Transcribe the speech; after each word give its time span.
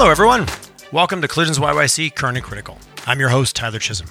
Hello, 0.00 0.10
everyone. 0.10 0.46
Welcome 0.92 1.20
to 1.20 1.28
Collisions 1.28 1.58
YYC 1.58 2.14
Current 2.14 2.38
and 2.38 2.46
Critical. 2.46 2.78
I'm 3.06 3.20
your 3.20 3.28
host, 3.28 3.54
Tyler 3.54 3.78
Chisholm. 3.78 4.08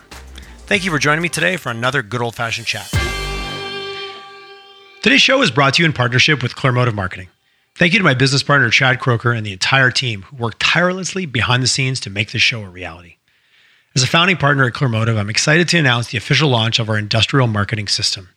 Thank 0.68 0.86
you 0.86 0.92
for 0.92 1.00
joining 1.00 1.24
me 1.24 1.30
today 1.30 1.58
for 1.58 1.72
another 1.72 2.04
good 2.04 2.22
old 2.22 2.36
fashioned 2.36 2.68
chat. 2.68 2.94
Today's 5.02 5.24
show 5.24 5.42
is 5.42 5.50
brought 5.50 5.74
to 5.74 5.82
you 5.82 5.88
in 5.88 5.94
partnership 5.94 6.44
with 6.44 6.56
Clearmotive 6.56 6.94
Marketing. 6.94 7.30
Thank 7.74 7.94
you 7.94 7.98
to 7.98 8.06
my 8.06 8.14
business 8.14 8.44
partner, 8.44 8.70
Chad 8.70 9.00
Croker, 9.00 9.32
and 9.32 9.44
the 9.44 9.52
entire 9.52 9.90
team 9.90 10.22
who 10.22 10.36
worked 10.36 10.60
tirelessly 10.60 11.26
behind 11.26 11.64
the 11.64 11.68
scenes 11.68 12.00
to 12.02 12.12
make 12.12 12.34
this 12.34 12.44
show 12.44 12.62
a 12.62 12.70
reality. 12.70 13.16
As 13.96 14.04
a 14.04 14.08
founding 14.08 14.38
partner 14.38 14.66
at 14.66 14.74
Clearmotive, 14.74 15.18
I'm 15.18 15.32
excited 15.32 15.68
to 15.70 15.80
announce 15.80 16.10
the 16.10 16.20
official 16.20 16.50
launch 16.52 16.78
of 16.78 16.88
our 16.88 17.00
industrial 17.00 17.48
marketing 17.48 17.88
system. 17.88 18.30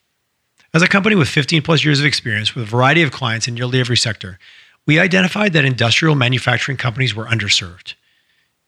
As 0.73 0.80
a 0.80 0.89
company 0.89 1.16
with 1.16 1.29
15 1.29 1.61
plus 1.61 1.84
years 1.84 2.00
of 2.00 2.07
experience 2.07 2.55
with 2.55 2.64
a 2.64 2.71
variety 2.71 3.03
of 3.03 3.12
clients 3.12 3.46
in 3.46 3.53
nearly 3.53 3.79
every 3.79 3.99
sector, 3.99 4.39
we 4.86 4.99
identified 4.99 5.53
that 5.53 5.64
industrial 5.64 6.14
manufacturing 6.14 6.77
companies 6.77 7.14
were 7.14 7.27
underserved. 7.27 7.95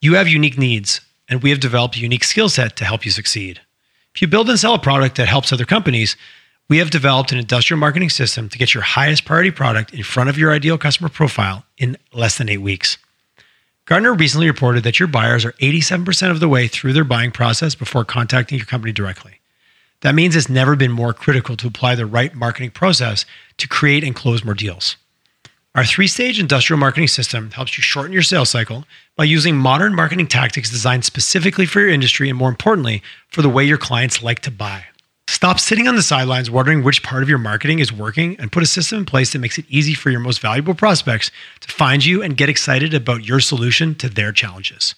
You 0.00 0.14
have 0.14 0.28
unique 0.28 0.58
needs, 0.58 1.00
and 1.28 1.42
we 1.42 1.50
have 1.50 1.60
developed 1.60 1.96
a 1.96 2.00
unique 2.00 2.24
skill 2.24 2.48
set 2.48 2.76
to 2.76 2.84
help 2.84 3.04
you 3.04 3.10
succeed. 3.10 3.60
If 4.14 4.22
you 4.22 4.28
build 4.28 4.48
and 4.48 4.58
sell 4.58 4.74
a 4.74 4.78
product 4.78 5.16
that 5.16 5.28
helps 5.28 5.52
other 5.52 5.64
companies, 5.64 6.16
we 6.68 6.78
have 6.78 6.90
developed 6.90 7.32
an 7.32 7.38
industrial 7.38 7.80
marketing 7.80 8.10
system 8.10 8.48
to 8.48 8.58
get 8.58 8.74
your 8.74 8.82
highest 8.82 9.24
priority 9.24 9.50
product 9.50 9.92
in 9.92 10.02
front 10.02 10.30
of 10.30 10.38
your 10.38 10.52
ideal 10.52 10.78
customer 10.78 11.08
profile 11.08 11.64
in 11.78 11.96
less 12.12 12.38
than 12.38 12.48
eight 12.48 12.58
weeks. 12.58 12.96
Gartner 13.86 14.14
recently 14.14 14.46
reported 14.46 14.82
that 14.84 14.98
your 14.98 15.08
buyers 15.08 15.44
are 15.44 15.52
87% 15.54 16.30
of 16.30 16.40
the 16.40 16.48
way 16.48 16.68
through 16.68 16.94
their 16.94 17.04
buying 17.04 17.30
process 17.30 17.74
before 17.74 18.04
contacting 18.04 18.56
your 18.56 18.66
company 18.66 18.92
directly. 18.92 19.40
That 20.00 20.14
means 20.14 20.36
it's 20.36 20.48
never 20.48 20.74
been 20.74 20.92
more 20.92 21.12
critical 21.12 21.56
to 21.56 21.66
apply 21.66 21.94
the 21.94 22.06
right 22.06 22.34
marketing 22.34 22.70
process 22.70 23.26
to 23.58 23.68
create 23.68 24.04
and 24.04 24.14
close 24.14 24.44
more 24.44 24.54
deals. 24.54 24.96
Our 25.76 25.84
three 25.84 26.06
stage 26.06 26.38
industrial 26.38 26.78
marketing 26.78 27.08
system 27.08 27.50
helps 27.50 27.76
you 27.76 27.82
shorten 27.82 28.12
your 28.12 28.22
sales 28.22 28.48
cycle 28.48 28.84
by 29.16 29.24
using 29.24 29.56
modern 29.56 29.92
marketing 29.92 30.28
tactics 30.28 30.70
designed 30.70 31.04
specifically 31.04 31.66
for 31.66 31.80
your 31.80 31.88
industry 31.88 32.28
and, 32.28 32.38
more 32.38 32.48
importantly, 32.48 33.02
for 33.26 33.42
the 33.42 33.48
way 33.48 33.64
your 33.64 33.78
clients 33.78 34.22
like 34.22 34.38
to 34.40 34.52
buy. 34.52 34.84
Stop 35.26 35.58
sitting 35.58 35.88
on 35.88 35.96
the 35.96 36.02
sidelines 36.02 36.48
wondering 36.48 36.84
which 36.84 37.02
part 37.02 37.24
of 37.24 37.28
your 37.28 37.38
marketing 37.38 37.80
is 37.80 37.92
working 37.92 38.36
and 38.38 38.52
put 38.52 38.62
a 38.62 38.66
system 38.66 39.00
in 39.00 39.04
place 39.04 39.32
that 39.32 39.40
makes 39.40 39.58
it 39.58 39.64
easy 39.68 39.94
for 39.94 40.10
your 40.10 40.20
most 40.20 40.40
valuable 40.40 40.74
prospects 40.74 41.32
to 41.58 41.68
find 41.68 42.04
you 42.04 42.22
and 42.22 42.36
get 42.36 42.48
excited 42.48 42.94
about 42.94 43.24
your 43.24 43.40
solution 43.40 43.96
to 43.96 44.08
their 44.08 44.30
challenges. 44.30 44.94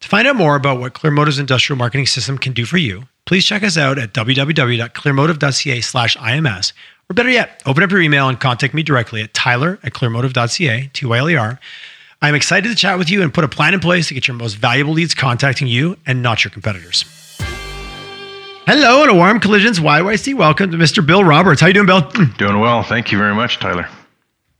To 0.00 0.08
find 0.08 0.26
out 0.26 0.36
more 0.36 0.56
about 0.56 0.80
what 0.80 0.94
Clearmotive's 0.94 1.38
industrial 1.38 1.76
marketing 1.76 2.06
system 2.06 2.38
can 2.38 2.54
do 2.54 2.64
for 2.64 2.78
you, 2.78 3.08
please 3.26 3.44
check 3.44 3.62
us 3.62 3.76
out 3.76 3.98
at 3.98 4.14
www.clearmotive.ca 4.14 5.80
slash 5.82 6.16
IMS, 6.16 6.72
or 7.10 7.14
better 7.14 7.30
yet, 7.30 7.62
open 7.64 7.82
up 7.82 7.90
your 7.90 8.00
email 8.00 8.28
and 8.28 8.38
contact 8.38 8.74
me 8.74 8.82
directly 8.82 9.22
at 9.22 9.32
tyler 9.32 9.78
at 9.82 9.92
clearmotive.ca, 9.92 10.90
T-Y-L-E-R. 10.92 11.58
I'm 12.20 12.34
excited 12.34 12.68
to 12.68 12.74
chat 12.74 12.98
with 12.98 13.08
you 13.08 13.22
and 13.22 13.32
put 13.32 13.44
a 13.44 13.48
plan 13.48 13.72
in 13.72 13.80
place 13.80 14.08
to 14.08 14.14
get 14.14 14.28
your 14.28 14.36
most 14.36 14.54
valuable 14.54 14.92
leads 14.92 15.14
contacting 15.14 15.68
you 15.68 15.96
and 16.04 16.22
not 16.22 16.44
your 16.44 16.50
competitors. 16.50 17.04
Hello 18.66 19.02
and 19.02 19.10
a 19.10 19.14
warm 19.14 19.40
collisions 19.40 19.80
YYC. 19.80 20.34
Welcome 20.34 20.70
to 20.72 20.76
Mr. 20.76 21.04
Bill 21.04 21.24
Roberts. 21.24 21.62
How 21.62 21.68
you 21.68 21.72
doing, 21.72 21.86
Bill? 21.86 22.02
Doing 22.36 22.60
well. 22.60 22.82
Thank 22.82 23.10
you 23.10 23.16
very 23.16 23.34
much, 23.34 23.58
Tyler. 23.58 23.88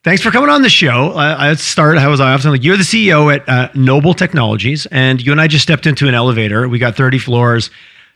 Thanks 0.02 0.22
for 0.22 0.30
coming 0.30 0.48
on 0.48 0.62
the 0.62 0.70
show. 0.70 1.10
Uh, 1.10 1.36
I 1.38 1.54
start 1.54 1.98
how 1.98 2.08
was 2.08 2.20
I 2.20 2.32
often 2.32 2.52
like 2.52 2.64
you're 2.64 2.78
the 2.78 2.82
CEO 2.84 3.34
at 3.34 3.46
uh, 3.46 3.68
Noble 3.74 4.14
Technologies, 4.14 4.86
and 4.86 5.20
you 5.20 5.32
and 5.32 5.40
I 5.40 5.48
just 5.48 5.64
stepped 5.64 5.86
into 5.86 6.08
an 6.08 6.14
elevator. 6.14 6.66
We 6.66 6.78
got 6.78 6.96
30 6.96 7.18
floors. 7.18 7.70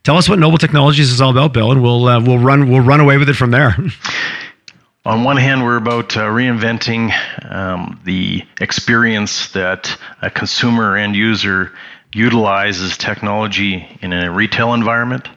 Tell 0.05 0.17
us 0.17 0.29
what 0.29 0.39
Noble 0.39 0.59
Technologies 0.59 1.11
is 1.11 1.21
all 1.21 1.31
about, 1.31 1.53
Bill, 1.53 1.73
and 1.73 1.83
we'll 1.83 2.07
uh, 2.07 2.21
we'll 2.21 2.39
run 2.39 2.69
we'll 2.69 2.81
run 2.81 3.01
away 3.01 3.19
with 3.19 3.29
it 3.29 3.35
from 3.35 3.51
there. 3.51 3.77
On 5.05 5.25
one 5.25 5.37
hand, 5.37 5.65
we're 5.65 5.77
about 5.77 6.17
uh, 6.17 6.27
reinventing 6.27 7.13
um, 7.51 8.01
the 8.05 8.45
experience 8.61 9.49
that 9.53 9.99
a 10.21 10.31
consumer 10.31 10.97
and 10.97 11.17
user 11.17 11.73
utilizes 12.15 12.97
technology 12.97 13.99
in 14.01 14.13
a 14.13 14.31
retail 14.31 14.75
environment 14.75 15.29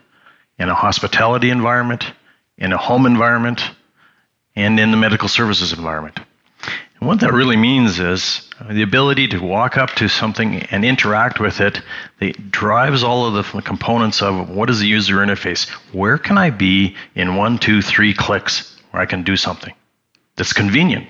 in 0.57 0.69
a 0.69 0.75
hospitality 0.75 1.50
environment, 1.50 2.06
in 2.57 2.72
a 2.72 2.78
home 2.78 3.06
environment, 3.06 3.61
and 4.56 4.79
in 4.79 4.91
the 4.91 4.97
medical 4.97 5.28
services 5.28 5.73
environment. 5.73 6.19
And 7.00 7.09
what 7.09 7.19
that 7.19 7.33
really 7.33 7.57
means 7.57 8.00
is 8.00 8.50
uh, 8.59 8.72
the 8.73 8.81
ability 8.81 9.28
to 9.29 9.39
walk 9.39 9.78
up 9.78 9.91
to 9.95 10.07
something 10.07 10.63
and 10.63 10.85
interact 10.85 11.39
with 11.39 11.59
it 11.59 11.81
that 12.19 12.51
drives 12.51 13.03
all 13.03 13.25
of 13.25 13.33
the 13.33 13.61
components 13.61 14.22
of 14.22 14.50
what 14.50 14.69
is 14.69 14.79
the 14.79 14.88
user 14.88 15.17
interface. 15.17 15.69
Where 15.91 16.17
can 16.17 16.38
I 16.38 16.51
be 16.51 16.95
in 17.13 17.35
one, 17.35 17.57
two, 17.57 17.81
three 17.81 18.13
clicks 18.13 18.79
where 18.91 19.01
I 19.01 19.05
can 19.05 19.23
do 19.23 19.35
something 19.35 19.73
that's 20.38 20.53
convenient, 20.53 21.07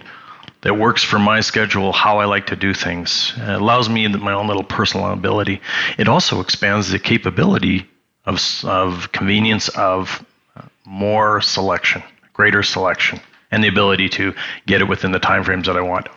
that 0.62 0.78
works 0.78 1.04
for 1.04 1.20
my 1.20 1.42
schedule, 1.42 1.92
how 1.92 2.18
I 2.18 2.26
like 2.26 2.48
to 2.48 2.56
do 2.56 2.74
things. 2.74 3.34
It 3.38 3.62
allows 3.62 3.88
me 3.88 4.08
my 4.08 4.34
own 4.34 4.48
little 4.48 4.64
personal 4.64 5.12
ability. 5.12 5.62
It 6.00 6.08
also 6.08 6.42
expands 6.42 6.90
the 6.90 7.00
capability 7.00 7.88
of, 8.26 8.42
of 8.64 9.12
convenience 9.12 9.70
of 9.70 10.26
uh, 10.56 10.64
more 10.84 11.42
selection, 11.42 12.02
greater 12.34 12.64
selection, 12.64 13.20
and 13.56 13.64
the 13.64 13.70
ability 13.70 14.10
to 14.10 14.36
get 14.68 14.82
it 14.82 14.84
within 14.84 15.14
the 15.14 15.20
timeframes 15.20 15.66
that 15.66 15.78
I 15.78 15.82
want. 15.82 16.08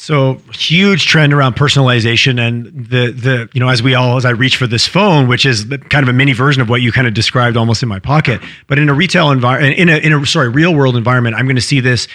So 0.00 0.34
huge 0.52 1.06
trend 1.06 1.32
around 1.32 1.56
personalization 1.56 2.38
and 2.38 2.66
the 2.66 3.10
the 3.10 3.48
you 3.52 3.58
know 3.58 3.68
as 3.68 3.82
we 3.82 3.96
all 3.96 4.16
as 4.16 4.24
I 4.24 4.30
reach 4.30 4.56
for 4.56 4.68
this 4.68 4.86
phone, 4.86 5.26
which 5.26 5.44
is 5.44 5.64
kind 5.64 6.04
of 6.04 6.08
a 6.08 6.12
mini 6.12 6.34
version 6.34 6.62
of 6.62 6.68
what 6.68 6.82
you 6.82 6.92
kind 6.92 7.08
of 7.08 7.14
described 7.14 7.56
almost 7.56 7.82
in 7.82 7.88
my 7.88 7.98
pocket, 7.98 8.40
but 8.68 8.78
in 8.78 8.88
a 8.88 8.94
retail 8.94 9.32
environment, 9.32 9.76
in 9.76 9.88
a 9.88 9.96
in 9.96 10.12
a 10.12 10.24
sorry 10.24 10.50
real 10.50 10.72
world 10.72 10.96
environment, 10.96 11.34
I'm 11.34 11.46
going 11.46 11.56
to 11.56 11.62
see 11.62 11.80
this. 11.80 12.06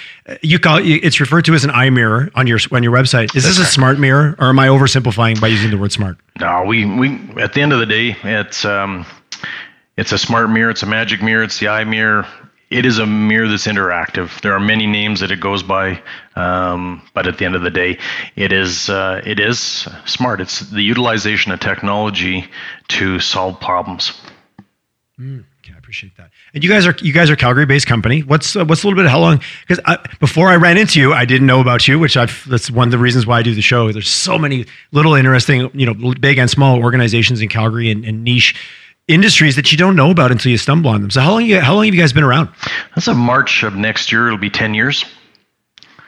You 0.42 0.60
call 0.60 0.80
it's 0.82 1.20
referred 1.20 1.44
to 1.46 1.56
as 1.56 1.66
an 1.66 1.72
eye 1.72 1.90
mirror 1.90 2.32
on 2.36 2.48
your 2.48 2.60
on 2.72 2.84
your 2.84 2.94
website. 2.94 3.36
Is 3.36 3.44
That's 3.44 3.58
this 3.58 3.68
a 3.68 3.72
smart 3.72 4.00
mirror, 4.00 4.36
or 4.40 4.48
am 4.48 4.60
I 4.60 4.68
oversimplifying 4.68 5.42
by 5.42 5.48
using 5.48 5.70
the 5.70 5.78
word 5.78 5.92
smart? 5.92 6.18
No, 6.40 6.64
we 6.66 6.86
we 6.86 7.20
at 7.42 7.52
the 7.52 7.62
end 7.62 7.74
of 7.74 7.80
the 7.80 7.86
day, 7.86 8.16
it's 8.24 8.64
um, 8.64 9.06
it's 9.98 10.14
a 10.14 10.18
smart 10.18 10.50
mirror, 10.50 10.70
it's 10.70 10.84
a 10.84 10.88
magic 10.88 11.22
mirror, 11.22 11.44
it's 11.44 11.60
the 11.60 11.68
eye 11.68 11.84
mirror 11.84 12.26
it 12.74 12.86
is 12.86 12.98
a 12.98 13.06
mirror 13.06 13.48
that's 13.48 13.68
interactive. 13.68 14.42
There 14.42 14.54
are 14.54 14.60
many 14.60 14.88
names 14.88 15.20
that 15.20 15.30
it 15.30 15.40
goes 15.40 15.62
by, 15.62 16.02
um, 16.36 17.08
but 17.14 17.28
at 17.28 17.38
the 17.38 17.46
end 17.46 17.56
of 17.56 17.62
the 17.62 17.70
day, 17.70 18.00
it 18.36 18.52
is 18.52 18.90
uh, 18.90 19.22
it 19.24 19.40
is 19.40 19.88
smart. 20.06 20.42
It's 20.42 20.62
the 20.72 20.82
utilization 20.82 21.52
of 21.52 21.60
technology 21.60 22.50
to 22.90 23.20
solve 23.20 23.60
problems. 23.60 24.20
Mm, 25.20 25.46
okay, 25.60 25.74
I 25.76 25.78
appreciate 25.78 26.18
that. 26.18 26.32
And 26.56 26.64
you 26.64 26.70
guys 26.70 26.88
are 26.88 26.96
you 27.00 27.14
guys 27.14 27.30
are 27.30 27.36
Calgary-based 27.36 27.86
company. 27.86 28.22
What's 28.22 28.56
uh, 28.56 28.66
what's 28.66 28.84
a 28.84 28.88
little 28.88 28.98
bit 28.98 29.06
of 29.06 29.12
how 29.12 29.20
long? 29.20 29.40
Because 29.68 29.84
before 30.20 30.50
I 30.50 30.56
ran 30.56 30.78
into 30.78 31.00
you, 31.00 31.14
I 31.14 31.26
didn't 31.26 31.46
know 31.46 31.62
about 31.62 31.88
you, 31.88 32.00
which 32.00 32.18
I've, 32.18 32.44
that's 32.50 32.72
one 32.72 32.88
of 32.88 32.92
the 32.92 32.98
reasons 32.98 33.28
why 33.28 33.38
I 33.38 33.44
do 33.44 33.54
the 33.54 33.62
show. 33.62 33.92
There's 33.92 34.10
so 34.10 34.40
many 34.40 34.66
little 34.92 35.14
interesting, 35.14 35.70
you 35.76 35.86
know, 35.86 36.16
big 36.20 36.40
and 36.40 36.50
small 36.50 36.82
organizations 36.82 37.40
in 37.40 37.50
Calgary 37.50 37.92
and, 37.92 38.04
and 38.04 38.24
niche 38.24 38.56
industries 39.08 39.56
that 39.56 39.72
you 39.72 39.78
don't 39.78 39.96
know 39.96 40.12
about 40.12 40.32
until 40.32 40.52
you 40.52 40.58
stumble 40.58 40.90
on 40.90 41.02
them. 41.02 41.12
So 41.12 41.22
how 41.22 41.32
long 41.32 41.46
you 41.46 41.60
how 41.60 41.76
long 41.76 41.86
have 41.86 41.94
you 41.94 42.00
guys 42.00 42.14
been 42.14 42.24
around? 42.24 42.50
That's 42.96 43.08
a 43.08 43.14
March 43.14 43.64
of 43.64 43.76
next 43.76 44.12
year. 44.12 44.28
It'll 44.28 44.38
be 44.38 44.50
ten 44.50 44.74
years. 44.74 45.06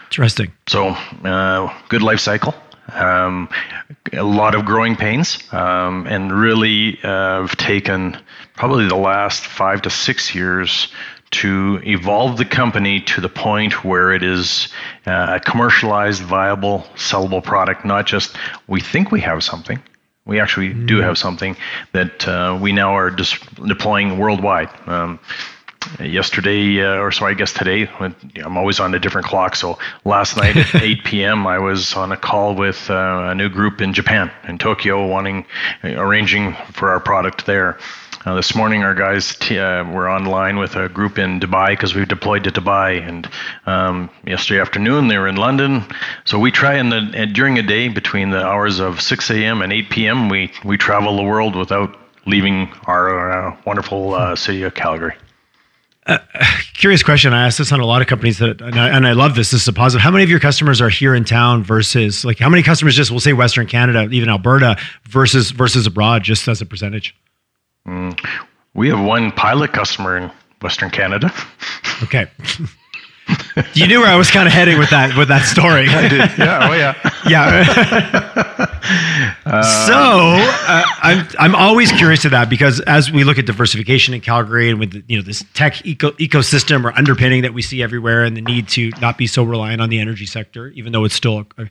Interesting. 0.06 0.54
So 0.68 0.90
uh, 1.24 1.74
good 1.90 2.02
life 2.02 2.20
cycle. 2.20 2.54
Um, 2.94 3.50
a 4.14 4.24
lot 4.24 4.54
of 4.54 4.64
growing 4.64 4.96
pains, 4.96 5.40
um, 5.52 6.06
and 6.08 6.32
really 6.32 7.00
uh, 7.04 7.42
have 7.42 7.58
taken 7.58 8.16
probably 8.56 8.88
the 8.88 8.96
last 8.96 9.44
five 9.44 9.82
to 9.82 9.90
six 9.90 10.36
years 10.36 10.88
to 11.32 11.82
evolve 11.84 12.38
the 12.38 12.46
company 12.46 13.02
to 13.02 13.20
the 13.22 13.28
point 13.28 13.84
where 13.84 14.14
it 14.14 14.24
is 14.24 14.70
uh, 15.08 15.38
a 15.38 15.40
commercialized, 15.40 16.22
viable, 16.22 16.86
sellable 16.96 17.44
product. 17.44 17.84
Not 17.84 18.06
just 18.06 18.38
we 18.68 18.80
think 18.80 19.12
we 19.12 19.22
have 19.22 19.44
something, 19.44 19.82
we 20.26 20.40
actually 20.40 20.74
mm. 20.74 20.88
do 20.88 21.02
have 21.02 21.18
something 21.18 21.56
that 21.94 22.28
uh, 22.28 22.58
we 22.62 22.72
now 22.72 22.96
are 22.96 23.10
dis- 23.10 23.40
deploying 23.68 24.18
worldwide. 24.18 24.70
Um, 24.88 25.20
yesterday, 26.00 26.82
uh, 26.82 26.98
or 26.98 27.12
sorry, 27.12 27.34
I 27.34 27.36
guess 27.36 27.54
today, 27.54 27.88
I'm 28.44 28.58
always 28.58 28.80
on 28.80 28.94
a 28.96 29.00
different 29.00 29.28
clock. 29.28 29.56
So 29.56 29.78
last 30.04 30.38
night 30.42 30.58
at 30.58 30.82
8 30.82 31.04
p.m., 31.04 31.48
I 31.48 31.60
was 31.60 31.94
on 31.94 32.12
a 32.12 32.18
call 32.18 32.56
with 32.56 32.90
uh, 32.90 33.28
a 33.30 33.36
new 33.36 33.50
group 33.50 33.82
in 33.82 33.94
Japan, 33.94 34.32
in 34.48 34.58
Tokyo, 34.58 35.06
wanting 35.08 35.46
arranging 35.84 36.56
for 36.72 36.90
our 36.90 37.00
product 37.00 37.46
there. 37.46 37.78
Uh, 38.26 38.34
this 38.34 38.56
morning, 38.56 38.84
our 38.84 38.96
guys 38.96 39.36
t- 39.36 39.60
uh, 39.60 39.84
were 39.84 40.10
online 40.10 40.58
with 40.58 40.76
a 40.76 40.90
group 40.90 41.20
in 41.20 41.40
Dubai 41.40 41.70
because 41.74 41.94
we've 41.94 42.08
deployed 42.08 42.44
to 42.46 42.52
Dubai, 42.52 43.08
and 43.08 43.30
um, 43.68 44.10
yesterday 44.26 44.60
afternoon 44.60 45.10
they 45.10 45.20
were 45.20 45.28
in 45.28 45.36
London. 45.36 45.86
So 46.24 46.40
we 46.40 46.50
try 46.50 46.80
in 46.80 46.90
the 46.90 47.30
during 47.32 47.60
a 47.60 47.62
day 47.62 47.88
between 47.88 48.32
the 48.32 48.44
hours 48.44 48.80
of 48.80 49.00
6 49.00 49.30
a.m. 49.30 49.62
and 49.62 49.72
8 49.72 49.90
p.m. 49.92 50.30
we 50.30 50.52
we 50.64 50.76
travel 50.76 51.16
the 51.18 51.24
world 51.24 51.56
without 51.56 51.96
leaving 52.26 52.74
our 52.86 53.32
uh, 53.32 53.58
wonderful 53.64 54.16
uh, 54.16 54.36
city 54.36 54.64
of 54.64 54.74
Calgary. 54.74 55.14
Uh, 56.08 56.18
curious 56.74 57.04
question. 57.04 57.32
I 57.32 57.46
asked 57.46 57.60
this 57.60 57.72
on 57.72 57.80
a 57.80 57.86
lot 57.86 58.02
of 58.02 58.08
companies 58.08 58.40
that, 58.40 58.60
and 58.60 58.80
I, 58.80 58.90
and 58.90 59.06
I, 59.06 59.14
love 59.14 59.36
this. 59.36 59.52
This 59.52 59.62
is 59.62 59.68
a 59.68 59.74
positive. 59.74 60.02
How 60.02 60.10
many 60.10 60.24
of 60.24 60.32
your 60.32 60.40
customers 60.40 60.82
are 60.82 60.90
here 60.90 61.14
in 61.14 61.26
town 61.26 61.64
versus 61.64 62.26
like 62.26 62.40
how 62.40 62.50
many 62.50 62.64
customers 62.64 62.96
just 62.96 63.12
will 63.12 63.20
say 63.20 63.34
Western 63.34 63.68
Canada, 63.68 64.08
even 64.10 64.30
Alberta 64.30 64.78
versus 65.04 65.52
versus 65.52 65.86
abroad, 65.86 66.24
just 66.24 66.48
as 66.48 66.60
a 66.60 66.66
percentage? 66.66 67.16
Mm, 67.88 68.20
we 68.74 68.90
have 68.90 69.00
one 69.00 69.32
pilot 69.32 69.74
customer 69.74 70.18
in 70.18 70.32
Western 70.62 70.90
Canada. 70.90 71.34
Okay. 72.04 72.28
you 73.74 73.88
knew 73.88 74.00
where 74.00 74.10
I 74.10 74.16
was 74.16 74.30
kind 74.30 74.48
of 74.48 74.54
heading 74.54 74.78
with 74.78 74.90
that 74.90 75.18
with 75.18 75.30
that 75.30 75.46
story. 75.46 75.88
I 75.88 76.08
did. 76.08 76.32
Yeah. 76.38 76.70
Oh 76.70 76.74
yeah. 76.74 76.94
yeah. 77.28 77.64
so 79.62 79.96
uh, 79.96 80.84
I'm 81.02 81.28
I'm 81.40 81.56
always 81.56 81.92
curious 81.92 82.22
to 82.24 82.30
that 82.30 82.50
because 82.50 82.80
as 82.82 83.12
we 83.12 83.24
look 83.24 83.40
at 83.40 83.46
diversification 83.46 84.14
in 84.14 84.22
Calgary 84.22 84.70
and 84.70 84.80
with 84.80 85.04
you 85.08 85.18
know 85.18 85.24
this 85.24 85.44
tech 85.54 85.86
eco- 85.86 86.12
ecosystem 86.12 86.84
or 86.84 86.92
underpinning 86.98 87.42
that 87.44 87.54
we 87.54 87.62
see 87.62 87.82
everywhere 87.82 88.24
and 88.24 88.38
the 88.38 88.42
need 88.42 88.68
to 88.70 88.92
not 89.02 89.18
be 89.18 89.26
so 89.28 89.44
reliant 89.44 89.82
on 89.82 89.90
the 89.90 90.00
energy 90.00 90.26
sector, 90.26 90.68
even 90.70 90.92
though 90.92 91.04
it's 91.06 91.16
still, 91.16 91.46
a, 91.58 91.68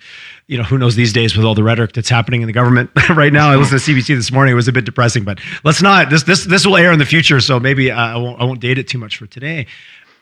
you 0.47 0.59
know, 0.59 0.65
who 0.65 0.79
knows 0.79 0.97
these 0.97 1.13
days 1.13 1.37
with 1.37 1.45
all 1.45 1.55
the 1.55 1.63
rhetoric 1.63 1.93
that's 1.93 2.09
happening 2.09 2.43
in 2.43 2.47
the 2.47 2.53
government 2.53 2.91
right 3.11 3.33
now. 3.33 3.51
I 3.51 3.57
listened 3.57 3.81
to 3.81 3.93
CBC 3.93 4.17
this 4.17 4.33
morning; 4.33 4.53
it 4.53 4.57
was 4.57 4.69
a 4.69 4.73
bit 4.73 4.85
depressing, 4.85 5.25
but 5.25 5.39
let's 5.63 5.83
not. 5.83 6.11
This 6.11 6.25
this 6.25 6.45
this 6.45 6.67
will 6.67 6.77
air 6.77 6.93
in 6.93 6.99
the 6.99 7.07
future, 7.07 7.41
so 7.41 7.61
maybe 7.61 7.91
uh, 7.91 7.97
I 7.97 8.17
won't 8.17 8.41
I 8.41 8.45
won't 8.45 8.61
date 8.61 8.79
it 8.79 8.89
too 8.89 8.99
much 8.99 9.19
for 9.19 9.27
today 9.27 9.67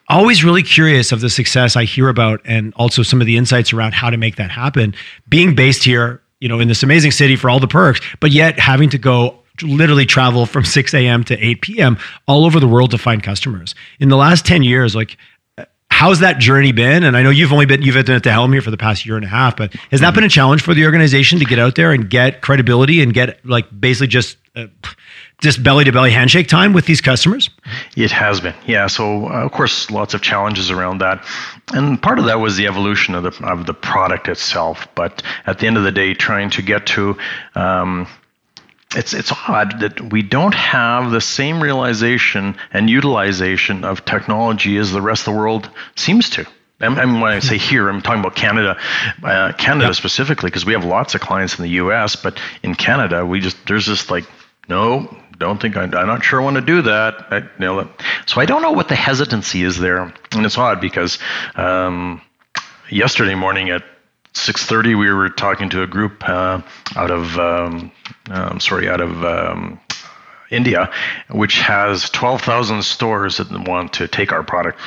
always 0.09 0.45
really 0.45 0.63
curious 0.63 1.13
of 1.13 1.21
the 1.21 1.31
success 1.31 1.77
I 1.77 1.85
hear 1.85 2.09
about 2.09 2.41
and 2.45 2.73
also 2.75 3.03
some 3.03 3.21
of 3.21 3.27
the 3.27 3.37
insights 3.37 3.73
around 3.73 3.95
how 3.95 4.11
to 4.11 4.17
make 4.17 4.37
that 4.37 4.51
happen. 4.51 4.95
Being 5.29 5.55
based 5.55 5.85
here, 5.85 6.23
you 6.41 6.49
know, 6.49 6.61
in 6.61 6.69
this 6.69 6.83
amazing 6.83 7.13
city 7.13 7.37
for 7.37 7.49
all 7.49 7.61
the 7.61 7.69
perks, 7.69 8.01
but 8.21 8.31
yet 8.31 8.59
having 8.59 8.91
to 8.91 8.99
go 8.99 9.39
literally 9.63 10.07
travel 10.07 10.47
from 10.47 10.65
6 10.67 10.95
a.m. 10.95 11.25
to 11.25 11.39
8 11.39 11.61
p.m. 11.63 11.99
all 12.27 12.45
over 12.45 12.59
the 12.61 12.69
world 12.69 12.91
to 12.93 12.99
find 12.99 13.23
customers. 13.23 13.75
In 14.01 14.09
the 14.09 14.17
last 14.17 14.45
10 14.45 14.63
years, 14.63 14.95
like 14.95 15.17
how's 15.93 16.19
that 16.21 16.39
journey 16.39 16.73
been? 16.73 17.05
And 17.05 17.17
I 17.17 17.23
know 17.23 17.31
you've 17.31 17.53
only 17.53 17.67
been 17.67 17.83
you've 17.83 17.95
been 17.95 18.17
at 18.17 18.25
the 18.25 18.33
helm 18.33 18.53
here 18.53 18.63
for 18.63 18.73
the 18.73 18.77
past 18.77 19.07
year 19.07 19.17
and 19.17 19.25
a 19.25 19.29
half, 19.29 19.57
but 19.57 19.73
has 19.93 20.01
that 20.01 20.15
been 20.15 20.25
a 20.25 20.29
challenge 20.29 20.63
for 20.63 20.75
the 20.75 20.85
organization 20.85 21.39
to 21.39 21.45
get 21.45 21.61
out 21.61 21.77
there 21.77 21.93
and 21.93 22.11
get 22.11 22.41
credibility 22.41 23.03
and 23.03 23.15
get 23.15 23.45
like 23.47 23.67
basically 23.79 24.09
just 24.09 24.37
uh, 24.57 24.67
just 25.43 25.63
belly 25.63 25.85
to 25.85 25.93
belly 25.93 26.13
handshake 26.13 26.49
time 26.49 26.73
with 26.73 26.87
these 26.87 27.01
customers? 27.01 27.51
It 27.97 28.11
has 28.11 28.41
been, 28.41 28.55
yeah. 28.67 28.87
So 28.87 29.27
uh, 29.27 29.45
of 29.45 29.53
course, 29.53 29.91
lots 29.91 30.15
of 30.15 30.23
challenges 30.23 30.71
around 30.71 30.99
that, 30.99 31.25
and 31.73 32.01
part 32.01 32.19
of 32.19 32.25
that 32.27 32.41
was 32.41 32.57
the 32.57 32.67
evolution 32.67 33.15
of 33.15 33.25
the 33.25 33.45
of 33.45 33.67
the 33.67 33.75
product 33.75 34.29
itself. 34.29 34.87
But 34.95 35.23
at 35.47 35.59
the 35.59 35.67
end 35.67 35.77
of 35.77 35.85
the 35.85 35.93
day, 35.93 36.15
trying 36.15 36.51
to 36.51 36.63
get 36.63 36.87
to 36.87 37.19
um, 37.55 38.07
it's 38.95 39.13
it's 39.13 39.33
odd 39.49 39.81
that 39.81 40.13
we 40.13 40.23
don't 40.23 40.55
have 40.55 41.11
the 41.11 41.21
same 41.21 41.63
realization 41.63 42.57
and 42.73 42.89
utilization 42.89 43.85
of 43.85 44.05
technology 44.05 44.77
as 44.77 44.93
the 44.93 45.03
rest 45.03 45.27
of 45.27 45.35
the 45.35 45.39
world 45.39 45.69
seems 45.97 46.31
to. 46.31 46.47
I 46.81 46.89
mean, 46.89 47.21
when 47.21 47.31
I 47.33 47.39
say 47.39 47.59
here, 47.59 47.89
I'm 47.89 48.03
talking 48.03 48.19
about 48.19 48.35
Canada, 48.35 48.77
uh, 49.23 49.53
Canada 49.53 49.95
specifically, 49.95 50.49
because 50.49 50.67
we 50.67 50.73
have 50.73 50.85
lots 50.85 51.15
of 51.15 51.21
clients 51.21 51.57
in 51.57 51.63
the 51.63 51.71
U.S., 51.71 52.17
but 52.17 52.41
in 52.65 52.75
Canada, 52.75 53.25
we 53.25 53.39
just 53.39 53.57
there's 53.67 53.87
just 53.87 54.11
like 54.11 54.25
no, 54.69 55.17
don't 55.43 55.61
think 55.61 55.77
I, 55.77 55.85
am 55.85 55.91
not 55.91 56.25
sure 56.25 56.41
I 56.41 56.45
want 56.45 56.57
to 56.57 56.63
do 56.63 56.83
that. 56.83 57.27
I, 57.31 57.39
you 57.39 57.49
know, 57.59 57.89
so 58.27 58.41
I 58.41 58.47
don't 58.47 58.63
know 58.63 58.73
what 58.73 58.89
the 58.89 58.95
hesitancy 58.95 59.63
is 59.63 59.79
there, 59.79 60.13
and 60.33 60.47
it's 60.47 60.57
odd 60.57 60.81
because 60.81 61.19
um, 61.55 62.21
yesterday 62.91 63.35
morning 63.35 63.71
at 63.71 63.83
6:30 64.35 64.99
we 64.99 65.13
were 65.13 65.29
talking 65.29 65.69
to 65.71 65.83
a 65.83 65.87
group 65.87 66.27
uh, 66.29 66.63
out 66.97 67.11
of 67.11 67.39
um, 67.39 67.93
um, 68.31 68.61
sorry 68.61 68.89
out 68.89 69.01
of 69.01 69.25
um, 69.25 69.81
India, 70.51 70.91
which 71.31 71.59
has 71.61 72.11
12,000 72.11 72.83
stores 72.83 73.39
that 73.39 73.51
want 73.69 73.95
to 73.95 74.07
take 74.07 74.33
our 74.33 74.43
product. 74.43 74.79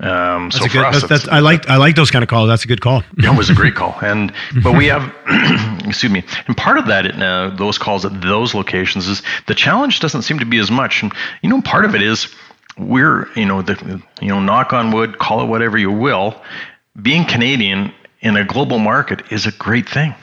Um, 0.00 0.48
that's 0.50 0.58
so 0.58 0.66
good, 0.66 0.84
us, 0.84 1.00
that's, 1.00 1.24
that's, 1.24 1.28
I 1.28 1.38
like 1.38 1.68
I 1.70 1.76
like 1.76 1.94
those 1.94 2.10
kind 2.10 2.24
of 2.24 2.28
calls. 2.28 2.48
That's 2.48 2.64
a 2.64 2.66
good 2.66 2.80
call. 2.80 3.04
it 3.16 3.36
was 3.36 3.48
a 3.48 3.54
great 3.54 3.76
call, 3.76 3.96
and 4.02 4.32
but 4.62 4.76
we 4.76 4.86
have, 4.86 5.14
excuse 5.86 6.10
me, 6.10 6.24
and 6.48 6.56
part 6.56 6.78
of 6.78 6.86
that 6.86 7.06
uh, 7.22 7.50
those 7.50 7.78
calls 7.78 8.04
at 8.04 8.20
those 8.20 8.54
locations 8.54 9.06
is 9.06 9.22
the 9.46 9.54
challenge 9.54 10.00
doesn't 10.00 10.22
seem 10.22 10.40
to 10.40 10.44
be 10.44 10.58
as 10.58 10.70
much, 10.70 11.02
and 11.02 11.12
you 11.42 11.48
know 11.48 11.62
part 11.62 11.84
of 11.84 11.94
it 11.94 12.02
is 12.02 12.28
we're 12.76 13.32
you 13.34 13.46
know 13.46 13.62
the 13.62 14.02
you 14.20 14.28
know 14.28 14.40
knock 14.40 14.72
on 14.72 14.90
wood, 14.90 15.18
call 15.18 15.42
it 15.42 15.46
whatever 15.46 15.78
you 15.78 15.92
will, 15.92 16.42
being 17.00 17.24
Canadian 17.24 17.92
in 18.20 18.36
a 18.36 18.44
global 18.44 18.80
market 18.80 19.22
is 19.30 19.46
a 19.46 19.52
great 19.52 19.88
thing 19.88 20.14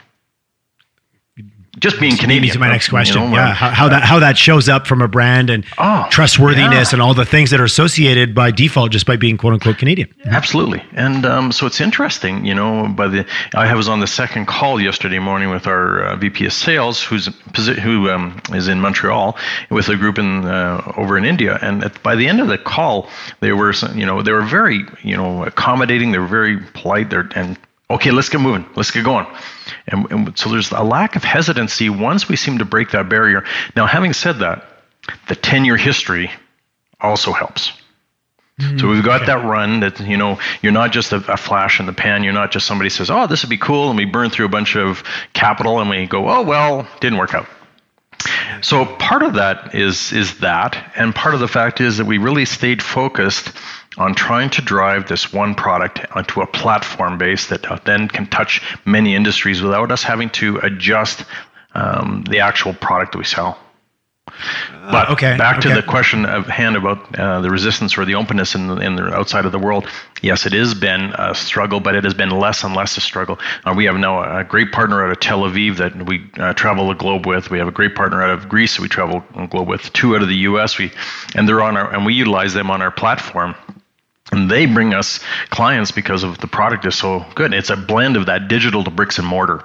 just 1.79 1.99
being 1.99 2.17
Canadian. 2.17 2.53
To 2.53 2.59
my 2.59 2.67
next 2.67 2.89
question, 2.89 3.21
you 3.21 3.29
know, 3.29 3.35
yeah, 3.35 3.53
how, 3.53 3.69
how, 3.69 3.89
that 3.89 4.03
how 4.03 4.19
that 4.19 4.37
shows 4.37 4.67
up 4.67 4.87
from 4.87 5.01
a 5.01 5.07
brand 5.07 5.49
and 5.49 5.65
oh, 5.77 6.05
trustworthiness 6.09 6.91
yeah. 6.91 6.95
and 6.95 7.01
all 7.01 7.13
the 7.13 7.25
things 7.25 7.51
that 7.51 7.61
are 7.61 7.65
associated 7.65 8.35
by 8.35 8.51
default 8.51 8.91
just 8.91 9.05
by 9.05 9.15
being 9.15 9.37
quote 9.37 9.53
unquote 9.53 9.77
Canadian. 9.77 10.13
Absolutely, 10.25 10.83
and 10.93 11.25
um, 11.25 11.51
so 11.51 11.65
it's 11.65 11.79
interesting, 11.79 12.45
you 12.45 12.53
know. 12.53 12.87
By 12.89 13.07
the 13.07 13.25
I 13.55 13.73
was 13.73 13.87
on 13.87 14.01
the 14.01 14.07
second 14.07 14.47
call 14.47 14.81
yesterday 14.81 15.19
morning 15.19 15.49
with 15.49 15.65
our 15.65 16.03
uh, 16.03 16.15
VP 16.17 16.45
of 16.45 16.53
Sales, 16.53 17.01
who's 17.01 17.27
who 17.55 18.09
um, 18.09 18.41
is 18.53 18.67
in 18.67 18.81
Montreal 18.81 19.37
with 19.69 19.87
a 19.87 19.95
group 19.95 20.19
in 20.19 20.45
uh, 20.45 20.93
over 20.97 21.17
in 21.17 21.23
India, 21.23 21.57
and 21.61 21.85
at, 21.85 22.03
by 22.03 22.15
the 22.15 22.27
end 22.27 22.41
of 22.41 22.49
the 22.49 22.57
call, 22.57 23.09
they 23.39 23.53
were 23.53 23.73
you 23.93 24.05
know 24.05 24.21
they 24.21 24.33
were 24.33 24.41
very 24.41 24.85
you 25.03 25.15
know 25.15 25.45
accommodating, 25.45 26.11
they 26.11 26.19
were 26.19 26.27
very 26.27 26.59
polite, 26.73 27.09
they're 27.09 27.29
and 27.33 27.57
okay, 27.95 28.11
let's 28.11 28.29
get 28.29 28.41
moving, 28.41 28.65
let's 28.75 28.91
get 28.91 29.03
going. 29.03 29.27
And, 29.87 30.11
and, 30.11 30.37
so 30.37 30.49
there's 30.49 30.71
a 30.71 30.83
lack 30.83 31.15
of 31.15 31.23
hesitancy 31.23 31.89
once 31.89 32.27
we 32.27 32.35
seem 32.35 32.59
to 32.59 32.65
break 32.65 32.91
that 32.91 33.09
barrier. 33.09 33.45
Now, 33.75 33.85
having 33.85 34.13
said 34.13 34.39
that, 34.39 34.65
the 35.27 35.35
10 35.35 35.65
year 35.65 35.77
history 35.77 36.31
also 36.99 37.31
helps. 37.31 37.71
Mm, 38.59 38.79
so 38.79 38.87
we've 38.89 39.03
got 39.03 39.23
okay. 39.23 39.27
that 39.27 39.45
run 39.45 39.79
that, 39.79 39.99
you 39.99 40.17
know, 40.17 40.39
you're 40.61 40.71
not 40.71 40.91
just 40.91 41.11
a, 41.13 41.17
a, 41.31 41.37
flash 41.37 41.79
in 41.79 41.85
the 41.85 41.93
pan. 41.93 42.23
You're 42.23 42.33
not 42.33 42.51
just 42.51 42.67
somebody 42.67 42.89
says, 42.89 43.09
oh, 43.09 43.27
this 43.27 43.43
would 43.43 43.49
be 43.49 43.57
cool. 43.57 43.89
And 43.89 43.97
we 43.97 44.05
burn 44.05 44.29
through 44.29 44.45
a 44.45 44.49
bunch 44.49 44.75
of 44.75 45.03
capital 45.33 45.79
and 45.79 45.89
we 45.89 46.05
go, 46.05 46.29
oh, 46.29 46.43
well, 46.43 46.87
didn't 46.99 47.17
work 47.17 47.33
out. 47.33 47.47
So 48.61 48.85
part 48.85 49.23
of 49.23 49.35
that 49.35 49.73
is 49.73 50.13
is 50.13 50.39
that, 50.39 50.91
and 50.95 51.15
part 51.15 51.33
of 51.33 51.39
the 51.39 51.47
fact 51.47 51.81
is 51.81 51.97
that 51.97 52.05
we 52.05 52.19
really 52.19 52.45
stayed 52.45 52.83
focused 52.83 53.51
on 53.97 54.15
trying 54.15 54.49
to 54.49 54.61
drive 54.61 55.07
this 55.07 55.33
one 55.33 55.55
product 55.55 56.05
onto 56.15 56.41
a 56.41 56.47
platform 56.47 57.17
base 57.17 57.47
that 57.47 57.81
then 57.85 58.07
can 58.07 58.25
touch 58.27 58.61
many 58.85 59.15
industries 59.15 59.61
without 59.61 59.91
us 59.91 60.03
having 60.03 60.29
to 60.29 60.57
adjust 60.57 61.25
um, 61.73 62.23
the 62.29 62.39
actual 62.39 62.73
product 62.73 63.13
that 63.13 63.17
we 63.17 63.25
sell. 63.25 63.57
But 64.83 65.09
uh, 65.09 65.13
okay, 65.13 65.37
back 65.37 65.59
okay. 65.59 65.69
to 65.69 65.75
the 65.75 65.83
question 65.83 66.25
of 66.25 66.47
hand 66.47 66.75
about 66.75 67.19
uh, 67.19 67.41
the 67.41 67.51
resistance 67.51 67.97
or 67.97 68.05
the 68.05 68.15
openness 68.15 68.55
in 68.55 68.67
the, 68.67 68.77
in 68.77 68.95
the 68.95 69.13
outside 69.13 69.45
of 69.45 69.51
the 69.51 69.59
world. 69.59 69.87
Yes, 70.21 70.45
it 70.45 70.53
has 70.53 70.73
been 70.73 71.13
a 71.17 71.35
struggle, 71.35 71.79
but 71.79 71.95
it 71.95 72.03
has 72.03 72.13
been 72.13 72.29
less 72.29 72.63
and 72.63 72.75
less 72.75 72.97
a 72.97 73.01
struggle. 73.01 73.39
Uh, 73.63 73.73
we 73.75 73.85
have 73.85 73.95
now 73.95 74.39
a 74.39 74.43
great 74.43 74.71
partner 74.71 75.03
out 75.03 75.11
of 75.11 75.19
Tel 75.19 75.41
Aviv 75.41 75.77
that 75.77 76.05
we 76.05 76.29
uh, 76.37 76.53
travel 76.53 76.87
the 76.87 76.95
globe 76.95 77.27
with. 77.27 77.51
We 77.51 77.59
have 77.59 77.67
a 77.67 77.71
great 77.71 77.95
partner 77.95 78.23
out 78.23 78.31
of 78.31 78.49
Greece 78.49 78.77
that 78.77 78.81
we 78.81 78.87
travel 78.87 79.23
the 79.35 79.45
globe 79.47 79.67
with. 79.67 79.93
Two 79.93 80.15
out 80.15 80.21
of 80.21 80.29
the 80.29 80.37
U.S. 80.37 80.77
We 80.77 80.91
and 81.35 81.47
they're 81.47 81.61
on 81.61 81.77
our 81.77 81.93
and 81.93 82.05
we 82.05 82.13
utilize 82.13 82.53
them 82.53 82.71
on 82.71 82.81
our 82.81 82.91
platform 82.91 83.55
and 84.31 84.49
they 84.49 84.65
bring 84.65 84.93
us 84.93 85.19
clients 85.49 85.91
because 85.91 86.23
of 86.23 86.37
the 86.39 86.47
product 86.47 86.85
is 86.85 86.95
so 86.95 87.25
good. 87.35 87.53
It's 87.53 87.69
a 87.69 87.75
blend 87.75 88.15
of 88.15 88.27
that 88.27 88.47
digital 88.47 88.83
to 88.83 88.89
bricks 88.89 89.17
and 89.17 89.27
mortar, 89.27 89.63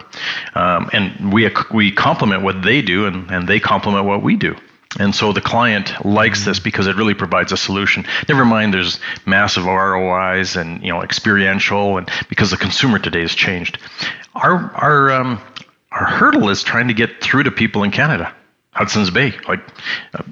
um, 0.54 0.90
and 0.92 1.32
we 1.32 1.50
we 1.72 1.92
complement 1.92 2.42
what 2.42 2.62
they 2.62 2.82
do, 2.82 3.06
and 3.06 3.30
and 3.30 3.48
they 3.48 3.60
complement 3.60 4.04
what 4.06 4.22
we 4.22 4.36
do. 4.36 4.56
And 4.98 5.14
so 5.14 5.32
the 5.32 5.40
client 5.40 6.04
likes 6.04 6.44
this 6.44 6.58
because 6.58 6.86
it 6.86 6.96
really 6.96 7.14
provides 7.14 7.52
a 7.52 7.56
solution. 7.56 8.06
Never 8.28 8.44
mind, 8.44 8.72
there's 8.72 8.98
massive 9.26 9.66
ROIs 9.66 10.56
and 10.56 10.82
you 10.82 10.88
know 10.88 11.02
experiential, 11.02 11.98
and 11.98 12.10
because 12.28 12.50
the 12.50 12.56
consumer 12.56 12.98
today 12.98 13.20
has 13.20 13.34
changed, 13.34 13.78
our 14.34 14.72
our 14.74 15.12
um, 15.12 15.40
our 15.92 16.06
hurdle 16.06 16.48
is 16.48 16.62
trying 16.62 16.88
to 16.88 16.94
get 16.94 17.22
through 17.22 17.44
to 17.44 17.50
people 17.50 17.82
in 17.82 17.90
Canada. 17.90 18.34
Hudson's 18.76 19.10
Bay, 19.10 19.32
like 19.48 19.60
uh, 20.12 20.22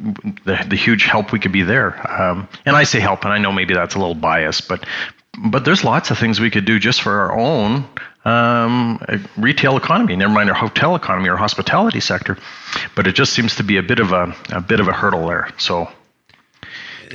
the 0.45 0.67
the 0.69 0.77
huge 0.77 1.05
help 1.05 1.33
we 1.33 1.39
could 1.39 1.53
be 1.53 1.63
there. 1.63 1.91
Um, 2.21 2.47
and 2.67 2.77
I 2.77 2.85
say 2.85 3.01
help, 3.01 3.25
and 3.25 3.33
I 3.33 3.39
know 3.39 3.51
maybe 3.51 3.73
that's 3.73 3.95
a 3.95 3.99
little 3.99 4.15
biased, 4.15 4.69
but 4.69 4.85
but 5.39 5.65
there's 5.65 5.83
lots 5.83 6.11
of 6.11 6.19
things 6.19 6.41
we 6.41 6.51
could 6.51 6.67
do 6.67 6.79
just 6.79 7.01
for 7.01 7.21
our 7.21 7.39
own 7.39 7.87
um, 8.27 9.01
retail 9.39 9.79
economy. 9.79 10.15
Never 10.15 10.33
mind 10.33 10.51
our 10.51 10.55
hotel 10.55 10.95
economy 10.95 11.31
or 11.31 11.37
hospitality 11.37 12.01
sector, 12.01 12.37
but 12.95 13.07
it 13.07 13.15
just 13.15 13.33
seems 13.33 13.57
to 13.57 13.63
be 13.63 13.79
a 13.79 13.83
bit 13.83 13.99
of 13.99 14.13
a 14.13 14.35
a 14.51 14.61
bit 14.61 14.79
of 14.79 14.89
a 14.89 14.93
hurdle 14.93 15.27
there. 15.27 15.49
So 15.57 15.91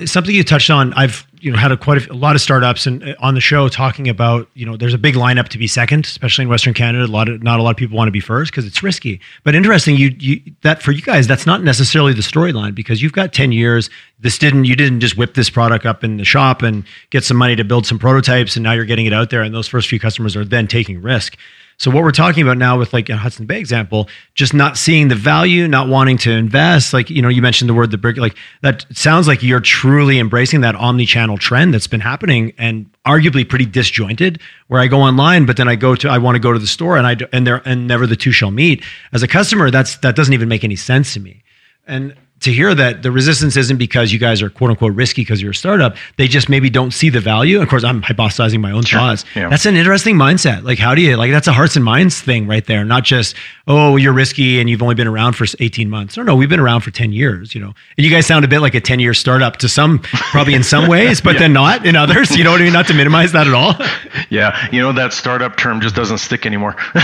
something 0.05 0.33
you 0.33 0.43
touched 0.43 0.71
on. 0.71 0.93
I've 0.93 1.27
you 1.41 1.51
know 1.51 1.58
had 1.58 1.72
a 1.72 1.77
quite 1.77 2.08
a, 2.08 2.12
a, 2.12 2.15
lot 2.15 2.36
of 2.36 2.41
startups 2.41 2.86
and 2.86 3.03
uh, 3.03 3.15
on 3.19 3.34
the 3.34 3.41
show 3.41 3.67
talking 3.69 4.08
about 4.08 4.50
you 4.53 4.65
know 4.65 4.77
there's 4.77 4.93
a 4.93 4.98
big 4.98 5.15
lineup 5.15 5.48
to 5.50 5.58
be 5.58 5.67
second, 5.67 6.05
especially 6.05 6.43
in 6.43 6.50
Western 6.50 6.74
Canada. 6.74 7.05
A 7.05 7.08
lot 7.08 7.29
of 7.29 7.41
not 7.43 7.60
a 7.60 7.63
lot 7.63 7.72
of 7.72 7.77
people 7.77 7.98
want 7.98 8.08
to 8.08 8.12
be 8.12 8.19
first 8.19 8.51
because 8.51 8.65
it's 8.65 8.84
risky. 8.84 9.19
But 9.43 9.55
interesting, 9.55 9.96
you 9.96 10.15
you 10.19 10.41
that 10.62 10.81
for 10.81 10.91
you 10.91 11.01
guys 11.01 11.27
that's 11.27 11.46
not 11.46 11.63
necessarily 11.63 12.13
the 12.13 12.22
storyline 12.22 12.75
because 12.75 13.01
you've 13.01 13.13
got 13.13 13.34
ten 13.34 13.51
years. 13.51 13.89
This 14.19 14.38
didn't 14.38 14.65
you 14.65 14.75
didn't 14.75 15.00
just 15.00 15.17
whip 15.17 15.34
this 15.34 15.50
product 15.50 15.86
up 15.86 16.03
in 16.03 16.17
the 16.17 16.25
shop 16.25 16.62
and 16.62 16.84
get 17.10 17.24
some 17.24 17.38
money 17.38 17.55
to 17.55 17.63
build 17.63 17.86
some 17.86 18.00
prototypes 18.00 18.55
and 18.55 18.63
now 18.63 18.74
you're 18.74 18.86
getting 18.86 19.05
it 19.05 19.13
out 19.13 19.29
there 19.29 19.41
and 19.41 19.55
those 19.55 19.67
first 19.67 19.88
few 19.88 20.00
customers 20.00 20.36
are 20.36 20.46
then 20.46 20.67
taking 20.67 21.01
risk. 21.01 21.38
So 21.79 21.89
what 21.89 22.03
we're 22.03 22.12
talking 22.12 22.43
about 22.43 22.57
now 22.57 22.77
with 22.77 22.91
like 22.91 23.07
a 23.07 23.15
Hudson 23.15 23.45
Bay 23.45 23.57
example, 23.57 24.09
just 24.36 24.53
not 24.53 24.77
seeing 24.77 25.07
the 25.07 25.15
value, 25.15 25.65
not 25.65 25.88
wanting 25.88 26.17
to 26.19 26.31
invest, 26.31 26.93
like 26.93 27.09
you 27.09 27.21
know, 27.21 27.29
you 27.29 27.41
mentioned 27.41 27.69
the 27.69 27.74
word 27.74 27.91
the 27.91 27.98
brick, 27.98 28.17
like 28.17 28.36
that 28.62 28.86
sounds 28.91 29.29
like 29.29 29.41
you're 29.41 29.62
truly 29.62 30.19
embracing 30.19 30.59
that 30.59 30.75
omni-channel 30.75 31.38
trend 31.38 31.74
that's 31.74 31.88
been 31.88 32.01
happening 32.01 32.51
and 32.57 32.86
arguably 33.05 33.48
pretty 33.48 33.65
disjointed. 33.65 34.41
Where 34.67 34.81
I 34.81 34.88
go 34.88 35.00
online, 35.00 35.45
but 35.45 35.55
then 35.55 35.69
I 35.69 35.75
go 35.75 35.95
to 35.95 36.09
I 36.09 36.17
want 36.17 36.36
to 36.36 36.39
go 36.39 36.51
to 36.51 36.59
the 36.59 36.67
store 36.67 36.98
and 36.98 37.07
I 37.07 37.15
and 37.31 37.48
there 37.48 37.62
and 37.63 37.88
never 37.88 38.05
the 38.05 38.17
two 38.17 38.33
shall 38.33 38.51
meet. 38.51 38.83
As 39.13 39.24
a 39.24 39.27
customer, 39.27 39.71
that's 39.71 39.98
that 40.00 40.17
doesn't 40.17 40.33
even 40.33 40.50
make 40.50 40.65
any 40.65 40.75
sense 40.75 41.13
to 41.13 41.21
me. 41.21 41.43
And 41.88 42.13
to 42.41 42.51
hear 42.51 42.74
that 42.74 43.03
the 43.03 43.12
resistance 43.12 43.58
isn't 43.58 43.77
because 43.77 44.12
you 44.12 44.19
guys 44.19 44.41
are 44.41 44.50
quote 44.50 44.72
unquote 44.72 44.93
risky 44.93 45.22
because 45.22 45.41
you're 45.41 45.51
a 45.51 45.55
startup. 45.55 45.96
They 46.17 46.27
just 46.27 46.50
maybe 46.50 46.69
don't 46.69 46.91
see 46.91 47.10
the 47.10 47.19
value. 47.19 47.62
Of 47.62 47.69
course, 47.69 47.84
I'm 47.84 48.01
hypothesizing 48.01 48.62
my 48.62 48.72
own 48.72 48.84
sure. 48.84 49.00
thoughts. 49.00 49.25
Yeah. 49.36 49.50
That's 49.50 49.65
an 49.65 49.75
interesting 49.75 50.15
mindset. 50.15 50.63
Like, 50.63 50.79
how 50.79 50.96
do 50.96 51.01
you 51.01 51.17
like? 51.17 51.31
That's 51.31 51.48
a 51.48 51.53
hearts 51.53 51.75
and 51.75 51.86
minds 51.86 52.22
thing 52.22 52.48
right 52.48 52.65
there. 52.65 52.86
Not 52.86 53.03
just 53.03 53.36
oh, 53.69 53.98
you're 53.98 54.13
risky 54.13 54.60
and 54.60 54.67
you've 54.67 54.81
only 54.81 54.96
been 54.96 55.08
around 55.08 55.34
for 55.34 55.46
18 55.60 55.89
months. 55.89 56.17
No, 56.17 56.24
no, 56.24 56.36
we've 56.36 56.50
been 56.50 56.60
around 56.60 56.81
for 56.81 56.89
10 56.91 57.13
years. 57.13 57.53
You 57.53 57.62
know, 57.62 57.74
and 57.98 58.05
you 58.05 58.10
guys 58.10 58.25
sound 58.25 58.43
a 58.43 58.48
bit 58.48 58.60
like 58.60 58.74
a 58.74 58.81
10 58.81 59.00
year 59.00 59.13
startup 59.13 59.58
to 59.58 59.69
some, 59.69 60.00
probably 60.00 60.55
in 60.55 60.63
some 60.63 60.88
ways, 60.89 61.22
but 61.22 61.34
yeah. 61.34 61.39
then 61.39 61.53
not 61.53 61.86
in 61.86 61.96
others. 61.96 62.36
You 62.36 62.43
know 62.43 62.51
what 62.51 62.62
I 62.62 62.63
mean? 62.65 62.74
Not 62.74 62.88
to 62.88 62.93
minimize 62.93 63.31
that 63.34 63.48
at 63.48 63.53
all. 63.53 63.75
yeah, 64.29 64.67
you 64.72 64.81
know 64.81 64.91
that 64.91 65.13
startup 65.13 65.55
term 65.58 65.81
just 65.81 65.96
doesn't 65.96 66.17
stick 66.17 66.46
anymore. 66.46 66.75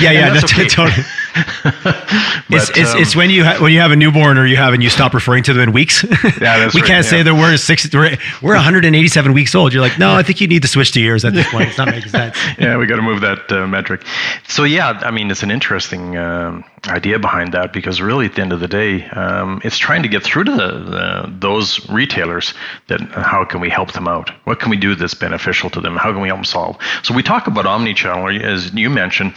yeah, 0.00 0.12
yeah, 0.12 0.30
that's, 0.30 0.42
that's 0.42 0.52
okay. 0.52 0.68
totally. 0.68 1.04
but, 1.64 2.04
it's, 2.48 2.70
it's, 2.70 2.94
um, 2.94 3.00
it's 3.00 3.16
when 3.16 3.30
you 3.30 3.44
ha- 3.44 3.58
when 3.60 3.72
you 3.72 3.80
have 3.80 3.90
a 3.90 3.96
newborn 3.96 4.38
or 4.38 4.46
you 4.46 4.56
have 4.56 4.72
and 4.72 4.82
you 4.82 4.90
stop 4.90 5.14
referring 5.14 5.42
to 5.44 5.52
them 5.52 5.62
in 5.62 5.72
weeks. 5.72 6.04
yeah, 6.24 6.58
that's 6.58 6.74
we 6.74 6.80
right, 6.80 6.88
can't 6.88 7.04
yeah. 7.04 7.10
say 7.10 7.22
that 7.22 7.34
we're 7.34 7.56
six. 7.56 7.92
We're, 7.92 8.16
we're 8.40 8.54
187 8.54 9.32
weeks 9.32 9.54
old. 9.54 9.72
You're 9.72 9.82
like, 9.82 9.98
no, 9.98 10.14
I 10.14 10.22
think 10.22 10.40
you 10.40 10.46
need 10.46 10.62
to 10.62 10.68
switch 10.68 10.92
to 10.92 11.00
years 11.00 11.24
at 11.24 11.32
this 11.32 11.48
point. 11.50 11.68
It's 11.68 11.78
not 11.78 11.88
making 11.88 12.10
sense. 12.10 12.36
yeah, 12.58 12.76
we 12.76 12.86
got 12.86 12.96
to 12.96 13.02
move 13.02 13.20
that 13.22 13.50
uh, 13.50 13.66
metric. 13.66 14.04
So 14.46 14.64
yeah, 14.64 14.90
I 15.02 15.10
mean, 15.10 15.30
it's 15.30 15.42
an 15.42 15.50
interesting 15.50 16.16
um, 16.16 16.64
idea 16.86 17.18
behind 17.18 17.52
that 17.54 17.72
because 17.72 18.00
really, 18.00 18.26
at 18.26 18.34
the 18.34 18.42
end 18.42 18.52
of 18.52 18.60
the 18.60 18.68
day, 18.68 19.04
um, 19.08 19.60
it's 19.64 19.78
trying 19.78 20.02
to 20.02 20.08
get 20.08 20.22
through 20.22 20.44
to 20.44 20.52
the, 20.52 20.56
the, 20.56 21.34
those 21.40 21.88
retailers 21.90 22.54
that 22.88 23.00
how 23.00 23.44
can 23.44 23.60
we 23.60 23.70
help 23.70 23.92
them 23.92 24.06
out? 24.06 24.30
What 24.44 24.60
can 24.60 24.70
we 24.70 24.76
do 24.76 24.94
that's 24.94 25.14
beneficial 25.14 25.70
to 25.70 25.80
them? 25.80 25.96
How 25.96 26.12
can 26.12 26.20
we 26.20 26.28
help 26.28 26.38
them 26.38 26.44
solve? 26.44 26.76
So 27.02 27.14
we 27.14 27.22
talk 27.22 27.46
about 27.46 27.66
omni-channel, 27.66 28.40
as 28.44 28.72
you 28.72 28.90
mentioned, 28.90 29.34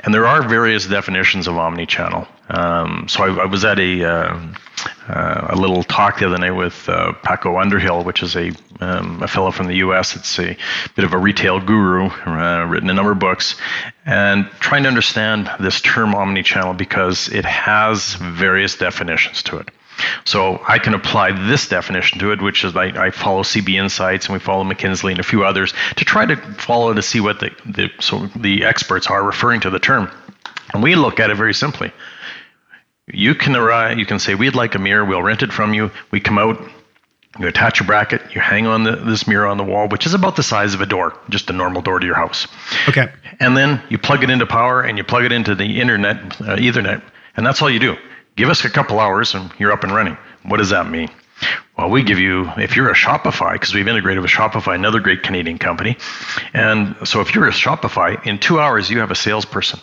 and 0.00 0.14
there 0.14 0.26
are 0.26 0.46
various 0.46 0.86
definitions 0.86 1.33
of 1.34 1.56
omni-channel. 1.56 2.26
Um, 2.48 3.06
so 3.08 3.24
I, 3.24 3.42
I, 3.42 3.46
was 3.46 3.64
at 3.64 3.78
a 3.78 4.04
uh, 4.04 4.38
uh, 5.08 5.46
a 5.50 5.56
little 5.56 5.82
talk 5.82 6.18
the 6.18 6.26
other 6.26 6.38
night 6.38 6.50
with 6.50 6.88
uh, 6.88 7.12
Paco 7.22 7.58
Underhill, 7.58 8.04
which 8.04 8.22
is 8.22 8.36
a 8.36 8.52
um, 8.80 9.22
a 9.22 9.28
fellow 9.28 9.50
from 9.50 9.66
the 9.66 9.76
U.S. 9.76 10.16
It's 10.16 10.38
a 10.38 10.56
bit 10.94 11.04
of 11.04 11.12
a 11.12 11.18
retail 11.18 11.60
guru, 11.60 12.08
uh, 12.08 12.66
written 12.66 12.90
a 12.90 12.94
number 12.94 13.12
of 13.12 13.18
books, 13.18 13.56
and 14.04 14.46
trying 14.60 14.82
to 14.82 14.88
understand 14.88 15.50
this 15.60 15.80
term 15.80 16.14
omni-channel 16.14 16.74
because 16.74 17.28
it 17.28 17.44
has 17.44 18.14
various 18.14 18.76
definitions 18.76 19.42
to 19.44 19.58
it. 19.58 19.70
So 20.24 20.62
I 20.66 20.78
can 20.78 20.94
apply 20.94 21.32
this 21.48 21.68
definition 21.68 22.18
to 22.18 22.32
it, 22.32 22.42
which 22.42 22.64
is 22.64 22.74
I, 22.76 22.86
I, 23.06 23.10
follow 23.10 23.42
CB 23.42 23.74
Insights 23.74 24.26
and 24.26 24.32
we 24.32 24.40
follow 24.40 24.64
McKinsey 24.64 25.10
and 25.10 25.20
a 25.20 25.22
few 25.22 25.44
others 25.44 25.72
to 25.96 26.04
try 26.04 26.26
to 26.26 26.36
follow 26.36 26.92
to 26.92 27.02
see 27.02 27.20
what 27.20 27.40
the, 27.40 27.50
the 27.64 27.90
so 28.00 28.26
the 28.34 28.64
experts 28.64 29.06
are 29.06 29.22
referring 29.22 29.60
to 29.60 29.70
the 29.70 29.78
term. 29.78 30.10
And 30.74 30.82
we 30.82 30.96
look 30.96 31.20
at 31.20 31.30
it 31.30 31.36
very 31.36 31.54
simply. 31.54 31.92
You 33.06 33.34
can 33.34 33.54
arrive, 33.54 33.98
you 33.98 34.06
can 34.06 34.18
say, 34.18 34.34
we'd 34.34 34.54
like 34.54 34.74
a 34.74 34.78
mirror, 34.78 35.04
we'll 35.04 35.22
rent 35.22 35.42
it 35.42 35.52
from 35.52 35.72
you. 35.72 35.90
We 36.10 36.20
come 36.20 36.36
out, 36.38 36.60
you 37.38 37.46
attach 37.46 37.80
a 37.80 37.84
bracket, 37.84 38.34
you 38.34 38.40
hang 38.40 38.66
on 38.66 38.82
the, 38.82 38.96
this 38.96 39.28
mirror 39.28 39.46
on 39.46 39.56
the 39.56 39.64
wall, 39.64 39.88
which 39.88 40.04
is 40.04 40.14
about 40.14 40.36
the 40.36 40.42
size 40.42 40.74
of 40.74 40.80
a 40.80 40.86
door, 40.86 41.16
just 41.28 41.48
a 41.48 41.52
normal 41.52 41.80
door 41.80 42.00
to 42.00 42.06
your 42.06 42.16
house. 42.16 42.48
Okay. 42.88 43.08
And 43.40 43.56
then 43.56 43.82
you 43.88 43.98
plug 43.98 44.24
it 44.24 44.30
into 44.30 44.46
power 44.46 44.82
and 44.82 44.98
you 44.98 45.04
plug 45.04 45.24
it 45.24 45.32
into 45.32 45.54
the 45.54 45.80
internet, 45.80 46.16
uh, 46.40 46.56
Ethernet, 46.56 47.02
and 47.36 47.46
that's 47.46 47.62
all 47.62 47.70
you 47.70 47.80
do. 47.80 47.96
Give 48.36 48.48
us 48.48 48.64
a 48.64 48.70
couple 48.70 48.98
hours 48.98 49.34
and 49.34 49.52
you're 49.58 49.70
up 49.70 49.84
and 49.84 49.94
running. 49.94 50.16
What 50.42 50.56
does 50.56 50.70
that 50.70 50.90
mean? 50.90 51.08
Well, 51.76 51.90
we 51.90 52.02
give 52.02 52.18
you, 52.18 52.50
if 52.56 52.74
you're 52.74 52.90
a 52.90 52.94
Shopify, 52.94 53.52
because 53.52 53.74
we've 53.74 53.86
integrated 53.86 54.22
with 54.22 54.30
Shopify, 54.30 54.74
another 54.74 55.00
great 55.00 55.22
Canadian 55.22 55.58
company. 55.58 55.98
And 56.52 56.96
so 57.04 57.20
if 57.20 57.34
you're 57.34 57.46
a 57.46 57.52
Shopify, 57.52 58.24
in 58.26 58.38
two 58.38 58.58
hours, 58.60 58.88
you 58.90 59.00
have 59.00 59.10
a 59.10 59.16
salesperson. 59.16 59.78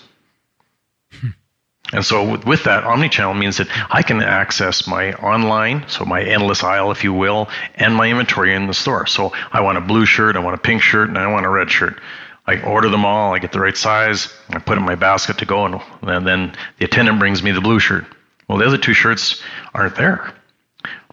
And 1.94 2.06
so 2.06 2.38
with, 2.46 2.64
that, 2.64 2.84
omni-channel 2.86 3.34
means 3.34 3.58
that 3.58 3.68
I 3.90 4.02
can 4.02 4.22
access 4.22 4.88
my 4.88 5.14
online, 5.14 5.88
so 5.88 6.06
my 6.06 6.22
endless 6.24 6.64
aisle, 6.64 6.92
if 6.92 7.04
you 7.04 7.14
will, 7.14 7.50
and 7.76 7.96
my 7.96 8.10
inventory 8.10 8.54
in 8.54 8.68
the 8.68 8.74
store. 8.74 9.06
So 9.08 9.34
I 9.52 9.62
want 9.62 9.78
a 9.78 9.82
blue 9.82 10.06
shirt, 10.06 10.36
I 10.36 10.40
want 10.40 10.56
a 10.56 10.62
pink 10.62 10.82
shirt, 10.82 11.10
and 11.10 11.18
I 11.18 11.28
want 11.28 11.46
a 11.46 11.50
red 11.50 11.70
shirt. 11.70 12.00
I 12.48 12.62
order 12.62 12.90
them 12.90 13.06
all, 13.06 13.34
I 13.34 13.40
get 13.40 13.52
the 13.52 13.60
right 13.60 13.76
size, 13.76 14.34
I 14.50 14.60
put 14.60 14.78
in 14.78 14.84
my 14.84 14.96
basket 14.96 15.38
to 15.40 15.46
go, 15.46 15.66
and, 15.66 15.82
and 16.02 16.26
then 16.26 16.56
the 16.80 16.86
attendant 16.86 17.20
brings 17.20 17.44
me 17.44 17.52
the 17.52 17.62
blue 17.62 17.80
shirt. 17.80 18.06
Well, 18.48 18.58
the 18.58 18.66
other 18.66 18.78
two 18.78 18.94
shirts 18.94 19.42
aren't 19.74 19.96
there. 19.96 20.34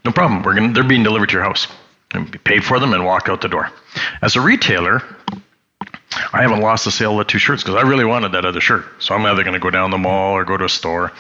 No 0.05 0.13
problem. 0.13 0.43
We're 0.43 0.55
gonna, 0.55 0.73
they're 0.73 0.85
being 0.85 1.03
delivered 1.03 1.29
to 1.31 1.35
your 1.35 1.45
house. 1.45 1.67
And 2.13 2.43
paid 2.45 2.65
for 2.65 2.81
them 2.81 2.95
and 2.95 3.05
walk 3.05 3.29
out 3.29 3.43
the 3.43 3.49
door. 3.49 3.71
As 4.23 4.35
a 4.35 4.41
retailer, 4.41 5.03
I 6.33 6.43
haven't 6.43 6.61
lost 6.61 6.85
the 6.85 6.91
sale 6.91 7.12
of 7.12 7.27
the 7.27 7.31
two 7.31 7.38
shirts 7.38 7.62
because 7.62 7.77
I 7.77 7.87
really 7.87 8.05
wanted 8.05 8.33
that 8.33 8.45
other 8.45 8.61
shirt. 8.61 8.87
So 9.03 9.15
I'm 9.15 9.25
either 9.27 9.43
going 9.43 9.55
to 9.55 9.61
go 9.61 9.71
down 9.71 9.91
the 9.91 9.99
mall 9.99 10.33
or 10.33 10.45
go 10.45 10.57
to 10.57 10.65
a 10.65 10.69
store. 10.69 11.12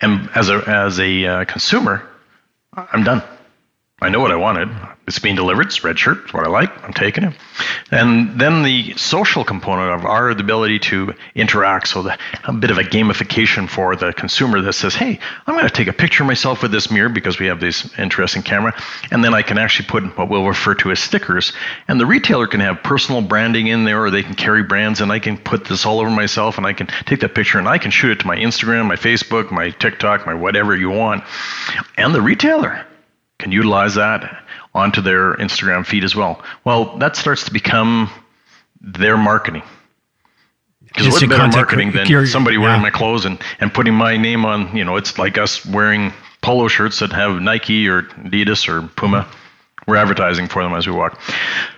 And 0.00 0.28
as 0.34 0.48
a 0.50 0.62
as 0.66 0.98
a 1.00 1.26
uh, 1.26 1.44
consumer, 1.44 2.08
I'm 2.74 3.04
done. 3.04 3.22
I 4.02 4.08
know 4.08 4.20
what 4.20 4.30
I 4.30 4.36
wanted. 4.36 4.70
It's 5.06 5.18
being 5.18 5.34
delivered. 5.34 5.66
It's 5.66 5.84
red 5.84 5.98
shirt. 5.98 6.18
It's 6.24 6.32
what 6.32 6.46
I 6.46 6.48
like. 6.48 6.70
I'm 6.84 6.94
taking 6.94 7.24
it. 7.24 7.34
And 7.90 8.40
then 8.40 8.62
the 8.62 8.94
social 8.96 9.44
component 9.44 9.92
of 9.92 10.06
our 10.06 10.30
ability 10.30 10.78
to 10.78 11.12
interact. 11.34 11.88
So 11.88 12.02
the, 12.02 12.16
a 12.44 12.52
bit 12.52 12.70
of 12.70 12.78
a 12.78 12.82
gamification 12.82 13.68
for 13.68 13.96
the 13.96 14.14
consumer 14.14 14.62
that 14.62 14.72
says, 14.72 14.94
"Hey, 14.94 15.18
I'm 15.46 15.54
going 15.54 15.66
to 15.66 15.74
take 15.74 15.88
a 15.88 15.92
picture 15.92 16.22
of 16.22 16.28
myself 16.28 16.62
with 16.62 16.70
this 16.70 16.90
mirror 16.90 17.10
because 17.10 17.38
we 17.38 17.46
have 17.46 17.60
this 17.60 17.92
interesting 17.98 18.42
camera, 18.42 18.72
and 19.10 19.22
then 19.22 19.34
I 19.34 19.42
can 19.42 19.58
actually 19.58 19.88
put 19.88 20.16
what 20.16 20.30
we'll 20.30 20.46
refer 20.46 20.74
to 20.76 20.92
as 20.92 21.00
stickers. 21.00 21.52
And 21.88 22.00
the 22.00 22.06
retailer 22.06 22.46
can 22.46 22.60
have 22.60 22.82
personal 22.82 23.20
branding 23.20 23.66
in 23.66 23.84
there, 23.84 24.02
or 24.02 24.10
they 24.10 24.22
can 24.22 24.34
carry 24.34 24.62
brands, 24.62 25.02
and 25.02 25.12
I 25.12 25.18
can 25.18 25.36
put 25.36 25.66
this 25.66 25.84
all 25.84 26.00
over 26.00 26.10
myself, 26.10 26.56
and 26.56 26.66
I 26.66 26.72
can 26.72 26.86
take 27.04 27.20
that 27.20 27.34
picture 27.34 27.58
and 27.58 27.68
I 27.68 27.76
can 27.76 27.90
shoot 27.90 28.12
it 28.12 28.20
to 28.20 28.26
my 28.26 28.36
Instagram, 28.36 28.86
my 28.86 28.96
Facebook, 28.96 29.50
my 29.50 29.70
TikTok, 29.70 30.24
my 30.24 30.34
whatever 30.34 30.74
you 30.74 30.88
want, 30.88 31.24
and 31.98 32.14
the 32.14 32.22
retailer." 32.22 32.86
Can 33.40 33.52
utilize 33.52 33.94
that 33.94 34.44
onto 34.74 35.00
their 35.00 35.34
Instagram 35.34 35.84
feed 35.84 36.04
as 36.04 36.14
well. 36.14 36.42
Well, 36.64 36.96
that 36.98 37.16
starts 37.16 37.44
to 37.44 37.52
become 37.52 38.10
their 38.80 39.16
marketing. 39.16 39.62
Because 40.84 41.08
what 41.08 41.28
better 41.28 41.48
marketing 41.48 41.92
than 41.92 42.26
somebody 42.26 42.58
wearing 42.58 42.76
yeah. 42.76 42.82
my 42.82 42.90
clothes 42.90 43.24
and, 43.24 43.40
and 43.60 43.72
putting 43.72 43.94
my 43.94 44.16
name 44.16 44.44
on, 44.44 44.76
you 44.76 44.84
know, 44.84 44.96
it's 44.96 45.18
like 45.18 45.38
us 45.38 45.64
wearing 45.64 46.12
polo 46.42 46.66
shirts 46.68 46.98
that 46.98 47.12
have 47.12 47.40
Nike 47.40 47.88
or 47.88 48.02
Adidas 48.02 48.68
or 48.68 48.88
Puma. 48.88 49.28
We're 49.86 49.96
advertising 49.96 50.48
for 50.48 50.62
them 50.62 50.74
as 50.74 50.86
we 50.86 50.92
walk. 50.92 51.20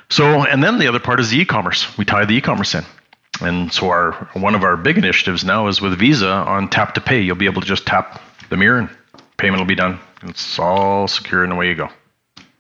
So, 0.09 0.45
and 0.45 0.63
then 0.63 0.79
the 0.79 0.87
other 0.87 0.99
part 0.99 1.21
is 1.21 1.31
the 1.31 1.39
e-commerce. 1.39 1.97
We 1.99 2.05
tie 2.05 2.25
the 2.25 2.35
e-commerce 2.35 2.75
in. 2.75 2.85
And 3.41 3.73
so 3.73 3.89
our 3.91 4.13
one 4.35 4.55
of 4.55 4.63
our 4.63 4.77
big 4.77 4.99
initiatives 4.99 5.45
now 5.45 5.67
is 5.67 5.81
with 5.81 5.99
Visa 5.99 6.29
on 6.29 6.69
tap 6.69 6.95
to 6.95 7.01
pay. 7.01 7.21
You'll 7.21 7.37
be 7.37 7.47
able 7.47 7.61
to 7.63 7.67
just 7.67 7.87
tap 7.87 8.21
the 8.51 8.57
mirror 8.57 8.79
and 8.79 8.91
payment 9.43 9.61
will 9.61 9.67
be 9.67 9.75
done. 9.75 9.99
It's 10.23 10.59
all 10.59 11.09
secure 11.09 11.45
and 11.45 11.53
away 11.53 11.69
you 11.69 11.75
go. 11.75 11.89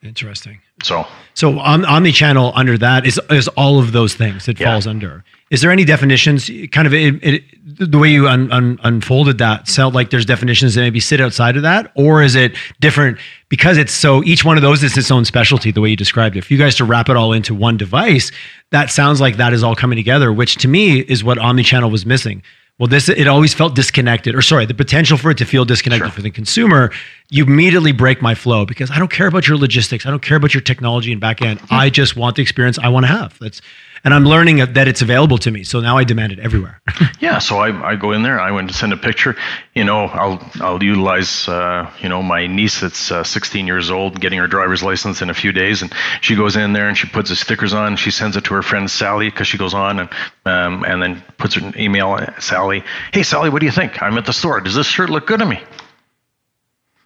Interesting. 0.03 0.61
So, 0.83 1.07
so 1.35 1.61
on 1.61 1.85
omni-channel 1.85 2.53
under 2.57 2.77
that 2.77 3.07
is 3.07 3.21
is 3.31 3.47
all 3.49 3.79
of 3.79 3.93
those 3.93 4.15
things 4.15 4.49
it 4.49 4.59
yeah. 4.59 4.67
falls 4.67 4.85
under. 4.85 5.25
Is 5.53 5.61
there 5.61 5.71
any 5.71 5.85
definitions? 5.85 6.51
Kind 6.73 6.89
of 6.89 6.93
it, 6.93 7.23
it, 7.23 7.45
the 7.65 7.99
way 7.99 8.11
you 8.11 8.27
un, 8.27 8.51
un, 8.51 8.81
unfolded 8.83 9.39
that 9.39 9.69
sound 9.69 9.95
like 9.95 10.11
there's 10.11 10.27
definitions 10.27 10.75
that 10.75 10.81
maybe 10.81 10.99
sit 10.99 11.21
outside 11.21 11.57
of 11.57 11.63
that, 11.63 11.93
or 11.95 12.21
is 12.21 12.35
it 12.35 12.57
different 12.81 13.19
because 13.49 13.79
it's 13.79 13.93
so 13.93 14.25
each 14.25 14.45
one 14.45 14.57
of 14.57 14.63
those 14.63 14.83
is 14.83 14.99
its 14.99 15.13
own 15.13 15.25
specialty? 15.25 15.71
The 15.71 15.81
way 15.81 15.91
you 15.91 15.97
described 15.97 16.35
it. 16.35 16.41
If 16.41 16.51
you 16.51 16.59
guys 16.59 16.75
to 16.77 16.85
wrap 16.85 17.09
it 17.09 17.17
all 17.17 17.33
into 17.33 17.55
one 17.55 17.77
device, 17.77 18.33
that 18.71 18.91
sounds 18.91 19.21
like 19.21 19.37
that 19.37 19.53
is 19.53 19.63
all 19.63 19.77
coming 19.77 19.97
together, 19.97 20.33
which 20.33 20.57
to 20.57 20.69
me 20.69 20.99
is 20.99 21.23
what 21.23 21.39
omni-channel 21.39 21.91
was 21.91 22.05
missing 22.05 22.43
well 22.79 22.89
this 22.89 23.09
it 23.09 23.27
always 23.27 23.55
felt 23.55 23.75
disconnected 23.75 24.35
or 24.35 24.43
sorry 24.43 24.67
the 24.67 24.75
potential 24.75 25.17
for 25.19 25.31
it 25.31 25.39
to 25.39 25.45
feel 25.45 25.65
disconnected 25.65 26.09
sure. 26.09 26.15
for 26.15 26.23
the 26.23 26.31
consumer 26.31 26.91
you 27.31 27.45
immediately 27.45 27.93
break 27.93 28.21
my 28.23 28.35
flow 28.35 28.65
because 28.65 28.91
i 28.91 28.99
don't 28.99 29.11
care 29.11 29.27
about 29.27 29.47
your 29.47 29.57
logistics 29.57 30.07
i 30.07 30.11
don't 30.11 30.23
care 30.23 30.37
about 30.37 30.55
your 30.55 30.63
technology 30.63 31.13
and 31.13 31.21
back 31.21 31.43
end. 31.43 31.61
Hmm. 31.61 31.75
I 31.75 31.91
just 31.91 32.17
want 32.17 32.37
the 32.37 32.43
experience 32.43 32.79
i 32.79 32.89
want 32.89 33.05
to 33.05 33.13
have. 33.13 33.39
That's 33.39 33.61
and 34.05 34.13
I'm 34.13 34.25
learning 34.25 34.57
that 34.59 34.89
it's 34.89 35.03
available 35.03 35.39
to 35.39 35.51
me. 35.51 35.65
So 35.65 35.81
now 35.81 35.97
I 35.97 36.05
demand 36.05 36.33
it 36.33 36.39
everywhere. 36.39 36.81
yeah, 37.21 37.39
so 37.39 37.59
I, 37.59 37.91
I 37.91 37.97
go 37.97 38.13
in 38.13 38.23
there. 38.23 38.41
I 38.41 38.51
went 38.51 38.69
to 38.69 38.75
send 38.75 38.93
a 38.93 38.97
picture. 38.97 39.37
You 39.75 39.85
know, 39.85 40.07
I'll 40.07 40.51
I'll 40.61 40.83
utilize 40.83 41.49
uh, 41.49 41.91
you 42.01 42.09
know 42.09 42.23
my 42.23 42.47
niece 42.47 42.81
that's 42.81 43.11
uh, 43.11 43.25
16 43.25 43.67
years 43.67 43.91
old, 43.91 44.21
getting 44.21 44.39
her 44.39 44.47
driver's 44.47 44.83
license 44.83 45.23
in 45.23 45.31
a 45.31 45.35
few 45.35 45.53
days, 45.53 45.83
and 45.83 45.93
she 46.21 46.35
goes 46.35 46.57
in 46.57 46.73
there 46.73 46.89
and 46.89 46.97
she 46.97 47.07
puts 47.07 47.31
the 47.31 47.37
stickers 47.37 47.73
on. 47.73 47.97
She 47.97 48.11
sends 48.11 48.37
it 48.37 48.45
to 48.45 48.55
her 48.55 48.63
friend 48.63 48.91
Sally 48.91 49.31
because 49.31 49.47
she 49.47 49.59
goes 49.59 49.75
on 49.75 50.01
and 50.01 50.09
um, 50.45 50.85
and 50.85 51.03
then 51.03 51.23
puts 51.39 51.55
her 51.55 51.73
email 51.77 52.19
Sally. 52.41 52.85
Hey 53.13 53.23
Sally, 53.23 53.51
what 53.51 53.61
do 53.61 53.67
you 53.67 53.73
think? 53.73 54.03
I'm 54.03 54.19
at 54.19 54.27
the 54.27 54.33
store. 54.33 54.61
Does 54.61 54.75
this 54.75 54.87
shirt 54.87 55.11
look 55.11 55.27
good 55.27 55.41
to 55.41 55.47
me? 55.47 55.61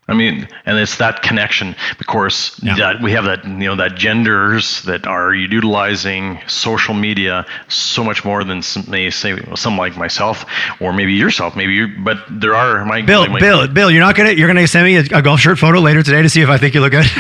I 0.09 0.15
mean, 0.15 0.47
and 0.65 0.79
it's 0.79 0.99
that 0.99 1.23
connection. 1.23 1.75
Of 1.99 2.07
course, 2.07 2.61
yeah. 2.63 2.77
that 2.77 3.03
we 3.03 3.11
have 3.13 3.25
that 3.25 3.45
you 3.45 3.67
know 3.67 3.75
that 3.75 3.97
genders 3.97 4.83
that 4.83 5.05
are 5.05 5.35
utilizing 5.35 6.39
social 6.47 6.95
media 6.95 7.45
so 7.67 8.05
much 8.05 8.25
more 8.25 8.45
than 8.45 8.63
may 8.87 9.11
say 9.11 9.37
some 9.57 9.77
like 9.77 9.97
myself 9.97 10.45
or 10.81 10.93
maybe 10.93 11.13
yourself. 11.15 11.57
Maybe 11.57 11.75
you, 11.75 11.89
but 12.05 12.19
there 12.31 12.55
are 12.55 12.85
my 12.85 13.03
Bill. 13.03 13.27
My, 13.27 13.41
Bill, 13.41 13.67
Bill, 13.67 13.91
you're 13.91 14.01
not 14.01 14.15
gonna 14.15 14.31
you're 14.31 14.47
gonna 14.47 14.69
send 14.69 14.85
me 14.85 14.97
a, 14.97 15.19
a, 15.19 15.23
golf 15.23 15.41
shirt 15.41 15.59
photo 15.59 15.81
later 15.81 16.05
today 16.05 16.23
to 16.23 16.29
see 16.29 16.41
if 16.41 16.49
I 16.49 16.57
think 16.57 16.75
you 16.75 16.83
look 16.83 16.93
good. 16.93 17.07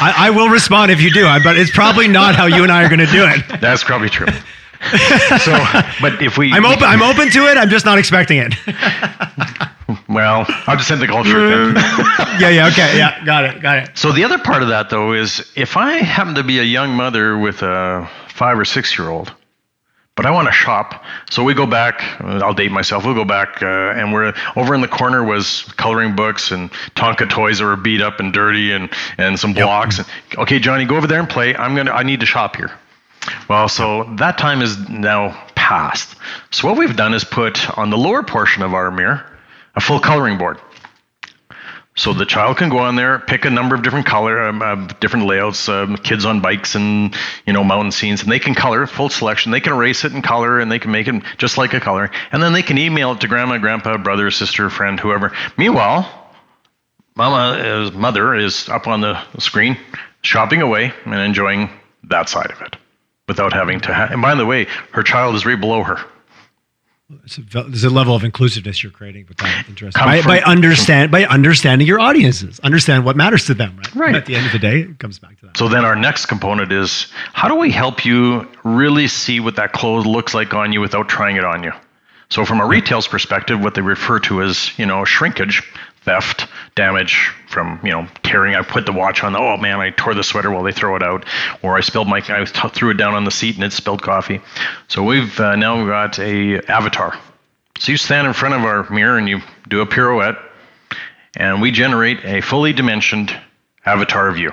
I, 0.00 0.26
I, 0.26 0.30
will 0.30 0.48
respond 0.48 0.90
if 0.90 1.00
you 1.00 1.12
do, 1.12 1.26
but 1.44 1.56
it's 1.56 1.70
probably 1.70 2.08
not 2.08 2.34
how 2.34 2.46
you 2.46 2.64
and 2.64 2.72
I 2.72 2.84
are 2.84 2.88
gonna 2.88 3.06
do 3.06 3.24
it. 3.26 3.44
That's 3.60 3.84
probably 3.84 4.08
true. 4.08 4.26
so, 5.38 5.56
but 6.00 6.20
if 6.20 6.36
we, 6.36 6.52
I'm 6.52 6.66
open. 6.66 6.82
I'm 6.82 7.02
open 7.02 7.30
to 7.30 7.46
it. 7.46 7.56
I'm 7.56 7.70
just 7.70 7.86
not 7.86 7.96
expecting 7.98 8.38
it 8.38 8.54
Well, 10.14 10.46
I'll 10.48 10.76
just 10.76 10.86
send 10.86 11.02
the 11.02 11.08
golf 11.08 11.26
shirt 11.26 11.74
then. 11.74 11.74
yeah, 12.40 12.48
yeah, 12.48 12.68
okay, 12.68 12.96
yeah, 12.96 13.24
got 13.24 13.44
it, 13.44 13.60
got 13.60 13.78
it. 13.78 13.98
So 13.98 14.12
the 14.12 14.22
other 14.22 14.38
part 14.38 14.62
of 14.62 14.68
that 14.68 14.88
though 14.88 15.12
is 15.12 15.50
if 15.56 15.76
I 15.76 15.94
happen 15.94 16.36
to 16.36 16.44
be 16.44 16.60
a 16.60 16.62
young 16.62 16.94
mother 16.94 17.36
with 17.36 17.62
a 17.62 18.08
five 18.28 18.56
or 18.56 18.64
six 18.64 18.96
year 18.96 19.08
old, 19.08 19.32
but 20.14 20.24
I 20.24 20.30
want 20.30 20.46
to 20.46 20.52
shop, 20.52 21.04
so 21.30 21.42
we 21.42 21.52
go 21.52 21.66
back. 21.66 22.00
I'll 22.20 22.54
date 22.54 22.70
myself. 22.70 23.04
We'll 23.04 23.14
go 23.16 23.24
back, 23.24 23.60
uh, 23.60 23.66
and 23.66 24.12
we're 24.12 24.32
over 24.54 24.72
in 24.72 24.80
the 24.80 24.88
corner 24.88 25.24
was 25.24 25.62
coloring 25.76 26.14
books 26.14 26.52
and 26.52 26.70
Tonka 26.94 27.28
toys 27.28 27.58
that 27.58 27.64
were 27.64 27.74
beat 27.74 28.00
up 28.00 28.20
and 28.20 28.32
dirty, 28.32 28.70
and 28.70 28.90
and 29.18 29.36
some 29.36 29.52
blocks. 29.52 29.98
Yep. 29.98 30.06
And, 30.30 30.38
okay, 30.42 30.60
Johnny, 30.60 30.84
go 30.84 30.96
over 30.96 31.08
there 31.08 31.18
and 31.18 31.28
play. 31.28 31.56
I'm 31.56 31.74
gonna. 31.74 31.90
I 31.90 32.04
need 32.04 32.20
to 32.20 32.26
shop 32.26 32.54
here. 32.54 32.70
Well, 33.48 33.68
so 33.68 34.04
that 34.18 34.38
time 34.38 34.62
is 34.62 34.88
now 34.88 35.30
past. 35.56 36.14
So 36.52 36.68
what 36.68 36.78
we've 36.78 36.94
done 36.94 37.14
is 37.14 37.24
put 37.24 37.76
on 37.76 37.90
the 37.90 37.98
lower 37.98 38.22
portion 38.22 38.62
of 38.62 38.74
our 38.74 38.92
mirror 38.92 39.26
a 39.76 39.80
full 39.80 40.00
coloring 40.00 40.38
board. 40.38 40.58
So 41.96 42.12
the 42.12 42.26
child 42.26 42.56
can 42.56 42.70
go 42.70 42.78
on 42.78 42.96
there, 42.96 43.20
pick 43.20 43.44
a 43.44 43.50
number 43.50 43.76
of 43.76 43.82
different 43.82 44.06
color, 44.06 44.48
um, 44.48 44.62
uh, 44.62 44.74
different 44.98 45.26
layouts, 45.26 45.68
um, 45.68 45.96
kids 45.96 46.24
on 46.24 46.40
bikes 46.40 46.74
and 46.74 47.14
you 47.46 47.52
know 47.52 47.62
mountain 47.62 47.92
scenes, 47.92 48.22
and 48.22 48.32
they 48.32 48.40
can 48.40 48.54
color 48.54 48.84
full 48.88 49.08
selection. 49.08 49.52
They 49.52 49.60
can 49.60 49.72
erase 49.72 50.04
it 50.04 50.12
and 50.12 50.22
color, 50.22 50.58
and 50.58 50.72
they 50.72 50.80
can 50.80 50.90
make 50.90 51.06
it 51.06 51.22
just 51.38 51.56
like 51.56 51.72
a 51.72 51.78
color, 51.78 52.10
and 52.32 52.42
then 52.42 52.52
they 52.52 52.62
can 52.62 52.78
email 52.78 53.12
it 53.12 53.20
to 53.20 53.28
grandma, 53.28 53.58
grandpa, 53.58 53.96
brother, 53.96 54.28
sister, 54.32 54.70
friend, 54.70 54.98
whoever. 54.98 55.32
Meanwhile, 55.56 56.10
mama, 57.14 57.92
mother 57.94 58.34
is 58.34 58.68
up 58.68 58.88
on 58.88 59.00
the 59.00 59.16
screen, 59.38 59.76
shopping 60.22 60.62
away 60.62 60.92
and 61.04 61.14
enjoying 61.14 61.70
that 62.04 62.28
side 62.28 62.50
of 62.50 62.60
it, 62.60 62.76
without 63.28 63.52
having 63.52 63.78
to. 63.78 63.92
And 63.92 64.20
by 64.20 64.34
the 64.34 64.46
way, 64.46 64.66
her 64.90 65.04
child 65.04 65.36
is 65.36 65.46
right 65.46 65.60
below 65.60 65.84
her. 65.84 65.98
There's 67.10 67.84
a 67.84 67.90
level 67.90 68.14
of 68.14 68.24
inclusiveness 68.24 68.82
you're 68.82 68.90
creating 68.90 69.26
with 69.28 69.36
that 69.36 69.66
interest 69.68 69.94
by, 69.94 70.22
by 70.22 70.40
understand 70.40 71.10
by 71.10 71.26
understanding 71.26 71.86
your 71.86 72.00
audiences, 72.00 72.60
understand 72.60 73.04
what 73.04 73.14
matters 73.14 73.44
to 73.46 73.54
them. 73.54 73.76
Right? 73.76 73.94
right. 73.94 74.14
At 74.14 74.24
the 74.24 74.34
end 74.34 74.46
of 74.46 74.52
the 74.52 74.58
day, 74.58 74.80
it 74.80 74.98
comes 74.98 75.18
back 75.18 75.38
to 75.40 75.46
that. 75.46 75.56
So 75.58 75.68
then 75.68 75.84
our 75.84 75.96
next 75.96 76.26
component 76.26 76.72
is 76.72 77.08
how 77.34 77.48
do 77.48 77.56
we 77.56 77.70
help 77.70 78.06
you 78.06 78.48
really 78.64 79.06
see 79.06 79.38
what 79.38 79.56
that 79.56 79.74
clothes 79.74 80.06
looks 80.06 80.32
like 80.32 80.54
on 80.54 80.72
you 80.72 80.80
without 80.80 81.10
trying 81.10 81.36
it 81.36 81.44
on 81.44 81.62
you? 81.62 81.72
So 82.30 82.46
from 82.46 82.60
a 82.60 82.66
retail's 82.66 83.06
perspective, 83.06 83.60
what 83.60 83.74
they 83.74 83.82
refer 83.82 84.18
to 84.20 84.42
as 84.42 84.76
you 84.78 84.86
know 84.86 85.04
shrinkage, 85.04 85.62
theft, 86.04 86.46
damage 86.74 87.30
from 87.48 87.78
you 87.82 87.90
know 87.90 88.06
tearing. 88.22 88.54
I 88.54 88.62
put 88.62 88.86
the 88.86 88.92
watch 88.92 89.22
on. 89.22 89.36
Oh 89.36 89.56
man, 89.56 89.80
I 89.80 89.90
tore 89.90 90.14
the 90.14 90.24
sweater 90.24 90.50
while 90.50 90.62
they 90.62 90.72
throw 90.72 90.96
it 90.96 91.02
out, 91.02 91.24
or 91.62 91.76
I 91.76 91.80
spilled 91.80 92.08
my. 92.08 92.22
I 92.28 92.44
threw 92.44 92.90
it 92.90 92.96
down 92.96 93.14
on 93.14 93.24
the 93.24 93.30
seat 93.30 93.54
and 93.56 93.64
it 93.64 93.72
spilled 93.72 94.02
coffee. 94.02 94.40
So 94.88 95.02
we've 95.02 95.38
uh, 95.40 95.56
now 95.56 95.84
got 95.86 96.18
a 96.18 96.60
avatar. 96.70 97.18
So 97.78 97.92
you 97.92 97.98
stand 97.98 98.26
in 98.26 98.32
front 98.32 98.54
of 98.54 98.62
our 98.62 98.88
mirror 98.90 99.18
and 99.18 99.28
you 99.28 99.40
do 99.68 99.80
a 99.80 99.86
pirouette, 99.86 100.36
and 101.36 101.60
we 101.60 101.70
generate 101.70 102.24
a 102.24 102.40
fully 102.40 102.72
dimensioned 102.72 103.36
avatar 103.84 104.28
of 104.28 104.38
you. 104.38 104.52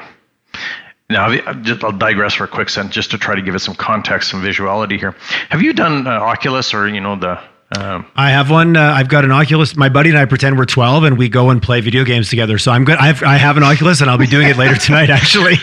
Now, 1.10 1.25
I'll 1.28 1.92
digress 1.92 2.36
for 2.36 2.46
a 2.46 2.48
quick 2.48 2.70
second 2.70 2.92
just 2.92 3.12
to 3.12 3.18
try 3.18 3.36
to 3.36 3.42
give 3.42 3.54
it 3.54 3.60
some 3.60 3.75
context 3.75 4.34
and 4.34 4.42
visuality 4.42 4.98
here. 4.98 5.13
Have 5.50 5.62
you 5.62 5.74
done 5.74 6.08
uh, 6.08 6.12
Oculus 6.12 6.74
or 6.74 6.88
you 6.88 7.01
know 7.01 7.18
the 7.18 7.38
um, 7.78 8.06
I 8.16 8.32
have 8.32 8.50
one. 8.50 8.75
Uh, 8.75 8.82
I've 8.82 9.08
got 9.08 9.24
an 9.24 9.32
Oculus. 9.32 9.75
My 9.78 9.88
buddy 9.88 10.10
and 10.10 10.18
I 10.18 10.25
pretend 10.25 10.58
we're 10.58 10.66
12 10.66 11.06
and 11.06 11.18
we 11.18 11.30
go 11.30 11.50
and 11.50 11.62
play 11.62 11.80
video 11.80 12.04
games 12.04 12.30
together. 12.30 12.58
So 12.58 12.72
I'm 12.72 12.84
good. 12.84 12.98
I 12.98 13.08
have, 13.08 13.24
I 13.24 13.38
have 13.38 13.56
an 13.56 13.63
Oculus 13.63 14.01
and 14.01 14.10
I'll 14.10 14.18
be 14.18 14.28
doing 14.28 14.48
it 14.48 14.58
later 14.58 14.75
tonight, 14.75 15.10
actually. 15.12 15.56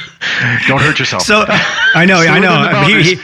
Don't 0.66 0.80
hurt 0.80 0.98
yourself. 0.98 1.22
So 1.22 1.44
I 1.46 2.06
know, 2.06 2.16
I 2.16 2.38
know. 2.38 2.84
He, 2.84 3.16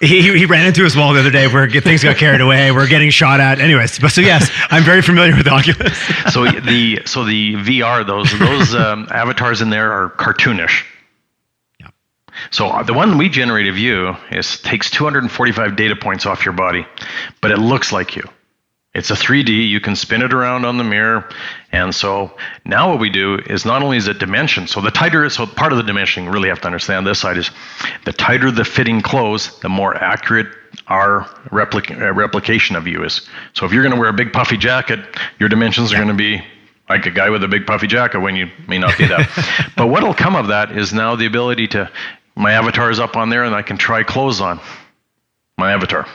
he, 0.00 0.22
he, 0.22 0.38
he, 0.38 0.46
ran 0.46 0.66
into 0.66 0.82
his 0.82 0.96
wall 0.96 1.12
the 1.12 1.20
other 1.20 1.30
day 1.30 1.46
where 1.46 1.70
things 1.70 2.02
got 2.02 2.16
carried 2.16 2.40
away. 2.40 2.72
We're 2.72 2.88
getting 2.88 3.10
shot 3.10 3.38
at. 3.38 3.60
Anyways, 3.60 4.00
but 4.00 4.10
so 4.10 4.20
yes, 4.20 4.50
I'm 4.70 4.82
very 4.82 5.02
familiar 5.02 5.36
with 5.36 5.44
the 5.44 5.52
Oculus. 5.52 5.96
so 6.32 6.44
the 6.44 7.02
so 7.06 7.24
the 7.24 7.54
VR 7.54 8.04
those 8.04 8.36
those 8.36 8.74
um, 8.74 9.06
avatars 9.12 9.62
in 9.62 9.70
there 9.70 9.92
are 9.92 10.10
cartoonish. 10.10 10.84
Yeah. 12.42 12.48
So 12.50 12.66
uh, 12.68 12.82
the 12.82 12.94
one 12.94 13.18
we 13.18 13.28
generate 13.28 13.68
of 13.68 13.78
you 13.78 14.16
is 14.30 14.58
takes 14.60 14.90
245 14.90 15.76
data 15.76 15.96
points 15.96 16.26
off 16.26 16.44
your 16.44 16.54
body, 16.54 16.86
but 17.40 17.50
it 17.50 17.58
looks 17.58 17.92
like 17.92 18.16
you. 18.16 18.28
It's 18.94 19.10
a 19.10 19.14
3D. 19.14 19.70
You 19.70 19.80
can 19.80 19.96
spin 19.96 20.20
it 20.20 20.34
around 20.34 20.66
on 20.66 20.76
the 20.76 20.84
mirror. 20.84 21.26
And 21.72 21.94
so 21.94 22.36
now 22.66 22.90
what 22.90 23.00
we 23.00 23.08
do 23.08 23.38
is 23.46 23.64
not 23.64 23.82
only 23.82 23.96
is 23.96 24.06
it 24.06 24.18
dimension, 24.18 24.66
so 24.66 24.82
the 24.82 24.90
tighter, 24.90 25.28
so 25.30 25.46
part 25.46 25.72
of 25.72 25.78
the 25.78 25.90
dimensioning, 25.90 26.30
really 26.30 26.50
have 26.50 26.60
to 26.60 26.66
understand 26.66 27.06
this 27.06 27.18
side 27.18 27.38
is 27.38 27.50
the 28.04 28.12
tighter 28.12 28.50
the 28.50 28.66
fitting 28.66 29.00
clothes, 29.00 29.58
the 29.60 29.70
more 29.70 29.96
accurate 29.96 30.48
our 30.88 31.24
replic- 31.50 31.98
uh, 31.98 32.12
replication 32.12 32.76
of 32.76 32.86
you 32.86 33.02
is. 33.02 33.26
So 33.54 33.64
if 33.64 33.72
you're 33.72 33.82
going 33.82 33.94
to 33.94 34.00
wear 34.00 34.10
a 34.10 34.14
big 34.14 34.32
puffy 34.32 34.58
jacket, 34.58 35.00
your 35.38 35.48
dimensions 35.48 35.90
are 35.92 35.96
going 35.96 36.08
to 36.08 36.14
be 36.14 36.42
like 36.88 37.06
a 37.06 37.10
guy 37.10 37.30
with 37.30 37.42
a 37.42 37.48
big 37.48 37.66
puffy 37.66 37.86
jacket 37.86 38.20
when 38.20 38.36
you 38.36 38.50
may 38.68 38.78
not 38.78 38.98
be 38.98 39.06
that. 39.06 39.70
but 39.76 39.86
what'll 39.86 40.12
come 40.12 40.36
of 40.36 40.48
that 40.48 40.76
is 40.76 40.92
now 40.92 41.16
the 41.16 41.24
ability 41.24 41.68
to, 41.68 41.90
my 42.34 42.52
avatar 42.52 42.90
is 42.90 43.00
up 43.00 43.16
on 43.16 43.30
there 43.30 43.44
and 43.44 43.54
I 43.54 43.62
can 43.62 43.76
try 43.76 44.02
clothes 44.02 44.40
on 44.40 44.60
my 45.58 45.72
avatar. 45.72 46.06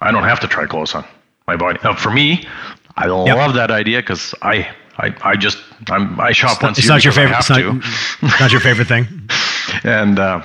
I 0.00 0.10
don't 0.10 0.24
have 0.24 0.40
to 0.40 0.48
try 0.48 0.66
clothes 0.66 0.94
on 0.94 1.04
my 1.46 1.56
body. 1.56 1.78
Now, 1.84 1.94
for 1.94 2.10
me, 2.10 2.46
I 2.96 3.06
yep. 3.06 3.36
love 3.36 3.54
that 3.54 3.70
idea 3.70 4.00
because 4.00 4.34
I, 4.42 4.74
I, 4.98 5.14
I 5.22 5.36
just 5.36 5.58
I'm, 5.90 6.18
I 6.20 6.32
shop 6.32 6.52
it's 6.52 6.62
once. 6.62 6.78
It's 6.78 6.88
not 6.88 7.04
your 7.04 7.12
favorite. 7.12 7.38
It's 7.38 7.50
not, 7.50 8.40
not, 8.40 8.52
your 8.52 8.60
favorite 8.60 8.88
thing. 8.88 9.06
and 9.84 10.18
uh, 10.18 10.42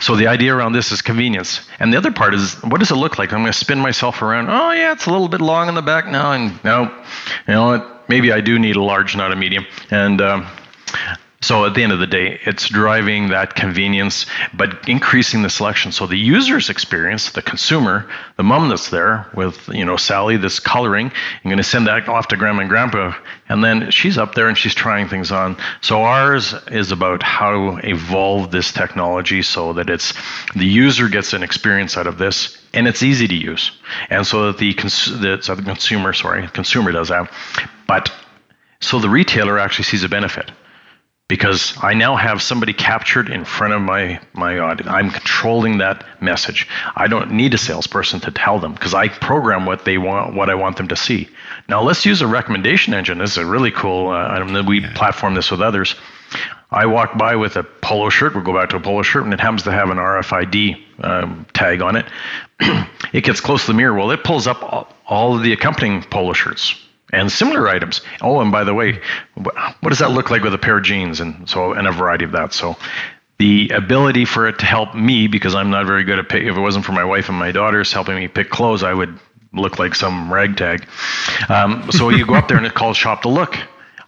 so 0.00 0.16
the 0.16 0.26
idea 0.26 0.54
around 0.54 0.72
this 0.72 0.92
is 0.92 1.00
convenience, 1.02 1.68
and 1.78 1.92
the 1.92 1.96
other 1.96 2.10
part 2.10 2.34
is 2.34 2.54
what 2.64 2.78
does 2.78 2.90
it 2.90 2.96
look 2.96 3.18
like? 3.18 3.32
I'm 3.32 3.40
going 3.40 3.52
to 3.52 3.58
spin 3.58 3.78
myself 3.78 4.22
around. 4.22 4.48
Oh 4.50 4.72
yeah, 4.72 4.92
it's 4.92 5.06
a 5.06 5.10
little 5.10 5.28
bit 5.28 5.40
long 5.40 5.68
in 5.68 5.74
the 5.74 5.82
back 5.82 6.06
now, 6.06 6.32
and 6.32 6.62
no, 6.64 6.84
you 7.46 7.54
know 7.54 8.00
maybe 8.08 8.32
I 8.32 8.40
do 8.40 8.58
need 8.58 8.76
a 8.76 8.82
large, 8.82 9.16
not 9.16 9.32
a 9.32 9.36
medium, 9.36 9.66
and. 9.90 10.20
Um, 10.20 10.46
so 11.46 11.64
at 11.64 11.74
the 11.74 11.84
end 11.84 11.92
of 11.92 12.00
the 12.00 12.08
day, 12.08 12.40
it's 12.42 12.68
driving 12.68 13.28
that 13.28 13.54
convenience, 13.54 14.26
but 14.52 14.88
increasing 14.88 15.42
the 15.42 15.48
selection. 15.48 15.92
So 15.92 16.08
the 16.08 16.18
user's 16.18 16.70
experience, 16.70 17.30
the 17.30 17.40
consumer, 17.40 18.10
the 18.34 18.42
mom 18.42 18.68
that's 18.68 18.90
there 18.90 19.30
with, 19.32 19.68
you 19.68 19.84
know, 19.84 19.96
Sally, 19.96 20.36
this 20.38 20.58
coloring, 20.58 21.06
I'm 21.06 21.48
going 21.48 21.58
to 21.58 21.62
send 21.62 21.86
that 21.86 22.08
off 22.08 22.26
to 22.28 22.36
grandma 22.36 22.62
and 22.62 22.68
grandpa. 22.68 23.14
And 23.48 23.62
then 23.62 23.92
she's 23.92 24.18
up 24.18 24.34
there 24.34 24.48
and 24.48 24.58
she's 24.58 24.74
trying 24.74 25.08
things 25.08 25.30
on. 25.30 25.56
So 25.82 26.02
ours 26.02 26.52
is 26.72 26.90
about 26.90 27.22
how 27.22 27.52
to 27.52 27.88
evolve 27.88 28.50
this 28.50 28.72
technology 28.72 29.42
so 29.42 29.72
that 29.74 29.88
it's 29.88 30.14
the 30.56 30.66
user 30.66 31.08
gets 31.08 31.32
an 31.32 31.44
experience 31.44 31.96
out 31.96 32.08
of 32.08 32.18
this 32.18 32.58
and 32.74 32.88
it's 32.88 33.04
easy 33.04 33.28
to 33.28 33.36
use. 33.36 33.70
And 34.10 34.26
so 34.26 34.46
that 34.46 34.58
the, 34.58 34.74
cons- 34.74 35.20
the, 35.20 35.38
so 35.40 35.54
the 35.54 35.62
consumer, 35.62 36.12
sorry, 36.12 36.48
consumer 36.48 36.90
does 36.90 37.10
that. 37.10 37.30
But 37.86 38.10
so 38.80 38.98
the 38.98 39.08
retailer 39.08 39.60
actually 39.60 39.84
sees 39.84 40.02
a 40.02 40.08
benefit 40.08 40.50
because 41.28 41.76
I 41.82 41.94
now 41.94 42.14
have 42.14 42.40
somebody 42.40 42.72
captured 42.72 43.30
in 43.30 43.44
front 43.44 43.74
of 43.74 43.82
my 43.82 44.20
my 44.32 44.58
audience. 44.58 44.88
I'm 44.88 45.10
controlling 45.10 45.78
that 45.78 46.04
message. 46.22 46.68
I 46.94 47.08
don't 47.08 47.32
need 47.32 47.52
a 47.54 47.58
salesperson 47.58 48.20
to 48.20 48.30
tell 48.30 48.60
them 48.60 48.74
because 48.74 48.94
I 48.94 49.08
program 49.08 49.66
what 49.66 49.84
they 49.84 49.98
want, 49.98 50.34
what 50.34 50.50
I 50.50 50.54
want 50.54 50.76
them 50.76 50.88
to 50.88 50.96
see. 50.96 51.28
Now 51.68 51.82
let's 51.82 52.06
use 52.06 52.22
a 52.22 52.26
recommendation 52.28 52.94
engine. 52.94 53.18
This 53.18 53.32
is 53.32 53.38
a 53.38 53.46
really 53.46 53.72
cool 53.72 54.08
uh, 54.08 54.28
item 54.34 54.52
that 54.52 54.66
we 54.66 54.86
platform 54.94 55.34
this 55.34 55.50
with 55.50 55.60
others. 55.60 55.96
I 56.70 56.86
walk 56.86 57.16
by 57.16 57.36
with 57.36 57.56
a 57.56 57.62
polo 57.62 58.08
shirt. 58.08 58.34
We'll 58.34 58.44
go 58.44 58.52
back 58.52 58.70
to 58.70 58.76
a 58.76 58.80
polo 58.80 59.02
shirt, 59.02 59.24
and 59.24 59.32
it 59.32 59.40
happens 59.40 59.64
to 59.64 59.72
have 59.72 59.90
an 59.90 59.98
RFID 59.98 61.04
um, 61.04 61.46
tag 61.54 61.80
on 61.80 61.96
it. 61.96 62.06
it 63.12 63.22
gets 63.24 63.40
close 63.40 63.66
to 63.66 63.72
the 63.72 63.76
mirror. 63.76 63.94
Well, 63.94 64.10
it 64.10 64.24
pulls 64.24 64.46
up 64.48 64.62
all, 64.62 64.88
all 65.06 65.36
of 65.36 65.42
the 65.42 65.52
accompanying 65.52 66.02
polo 66.02 66.32
shirts 66.32 66.74
and 67.12 67.30
similar 67.30 67.68
items. 67.68 68.00
Oh, 68.20 68.40
and 68.40 68.50
by 68.50 68.64
the 68.64 68.74
way, 68.74 69.00
what 69.34 69.88
does 69.88 70.00
that 70.00 70.10
look 70.10 70.30
like 70.30 70.42
with 70.42 70.54
a 70.54 70.58
pair 70.58 70.78
of 70.78 70.84
jeans? 70.84 71.20
And 71.20 71.48
so, 71.48 71.72
and 71.72 71.86
a 71.86 71.92
variety 71.92 72.24
of 72.24 72.32
that. 72.32 72.52
So, 72.52 72.76
the 73.38 73.70
ability 73.70 74.24
for 74.24 74.48
it 74.48 74.58
to 74.60 74.66
help 74.66 74.94
me 74.94 75.26
because 75.26 75.54
I'm 75.54 75.70
not 75.70 75.86
very 75.86 76.04
good 76.04 76.18
at 76.18 76.28
pick. 76.28 76.44
If 76.44 76.56
it 76.56 76.60
wasn't 76.60 76.84
for 76.84 76.92
my 76.92 77.04
wife 77.04 77.28
and 77.28 77.38
my 77.38 77.52
daughters 77.52 77.92
helping 77.92 78.16
me 78.16 78.28
pick 78.28 78.48
clothes, 78.50 78.82
I 78.82 78.94
would 78.94 79.18
look 79.52 79.78
like 79.78 79.94
some 79.94 80.32
ragtag. 80.32 80.86
Um, 81.48 81.90
so 81.90 82.08
you 82.08 82.26
go 82.26 82.34
up 82.34 82.48
there 82.48 82.56
and 82.56 82.66
it's 82.66 82.74
called 82.74 82.96
Shop 82.96 83.22
the 83.22 83.28
Look. 83.28 83.56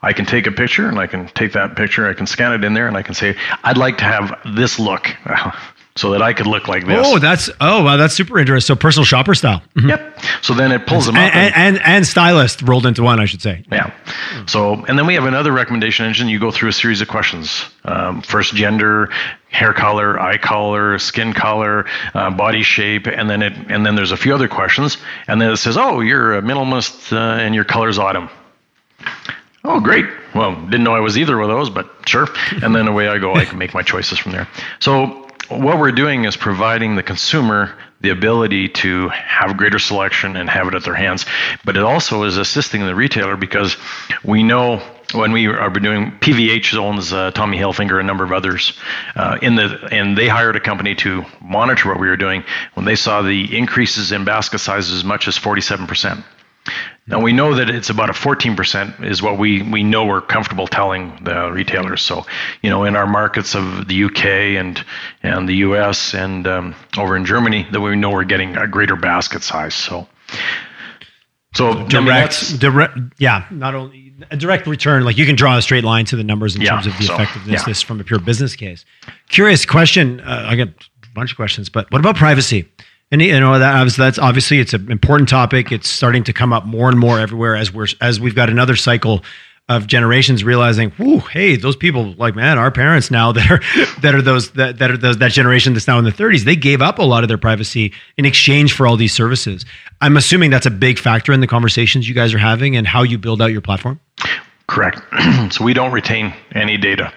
I 0.00 0.12
can 0.12 0.26
take 0.26 0.46
a 0.46 0.52
picture 0.52 0.88
and 0.88 0.98
I 0.98 1.06
can 1.06 1.26
take 1.28 1.52
that 1.52 1.76
picture, 1.76 2.08
I 2.08 2.14
can 2.14 2.26
scan 2.26 2.52
it 2.52 2.64
in 2.64 2.72
there, 2.72 2.86
and 2.86 2.96
I 2.96 3.02
can 3.02 3.14
say, 3.14 3.36
I'd 3.64 3.76
like 3.76 3.98
to 3.98 4.04
have 4.04 4.38
this 4.54 4.78
look. 4.78 5.14
so 5.98 6.10
that 6.12 6.22
I 6.22 6.32
could 6.32 6.46
look 6.46 6.68
like 6.68 6.86
this. 6.86 7.04
Oh, 7.04 7.18
that's 7.18 7.50
oh 7.60 7.82
wow, 7.82 7.96
that's 7.96 8.14
super 8.14 8.38
interesting. 8.38 8.76
So 8.76 8.78
personal 8.78 9.04
shopper 9.04 9.34
style. 9.34 9.62
Mm-hmm. 9.74 9.88
Yep. 9.88 10.20
So 10.42 10.54
then 10.54 10.70
it 10.70 10.86
pulls 10.86 11.06
them 11.06 11.16
up 11.16 11.34
and, 11.34 11.54
and, 11.54 11.76
and, 11.76 11.84
and 11.84 12.06
stylist 12.06 12.62
rolled 12.62 12.86
into 12.86 13.02
one, 13.02 13.18
I 13.18 13.24
should 13.24 13.42
say. 13.42 13.64
Yeah. 13.72 13.92
So 14.46 14.84
and 14.86 14.96
then 14.96 15.06
we 15.06 15.14
have 15.14 15.24
another 15.24 15.50
recommendation 15.50 16.06
engine. 16.06 16.28
You 16.28 16.38
go 16.38 16.52
through 16.52 16.68
a 16.68 16.72
series 16.72 17.00
of 17.00 17.08
questions. 17.08 17.64
Um, 17.84 18.22
first, 18.22 18.54
gender, 18.54 19.10
hair 19.50 19.72
color, 19.72 20.20
eye 20.20 20.36
color, 20.36 20.98
skin 20.98 21.32
color, 21.32 21.86
uh, 22.14 22.30
body 22.30 22.62
shape, 22.62 23.08
and 23.08 23.28
then 23.28 23.42
it 23.42 23.54
and 23.68 23.84
then 23.84 23.96
there's 23.96 24.12
a 24.12 24.16
few 24.16 24.32
other 24.32 24.48
questions, 24.48 24.98
and 25.26 25.40
then 25.40 25.50
it 25.50 25.56
says, 25.56 25.76
oh, 25.76 26.00
you're 26.00 26.36
a 26.36 26.42
minimalist 26.42 27.12
uh, 27.12 27.40
and 27.40 27.54
your 27.54 27.64
color's 27.64 27.98
autumn. 27.98 28.30
Oh, 29.64 29.80
great. 29.80 30.06
Well, 30.34 30.54
didn't 30.66 30.84
know 30.84 30.94
I 30.94 31.00
was 31.00 31.18
either 31.18 31.38
of 31.40 31.48
those, 31.48 31.68
but 31.68 31.90
sure. 32.06 32.28
And 32.62 32.74
then 32.74 32.86
away 32.86 33.08
I 33.08 33.18
go. 33.18 33.34
I 33.34 33.44
can 33.44 33.58
make 33.58 33.74
my 33.74 33.82
choices 33.82 34.18
from 34.18 34.32
there. 34.32 34.48
So 34.78 35.27
what 35.48 35.78
we're 35.78 35.92
doing 35.92 36.24
is 36.24 36.36
providing 36.36 36.96
the 36.96 37.02
consumer 37.02 37.74
the 38.00 38.10
ability 38.10 38.68
to 38.68 39.08
have 39.08 39.56
greater 39.56 39.78
selection 39.78 40.36
and 40.36 40.48
have 40.48 40.68
it 40.68 40.74
at 40.74 40.84
their 40.84 40.94
hands. 40.94 41.26
But 41.64 41.76
it 41.76 41.82
also 41.82 42.22
is 42.22 42.36
assisting 42.36 42.86
the 42.86 42.94
retailer 42.94 43.36
because 43.36 43.76
we 44.22 44.44
know 44.44 44.80
when 45.14 45.32
we 45.32 45.46
are 45.46 45.70
doing 45.70 46.12
PVH 46.12 46.74
owns 46.76 47.12
uh, 47.12 47.30
Tommy 47.30 47.56
Hilfiger, 47.58 47.98
a 47.98 48.02
number 48.02 48.24
of 48.24 48.32
others, 48.32 48.78
uh, 49.16 49.38
in 49.40 49.56
the 49.56 49.88
and 49.90 50.16
they 50.16 50.28
hired 50.28 50.54
a 50.54 50.60
company 50.60 50.94
to 50.96 51.24
monitor 51.40 51.88
what 51.88 51.98
we 51.98 52.08
were 52.08 52.16
doing. 52.16 52.44
When 52.74 52.84
they 52.84 52.96
saw 52.96 53.22
the 53.22 53.56
increases 53.56 54.12
in 54.12 54.24
basket 54.24 54.58
sizes 54.58 54.98
as 54.98 55.04
much 55.04 55.26
as 55.26 55.36
47 55.36 55.86
percent. 55.86 56.24
Now 57.06 57.20
we 57.20 57.32
know 57.32 57.54
that 57.54 57.70
it's 57.70 57.88
about 57.88 58.10
a 58.10 58.12
14% 58.12 59.04
is 59.04 59.22
what 59.22 59.38
we, 59.38 59.62
we 59.62 59.82
know 59.82 60.04
we're 60.04 60.20
comfortable 60.20 60.66
telling 60.66 61.18
the 61.24 61.50
retailers. 61.50 62.02
So, 62.02 62.26
you 62.62 62.68
know, 62.68 62.84
in 62.84 62.96
our 62.96 63.06
markets 63.06 63.54
of 63.54 63.88
the 63.88 64.04
UK 64.04 64.24
and 64.58 64.84
and 65.22 65.48
the 65.48 65.56
US 65.56 66.14
and 66.14 66.46
um, 66.46 66.74
over 66.98 67.16
in 67.16 67.24
Germany, 67.24 67.66
that 67.72 67.80
we 67.80 67.96
know 67.96 68.10
we're 68.10 68.24
getting 68.24 68.56
a 68.56 68.68
greater 68.68 68.96
basket 68.96 69.42
size. 69.42 69.74
So, 69.74 70.06
so 71.54 71.86
direct, 71.86 72.44
I 72.44 72.50
mean, 72.50 72.60
direct, 72.60 72.98
yeah, 73.18 73.46
not 73.50 73.74
only 73.74 74.12
a 74.30 74.36
direct 74.36 74.66
return, 74.66 75.04
like 75.04 75.16
you 75.16 75.24
can 75.24 75.36
draw 75.36 75.56
a 75.56 75.62
straight 75.62 75.84
line 75.84 76.04
to 76.06 76.16
the 76.16 76.24
numbers 76.24 76.56
in 76.56 76.62
yeah, 76.62 76.70
terms 76.70 76.86
of 76.86 76.98
the 76.98 77.04
so, 77.04 77.14
effectiveness 77.14 77.66
yeah. 77.66 77.86
from 77.86 78.00
a 78.00 78.04
pure 78.04 78.20
business 78.20 78.54
case. 78.54 78.84
Curious 79.28 79.64
question. 79.64 80.20
Uh, 80.20 80.46
I 80.46 80.56
get 80.56 80.68
a 80.68 81.14
bunch 81.14 81.30
of 81.30 81.36
questions, 81.36 81.68
but 81.68 81.90
what 81.90 82.00
about 82.00 82.16
privacy? 82.16 82.68
And 83.10 83.22
you 83.22 83.40
know 83.40 83.58
that 83.58 83.90
that's 83.96 84.18
obviously 84.18 84.58
it's 84.58 84.74
an 84.74 84.90
important 84.90 85.28
topic. 85.28 85.72
It's 85.72 85.88
starting 85.88 86.24
to 86.24 86.32
come 86.32 86.52
up 86.52 86.66
more 86.66 86.90
and 86.90 86.98
more 86.98 87.18
everywhere 87.18 87.56
as 87.56 87.72
we're 87.72 87.86
as 88.00 88.20
we've 88.20 88.34
got 88.34 88.50
another 88.50 88.76
cycle 88.76 89.24
of 89.70 89.86
generations 89.86 90.44
realizing, 90.44 90.92
"Whoo, 90.98 91.20
hey, 91.20 91.56
those 91.56 91.76
people 91.76 92.14
like 92.18 92.34
man, 92.34 92.58
our 92.58 92.70
parents 92.70 93.10
now 93.10 93.32
that 93.38 93.50
are 93.50 93.60
that 94.00 94.14
are 94.14 94.20
those 94.20 94.50
that, 94.52 94.78
that 94.78 94.90
are 94.90 94.96
those 94.96 95.18
that 95.18 95.32
generation 95.32 95.72
that's 95.72 95.86
now 95.86 95.98
in 95.98 96.04
the 96.04 96.12
30s, 96.12 96.44
they 96.44 96.56
gave 96.56 96.82
up 96.82 96.98
a 96.98 97.02
lot 97.02 97.24
of 97.24 97.28
their 97.28 97.38
privacy 97.38 97.92
in 98.18 98.24
exchange 98.24 98.74
for 98.74 98.86
all 98.86 98.96
these 98.96 99.12
services." 99.12 99.64
I'm 100.00 100.16
assuming 100.16 100.50
that's 100.50 100.66
a 100.66 100.70
big 100.70 100.98
factor 100.98 101.32
in 101.32 101.40
the 101.40 101.46
conversations 101.46 102.08
you 102.08 102.14
guys 102.14 102.32
are 102.32 102.38
having 102.38 102.76
and 102.76 102.86
how 102.86 103.02
you 103.02 103.18
build 103.18 103.42
out 103.42 103.46
your 103.46 103.60
platform. 103.60 103.98
Correct. 104.68 105.00
so 105.50 105.64
we 105.64 105.74
don't 105.74 105.92
retain 105.92 106.32
any 106.54 106.76
data. 106.76 107.12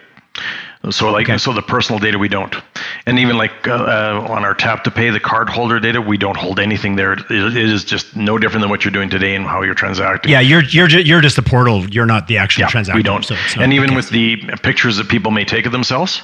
So 0.90 1.12
like 1.12 1.30
okay. 1.30 1.38
so 1.38 1.54
the 1.54 1.62
personal 1.62 2.00
data 2.00 2.18
we 2.18 2.28
don't, 2.28 2.56
and 3.06 3.20
even 3.20 3.38
like 3.38 3.68
uh, 3.68 3.74
uh, 3.74 4.28
on 4.30 4.44
our 4.44 4.56
tap 4.56 4.84
to 4.86 4.92
pay 4.92 5.12
the 5.12 5.20
card 5.20 5.48
holder 5.48 5.80
data 5.80 6.02
we 6.02 6.18
don't 6.18 6.38
hold 6.38 6.60
anything 6.60 6.96
there. 6.96 7.14
It, 7.14 7.30
it 7.30 7.56
is 7.56 7.86
just 7.86 8.16
no 8.16 8.40
different 8.40 8.62
than 8.62 8.72
what 8.72 8.84
you're 8.84 8.92
doing 8.92 9.10
today 9.10 9.36
and 9.36 9.46
how 9.46 9.62
you're 9.62 9.76
transacting. 9.76 10.32
Yeah, 10.32 10.40
you're 10.40 10.64
you're 10.64 10.90
you're 10.90 11.22
just 11.22 11.38
a 11.38 11.44
portal. 11.44 11.88
You're 11.88 12.08
not 12.08 12.28
the 12.28 12.38
actual 12.38 12.62
yeah, 12.62 12.70
transaction. 12.70 12.98
We 12.98 13.04
don't. 13.04 13.24
So 13.24 13.36
and 13.60 13.74
even 13.74 13.94
with 13.94 14.10
the 14.10 14.38
pictures 14.64 14.98
that 14.98 15.08
people 15.08 15.30
may 15.30 15.46
take 15.46 15.68
of 15.68 15.72
themselves, 15.72 16.24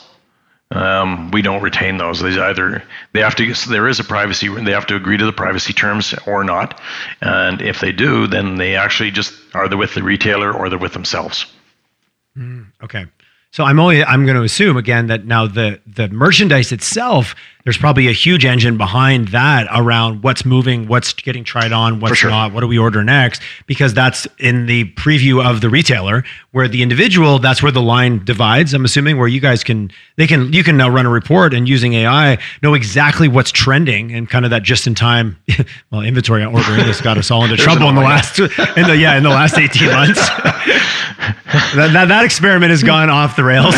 um, 0.72 1.30
we 1.30 1.44
don't 1.44 1.62
retain 1.62 1.98
those. 1.98 2.20
They 2.20 2.40
either 2.40 2.84
they 3.14 3.22
have 3.22 3.36
to. 3.36 3.54
So 3.54 3.70
there 3.70 3.88
is 3.88 4.00
a 4.00 4.04
privacy. 4.04 4.48
They 4.48 4.72
have 4.72 4.88
to 4.88 4.96
agree 4.96 5.18
to 5.18 5.26
the 5.26 5.34
privacy 5.34 5.74
terms 5.74 6.16
or 6.26 6.44
not. 6.44 6.82
And 7.22 7.62
if 7.62 7.80
they 7.80 7.92
do, 7.92 8.26
then 8.26 8.56
they 8.56 8.76
actually 8.76 9.12
just 9.12 9.34
are 9.54 9.70
they 9.70 9.76
with 9.76 9.94
the 9.94 10.02
retailer 10.02 10.52
or 10.52 10.70
they're 10.70 10.80
with 10.80 10.94
themselves. 10.94 11.46
Mm, 12.36 12.68
okay. 12.84 13.06
So 13.52 13.64
I'm 13.64 13.80
only 13.80 14.04
I'm 14.04 14.26
going 14.26 14.38
to 14.38 14.44
assume 14.44 14.78
again 14.78 15.08
that 15.08 15.26
now 15.26 15.48
the 15.48 15.80
the 15.88 16.10
merchandise 16.10 16.72
itself, 16.72 17.36
there's 17.68 17.78
probably 17.78 18.08
a 18.08 18.14
huge 18.14 18.46
engine 18.46 18.78
behind 18.78 19.28
that 19.28 19.68
around 19.76 20.24
what's 20.24 20.46
moving, 20.46 20.88
what's 20.88 21.12
getting 21.12 21.44
tried 21.44 21.74
on, 21.74 22.00
what's 22.00 22.16
sure. 22.16 22.30
not, 22.30 22.54
what 22.54 22.62
do 22.62 22.68
we 22.68 22.78
order 22.78 23.04
next? 23.04 23.42
Because 23.66 23.94
that's 23.94 24.26
in 24.40 24.68
the 24.68 24.86
preview 24.94 25.46
of 25.46 25.60
the 25.60 25.70
retailer, 25.70 26.24
where 26.52 26.70
the 26.70 26.82
individual, 26.82 27.40
that's 27.40 27.62
where 27.62 27.74
the 27.74 27.82
line 27.82 28.24
divides. 28.24 28.74
I'm 28.74 28.86
assuming 28.86 29.18
where 29.18 29.28
you 29.28 29.42
guys 29.42 29.66
can 29.66 29.92
they 30.16 30.28
can 30.28 30.54
you 30.54 30.64
can 30.64 30.78
now 30.78 30.88
run 30.88 31.06
a 31.06 31.10
report 31.10 31.54
and 31.54 31.68
using 31.68 31.94
AI 31.94 32.38
know 32.64 32.74
exactly 32.74 33.28
what's 33.28 33.52
trending 33.52 34.14
and 34.14 34.30
kind 34.30 34.46
of 34.46 34.52
that 34.52 34.64
just 34.64 34.88
in 34.88 34.96
time 34.96 35.38
well 35.92 36.02
inventory 36.02 36.46
ordering 36.46 36.86
has 36.86 37.02
got 37.02 37.18
us 37.18 37.30
all 37.32 37.44
into 37.44 37.58
trouble 37.58 37.90
in 37.90 37.96
the 37.96 38.02
last 38.02 38.40
in 38.40 38.48
the 38.88 38.96
yeah 38.98 39.18
in 39.18 39.24
the 39.24 39.30
last 39.30 39.58
18 39.58 39.92
months. 39.92 40.30
that, 41.76 41.90
that, 41.94 42.08
that, 42.10 42.26
experiment 42.26 42.70
has 42.72 42.84
gone 42.84 43.10
off 43.10 43.36
the 43.36 43.44
rails. 43.44 43.74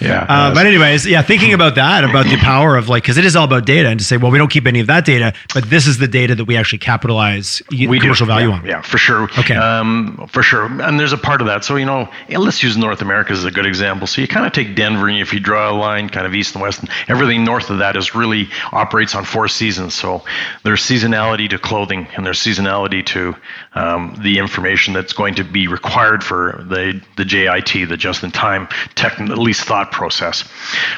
yeah. 0.00 0.26
Uh, 0.28 0.54
but 0.54 0.66
anyways, 0.66 1.06
yeah, 1.06 1.22
thinking 1.22 1.52
about 1.52 1.74
that, 1.74 2.04
about 2.04 2.26
the 2.26 2.36
power 2.36 2.61
of 2.76 2.88
like, 2.88 3.02
because 3.02 3.18
it 3.18 3.24
is 3.24 3.36
all 3.36 3.44
about 3.44 3.66
data, 3.66 3.88
and 3.88 3.98
to 3.98 4.04
say, 4.04 4.16
well, 4.16 4.30
we 4.30 4.38
don't 4.38 4.50
keep 4.50 4.66
any 4.66 4.80
of 4.80 4.86
that 4.86 5.04
data, 5.04 5.32
but 5.54 5.68
this 5.68 5.86
is 5.86 5.98
the 5.98 6.08
data 6.08 6.34
that 6.34 6.44
we 6.44 6.56
actually 6.56 6.78
capitalize 6.78 7.62
we 7.70 7.98
commercial 7.98 8.26
do. 8.26 8.32
value 8.32 8.48
yeah, 8.48 8.54
on. 8.54 8.66
Yeah, 8.66 8.82
for 8.82 8.98
sure. 8.98 9.24
Okay. 9.38 9.54
Um, 9.54 10.26
for 10.28 10.42
sure, 10.42 10.64
and 10.64 10.98
there's 10.98 11.12
a 11.12 11.18
part 11.18 11.40
of 11.40 11.46
that. 11.48 11.64
So 11.64 11.76
you 11.76 11.86
know, 11.86 12.08
let's 12.28 12.62
use 12.62 12.76
North 12.76 13.02
America 13.02 13.32
as 13.32 13.44
a 13.44 13.50
good 13.50 13.66
example. 13.66 14.06
So 14.06 14.20
you 14.20 14.28
kind 14.28 14.46
of 14.46 14.52
take 14.52 14.74
Denver, 14.74 15.08
and 15.08 15.18
if 15.18 15.32
you 15.32 15.40
draw 15.40 15.70
a 15.70 15.76
line, 15.76 16.08
kind 16.08 16.26
of 16.26 16.34
east 16.34 16.54
and 16.54 16.62
west, 16.62 16.80
and 16.80 16.90
everything 17.08 17.44
north 17.44 17.70
of 17.70 17.78
that 17.78 17.96
is 17.96 18.14
really 18.14 18.48
operates 18.72 19.14
on 19.14 19.24
four 19.24 19.48
seasons. 19.48 19.94
So 19.94 20.22
there's 20.62 20.82
seasonality 20.82 21.48
to 21.50 21.58
clothing, 21.58 22.06
and 22.16 22.24
there's 22.24 22.40
seasonality 22.40 23.04
to 23.06 23.34
um, 23.74 24.16
the 24.22 24.38
information 24.38 24.94
that's 24.94 25.12
going 25.12 25.34
to 25.36 25.44
be 25.44 25.68
required 25.68 26.22
for 26.22 26.64
the 26.68 27.00
the 27.16 27.24
JIT, 27.24 27.88
the 27.88 27.96
just-in-time 27.96 28.68
tech, 28.94 29.20
at 29.20 29.38
least 29.38 29.64
thought 29.64 29.92
process. 29.92 30.44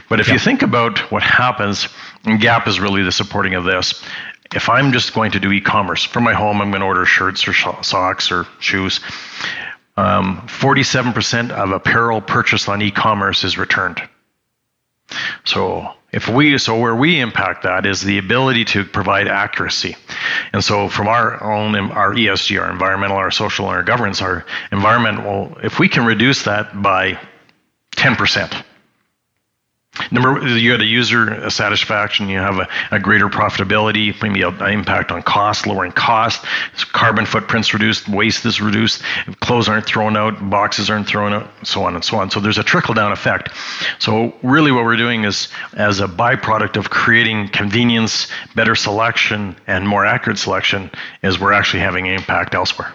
But 0.09 0.21
if 0.21 0.29
yeah. 0.29 0.35
you 0.35 0.39
think 0.39 0.63
about 0.63 0.99
what 1.11 1.23
happens, 1.23 1.44
and 1.61 2.41
Gap 2.41 2.67
is 2.67 2.81
really 2.81 3.03
the 3.03 3.13
supporting 3.13 3.55
of 3.55 3.65
this. 3.65 4.03
If 4.55 4.69
I'm 4.69 4.93
just 4.93 5.15
going 5.15 5.33
to 5.33 5.41
do 5.41 5.51
e-commerce 5.53 6.05
for 6.05 6.21
my 6.21 6.33
home, 6.33 6.61
I'm 6.61 6.71
going 6.71 6.81
to 6.81 6.87
order 6.87 7.05
shirts 7.05 7.49
or 7.49 7.55
socks 7.83 8.31
or 8.31 8.47
shoes. 8.61 9.01
Um, 9.97 10.43
47% 10.47 11.51
of 11.51 11.71
apparel 11.71 12.21
purchased 12.21 12.69
on 12.69 12.83
e-commerce 12.83 13.45
is 13.45 13.59
returned. 13.59 14.01
So 15.45 15.95
if 16.13 16.29
we 16.29 16.59
so 16.59 16.79
where 16.79 16.95
we 16.95 17.21
impact 17.21 17.65
that 17.65 17.87
is 17.87 18.03
the 18.03 18.19
ability 18.19 18.65
to 18.67 18.85
provide 18.85 19.29
accuracy. 19.29 19.97
And 20.53 20.63
so 20.63 20.89
from 20.89 21.09
our 21.09 21.43
own 21.43 21.75
our 21.75 22.15
ESG, 22.15 22.61
our 22.61 22.71
environmental, 22.71 23.17
our 23.17 23.31
social, 23.31 23.67
and 23.67 23.77
our 23.77 23.83
governance, 23.83 24.23
our 24.23 24.47
environmental, 24.73 25.59
if 25.63 25.79
we 25.79 25.89
can 25.89 26.07
reduce 26.07 26.45
that 26.45 26.81
by 26.81 27.19
10%, 27.97 28.65
Number, 30.11 30.47
you 30.47 30.73
had 30.73 30.81
a 30.81 30.87
user 30.87 31.49
satisfaction, 31.51 32.29
you 32.29 32.39
have 32.39 32.59
a, 32.59 32.69
a 32.91 32.99
greater 32.99 33.29
profitability, 33.29 34.21
maybe 34.23 34.43
an 34.43 34.61
impact 34.63 35.13
on 35.13 35.23
cost, 35.23 35.67
lowering 35.67 35.93
cost, 35.93 36.45
carbon 36.93 37.27
footprints 37.27 37.73
reduced, 37.73 38.09
waste 38.09 38.45
is 38.45 38.61
reduced, 38.61 39.03
clothes 39.41 39.69
aren't 39.69 39.87
thrown 39.87 40.17
out, 40.17 40.51
boxes 40.51 40.91
aren't 40.91 41.07
thrown 41.07 41.33
out, 41.33 41.49
so 41.63 41.85
on 41.85 41.95
and 41.95 42.05
so 42.05 42.17
on. 42.17 42.31
So 42.31 42.41
there's 42.41 42.59
a 42.59 42.65
trickle 42.65 42.95
down 42.95 43.13
effect. 43.13 43.51
So 44.01 44.35
really 44.43 44.73
what 44.73 44.85
we're 44.85 44.97
doing 44.97 45.25
is, 45.25 45.49
as 45.75 46.01
a 46.01 46.09
byproduct 46.09 46.77
of 46.77 46.91
creating 46.91 47.49
convenience, 47.49 48.27
better 48.57 48.75
selection, 48.75 49.57
and 49.67 49.87
more 49.87 50.05
accurate 50.05 50.39
selection, 50.39 50.91
is 51.23 51.39
we're 51.39 51.53
actually 51.53 51.81
having 51.81 52.09
an 52.09 52.15
impact 52.15 52.55
elsewhere. 52.55 52.93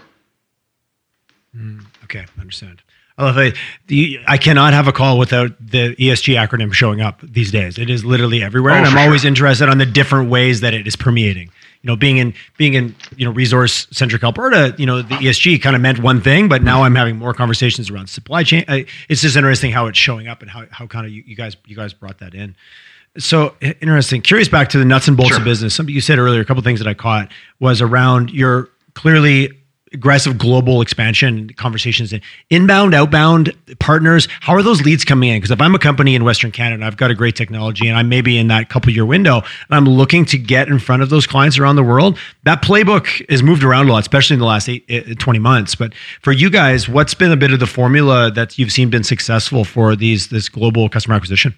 Mm, 1.55 1.85
okay, 2.03 2.25
understand. 2.39 2.81
I 3.19 3.23
love 3.25 3.38
it. 3.38 3.55
The, 3.88 4.19
I 4.27 4.38
cannot 4.38 4.71
have 4.73 4.88
a 4.88 4.93
call 4.93 5.19
without 5.19 5.51
the 5.60 5.93
ESG 5.97 6.36
acronym 6.36 6.71
showing 6.71 7.01
up 7.01 7.19
these 7.21 7.51
days. 7.51 7.77
It 7.77 7.89
is 7.89 8.05
literally 8.05 8.41
everywhere, 8.41 8.73
oh, 8.73 8.77
and 8.77 8.86
I'm 8.86 8.93
sure. 8.93 9.01
always 9.01 9.25
interested 9.25 9.67
on 9.67 9.77
the 9.77 9.86
different 9.86 10.29
ways 10.29 10.62
that 10.62 10.73
it 10.73 10.88
is 10.88 10.95
permeating. 10.95 11.51
You 11.82 11.88
know, 11.88 11.95
being 11.97 12.17
in 12.17 12.34
being 12.58 12.75
in 12.75 12.95
you 13.17 13.25
know 13.25 13.32
resource 13.32 13.88
centric 13.91 14.23
Alberta, 14.23 14.73
you 14.77 14.86
know 14.86 15.01
the 15.01 15.15
ESG 15.15 15.62
kind 15.62 15.75
of 15.75 15.82
meant 15.82 15.99
one 15.99 16.21
thing, 16.21 16.47
but 16.47 16.63
now 16.63 16.84
I'm 16.84 16.95
having 16.95 17.17
more 17.17 17.34
conversations 17.34 17.89
around 17.89 18.08
supply 18.08 18.43
chain. 18.43 18.63
I, 18.69 18.86
it's 19.10 19.21
just 19.21 19.36
interesting 19.36 19.71
how 19.71 19.88
it's 19.88 19.97
showing 19.97 20.29
up 20.29 20.41
and 20.41 20.49
how 20.49 20.65
how 20.71 20.88
kind 20.88 21.05
of 21.05 21.12
you, 21.12 21.23
you 21.25 21.36
guys 21.36 21.58
you 21.65 21.75
guys 21.75 21.93
brought 21.93 22.19
that 22.19 22.34
in. 22.34 22.55
So 23.17 23.55
interesting. 23.62 24.21
Curious 24.21 24.47
back 24.47 24.69
to 24.69 24.77
the 24.77 24.86
nuts 24.86 25.10
and 25.10 25.17
bolts 25.17 25.32
sure. 25.32 25.39
of 25.39 25.43
business. 25.43 25.75
Something 25.75 25.93
you 25.93 26.01
said 26.01 26.19
earlier, 26.19 26.39
a 26.39 26.45
couple 26.45 26.63
things 26.63 26.79
that 26.79 26.88
I 26.88 26.93
caught 26.93 27.29
was 27.60 27.82
around 27.82 28.29
your 28.32 28.69
clearly 28.93 29.59
aggressive 29.93 30.38
global 30.38 30.82
expansion 30.82 31.49
conversations 31.52 32.13
and 32.13 32.21
inbound 32.49 32.93
outbound 32.93 33.54
partners 33.80 34.28
how 34.41 34.54
are 34.54 34.62
those 34.62 34.82
leads 34.82 35.04
coming 35.04 35.30
in? 35.30 35.38
Because 35.38 35.52
if 35.52 35.62
i'm 35.62 35.73
a 35.75 35.80
company 35.80 36.15
in 36.15 36.23
western 36.23 36.52
canada 36.52 36.86
i've 36.86 36.97
got 36.97 37.12
a 37.12 37.15
great 37.15 37.36
technology 37.36 37.88
and 37.88 37.97
i'm 37.97 38.10
maybe 38.10 38.38
in 38.38 38.47
that 38.47 38.69
couple 38.69 38.91
year 38.91 39.06
window 39.06 39.38
and 39.38 39.71
i'm 39.71 39.86
looking 39.86 40.25
to 40.25 40.38
get 40.38 40.67
in 40.67 40.80
front 40.80 41.02
of 41.02 41.10
those 41.10 41.25
clients 41.25 41.58
around 41.58 41.75
the 41.75 41.84
world 41.84 42.17
that 42.43 42.62
playbook 42.62 43.30
has 43.30 43.41
moved 43.43 43.63
around 43.63 43.89
a 43.89 43.91
lot 43.91 43.99
especially 43.99 44.36
in 44.36 44.39
the 44.39 44.45
last 44.45 44.69
eight, 44.69 44.86
eh, 44.89 45.13
20 45.17 45.39
months. 45.39 45.75
But 45.75 45.93
for 46.21 46.32
you 46.32 46.49
guys 46.49 46.88
what's 46.88 47.13
been 47.13 47.32
a 47.32 47.38
bit 47.38 47.52
of 47.52 47.60
the 47.60 47.67
formula 47.67 48.32
that 48.32 48.58
you've 48.58 48.71
seen 48.71 48.89
been 48.89 49.04
successful 49.04 49.63
for 49.63 49.95
these 49.95 50.30
this 50.30 50.49
global 50.49 50.89
customer 50.89 51.15
acquisition 51.15 51.56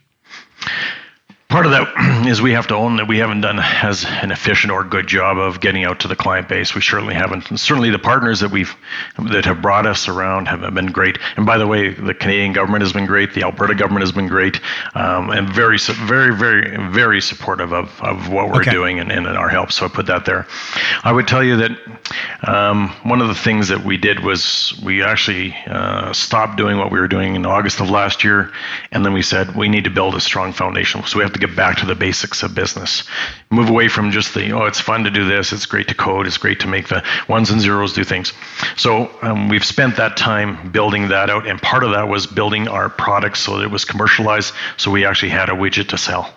part 1.51 1.65
of 1.65 1.73
that 1.73 2.25
is 2.27 2.41
we 2.41 2.53
have 2.53 2.67
to 2.67 2.75
own 2.75 2.95
that 2.95 3.07
we 3.07 3.17
haven't 3.17 3.41
done 3.41 3.59
as 3.59 4.05
an 4.05 4.31
efficient 4.31 4.71
or 4.71 4.83
good 4.83 5.05
job 5.05 5.37
of 5.37 5.59
getting 5.59 5.83
out 5.83 5.99
to 5.99 6.07
the 6.07 6.15
client 6.15 6.47
base. 6.47 6.73
We 6.73 6.81
certainly 6.81 7.13
haven't. 7.13 7.49
And 7.49 7.59
certainly, 7.59 7.91
the 7.91 7.99
partners 7.99 8.39
that 8.39 8.51
we've 8.51 8.73
that 9.31 9.45
have 9.45 9.61
brought 9.61 9.85
us 9.85 10.07
around 10.07 10.47
have 10.47 10.73
been 10.73 10.87
great. 10.87 11.19
And 11.35 11.45
by 11.45 11.57
the 11.57 11.67
way, 11.67 11.93
the 11.93 12.13
Canadian 12.13 12.53
government 12.53 12.81
has 12.83 12.93
been 12.93 13.05
great. 13.05 13.33
The 13.33 13.43
Alberta 13.43 13.75
government 13.75 14.03
has 14.03 14.13
been 14.13 14.27
great, 14.27 14.61
um, 14.95 15.29
and 15.29 15.47
very, 15.49 15.77
very, 15.77 16.35
very, 16.35 16.77
very 16.89 17.21
supportive 17.21 17.73
of, 17.73 18.01
of 18.01 18.29
what 18.29 18.49
we're 18.49 18.61
okay. 18.61 18.71
doing 18.71 18.99
and, 18.99 19.11
and 19.11 19.27
our 19.27 19.49
help. 19.49 19.71
So 19.71 19.85
I 19.85 19.89
put 19.89 20.05
that 20.07 20.25
there. 20.25 20.47
I 21.03 21.11
would 21.11 21.27
tell 21.27 21.43
you 21.43 21.57
that 21.57 21.71
um, 22.47 22.89
one 23.03 23.21
of 23.21 23.27
the 23.27 23.35
things 23.35 23.67
that 23.67 23.83
we 23.83 23.97
did 23.97 24.21
was 24.21 24.79
we 24.83 25.03
actually 25.03 25.53
uh, 25.67 26.13
stopped 26.13 26.57
doing 26.57 26.77
what 26.77 26.91
we 26.91 26.99
were 26.99 27.09
doing 27.09 27.35
in 27.35 27.45
August 27.45 27.81
of 27.81 27.89
last 27.89 28.23
year, 28.23 28.51
and 28.91 29.03
then 29.03 29.11
we 29.11 29.21
said 29.21 29.53
we 29.55 29.67
need 29.67 29.83
to 29.83 29.89
build 29.89 30.15
a 30.15 30.21
strong 30.21 30.53
foundation. 30.53 31.03
So 31.03 31.17
we 31.17 31.23
have 31.23 31.33
to 31.33 31.40
get 31.41 31.55
back 31.55 31.77
to 31.77 31.85
the 31.85 31.95
basics 31.95 32.43
of 32.43 32.55
business. 32.55 33.03
Move 33.49 33.69
away 33.69 33.87
from 33.87 34.11
just 34.11 34.33
the, 34.33 34.51
oh, 34.51 34.65
it's 34.65 34.79
fun 34.79 35.03
to 35.03 35.09
do 35.09 35.25
this, 35.25 35.51
it's 35.51 35.65
great 35.65 35.87
to 35.87 35.95
code, 35.95 36.27
it's 36.27 36.37
great 36.37 36.59
to 36.61 36.67
make 36.67 36.87
the 36.87 37.03
ones 37.27 37.49
and 37.49 37.59
zeros 37.59 37.93
do 37.93 38.03
things. 38.03 38.33
So 38.77 39.11
um, 39.21 39.49
we've 39.49 39.65
spent 39.65 39.97
that 39.97 40.17
time 40.17 40.71
building 40.71 41.09
that 41.09 41.29
out, 41.29 41.47
and 41.47 41.61
part 41.61 41.83
of 41.83 41.91
that 41.91 42.07
was 42.07 42.27
building 42.27 42.67
our 42.67 42.89
product 42.89 43.37
so 43.37 43.57
that 43.57 43.63
it 43.63 43.71
was 43.71 43.85
commercialized, 43.85 44.53
so 44.77 44.91
we 44.91 45.05
actually 45.05 45.29
had 45.29 45.49
a 45.49 45.53
widget 45.53 45.89
to 45.89 45.97
sell. 45.97 46.33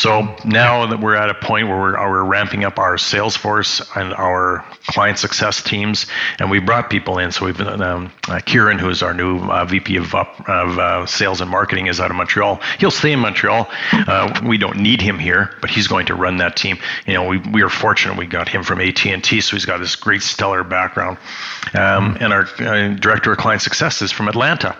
So 0.00 0.34
now 0.46 0.86
that 0.86 0.98
we're 0.98 1.14
at 1.14 1.28
a 1.28 1.34
point 1.34 1.68
where 1.68 1.78
we're, 1.78 2.10
we're 2.10 2.24
ramping 2.24 2.64
up 2.64 2.78
our 2.78 2.96
sales 2.96 3.36
force 3.36 3.82
and 3.94 4.14
our 4.14 4.64
client 4.86 5.18
success 5.18 5.62
teams, 5.62 6.06
and 6.38 6.50
we 6.50 6.58
brought 6.58 6.88
people 6.88 7.18
in. 7.18 7.30
So 7.32 7.44
we've 7.44 7.60
um, 7.60 8.10
uh, 8.26 8.40
Kieran, 8.46 8.78
who's 8.78 9.02
our 9.02 9.12
new 9.12 9.40
uh, 9.40 9.66
VP 9.66 9.96
of, 9.96 10.14
of 10.14 10.78
uh, 10.78 11.04
sales 11.04 11.42
and 11.42 11.50
marketing, 11.50 11.88
is 11.88 12.00
out 12.00 12.10
of 12.10 12.16
Montreal. 12.16 12.62
He'll 12.78 12.90
stay 12.90 13.12
in 13.12 13.20
Montreal. 13.20 13.68
Uh, 13.92 14.40
we 14.46 14.56
don't 14.56 14.78
need 14.78 15.02
him 15.02 15.18
here, 15.18 15.54
but 15.60 15.68
he's 15.68 15.86
going 15.86 16.06
to 16.06 16.14
run 16.14 16.38
that 16.38 16.56
team. 16.56 16.78
You 17.06 17.12
know, 17.12 17.28
we, 17.28 17.36
we 17.36 17.60
are 17.60 17.68
fortunate 17.68 18.16
we 18.16 18.24
got 18.24 18.48
him 18.48 18.62
from 18.62 18.80
AT&T, 18.80 19.42
so 19.42 19.54
he's 19.54 19.66
got 19.66 19.80
this 19.80 19.96
great 19.96 20.22
stellar 20.22 20.64
background. 20.64 21.18
Um, 21.74 22.16
and 22.20 22.32
our 22.32 22.48
uh, 22.58 22.94
director 22.94 23.32
of 23.32 23.36
client 23.38 23.60
success 23.60 24.00
is 24.00 24.10
from 24.10 24.28
Atlanta 24.28 24.74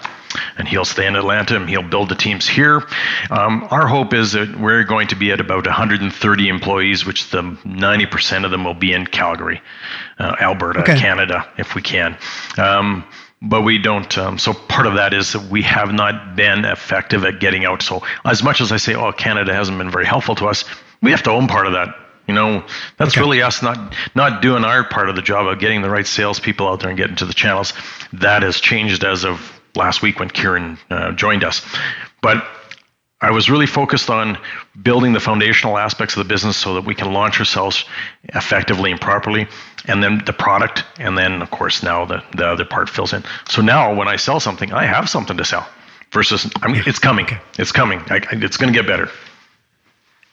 and 0.56 0.68
he'll 0.68 0.84
stay 0.84 1.06
in 1.06 1.16
Atlanta 1.16 1.56
and 1.56 1.68
he'll 1.68 1.82
build 1.82 2.08
the 2.08 2.14
teams 2.14 2.46
here. 2.46 2.82
Um, 3.30 3.66
our 3.70 3.86
hope 3.86 4.14
is 4.14 4.32
that 4.32 4.58
we're 4.58 4.84
going 4.84 5.08
to 5.08 5.16
be 5.16 5.32
at 5.32 5.40
about 5.40 5.66
130 5.66 6.48
employees, 6.48 7.04
which 7.04 7.30
the 7.30 7.42
90% 7.42 8.44
of 8.44 8.50
them 8.50 8.64
will 8.64 8.74
be 8.74 8.92
in 8.92 9.06
Calgary, 9.06 9.62
uh, 10.18 10.36
Alberta, 10.40 10.80
okay. 10.80 10.98
Canada, 10.98 11.48
if 11.58 11.74
we 11.74 11.82
can. 11.82 12.16
Um, 12.58 13.04
but 13.42 13.62
we 13.62 13.78
don't. 13.78 14.18
Um, 14.18 14.38
so 14.38 14.52
part 14.52 14.86
of 14.86 14.94
that 14.94 15.14
is 15.14 15.32
that 15.32 15.50
we 15.50 15.62
have 15.62 15.92
not 15.92 16.36
been 16.36 16.64
effective 16.64 17.24
at 17.24 17.40
getting 17.40 17.64
out. 17.64 17.82
So 17.82 18.02
as 18.24 18.42
much 18.42 18.60
as 18.60 18.70
I 18.70 18.76
say, 18.76 18.94
oh, 18.94 19.12
Canada 19.12 19.54
hasn't 19.54 19.78
been 19.78 19.90
very 19.90 20.04
helpful 20.04 20.34
to 20.36 20.46
us, 20.46 20.64
we 21.00 21.10
have 21.10 21.22
to 21.22 21.30
own 21.30 21.48
part 21.48 21.66
of 21.66 21.72
that. 21.72 21.94
You 22.28 22.34
know, 22.34 22.64
that's 22.96 23.14
okay. 23.14 23.20
really 23.22 23.42
us 23.42 23.60
not 23.60 23.96
not 24.14 24.40
doing 24.40 24.62
our 24.62 24.84
part 24.84 25.08
of 25.08 25.16
the 25.16 25.22
job 25.22 25.48
of 25.48 25.58
getting 25.58 25.82
the 25.82 25.90
right 25.90 26.06
salespeople 26.06 26.68
out 26.68 26.80
there 26.80 26.90
and 26.90 26.96
getting 26.96 27.16
to 27.16 27.24
the 27.24 27.34
channels. 27.34 27.72
That 28.12 28.42
has 28.42 28.60
changed 28.60 29.02
as 29.02 29.24
of 29.24 29.59
last 29.74 30.02
week 30.02 30.18
when 30.18 30.28
Kieran 30.28 30.78
uh, 30.90 31.12
joined 31.12 31.44
us. 31.44 31.64
But 32.22 32.44
I 33.22 33.30
was 33.32 33.50
really 33.50 33.66
focused 33.66 34.08
on 34.08 34.38
building 34.82 35.12
the 35.12 35.20
foundational 35.20 35.76
aspects 35.76 36.16
of 36.16 36.26
the 36.26 36.28
business 36.28 36.56
so 36.56 36.74
that 36.74 36.84
we 36.84 36.94
can 36.94 37.12
launch 37.12 37.38
ourselves 37.38 37.84
effectively 38.34 38.90
and 38.90 39.00
properly, 39.00 39.46
and 39.86 40.02
then 40.02 40.22
the 40.24 40.32
product, 40.32 40.84
and 40.98 41.18
then 41.18 41.42
of 41.42 41.50
course 41.50 41.82
now 41.82 42.06
the, 42.06 42.22
the 42.34 42.46
other 42.46 42.64
part 42.64 42.88
fills 42.88 43.12
in. 43.12 43.22
So 43.48 43.60
now 43.60 43.94
when 43.94 44.08
I 44.08 44.16
sell 44.16 44.40
something, 44.40 44.72
I 44.72 44.84
have 44.84 45.08
something 45.08 45.36
to 45.36 45.44
sell. 45.44 45.68
Versus, 46.12 46.50
I 46.60 46.72
mean, 46.72 46.82
it's 46.86 46.98
coming, 46.98 47.26
it's 47.58 47.72
coming, 47.72 48.00
I, 48.08 48.20
it's 48.32 48.56
going 48.56 48.72
to 48.72 48.76
get 48.76 48.86
better. 48.86 49.10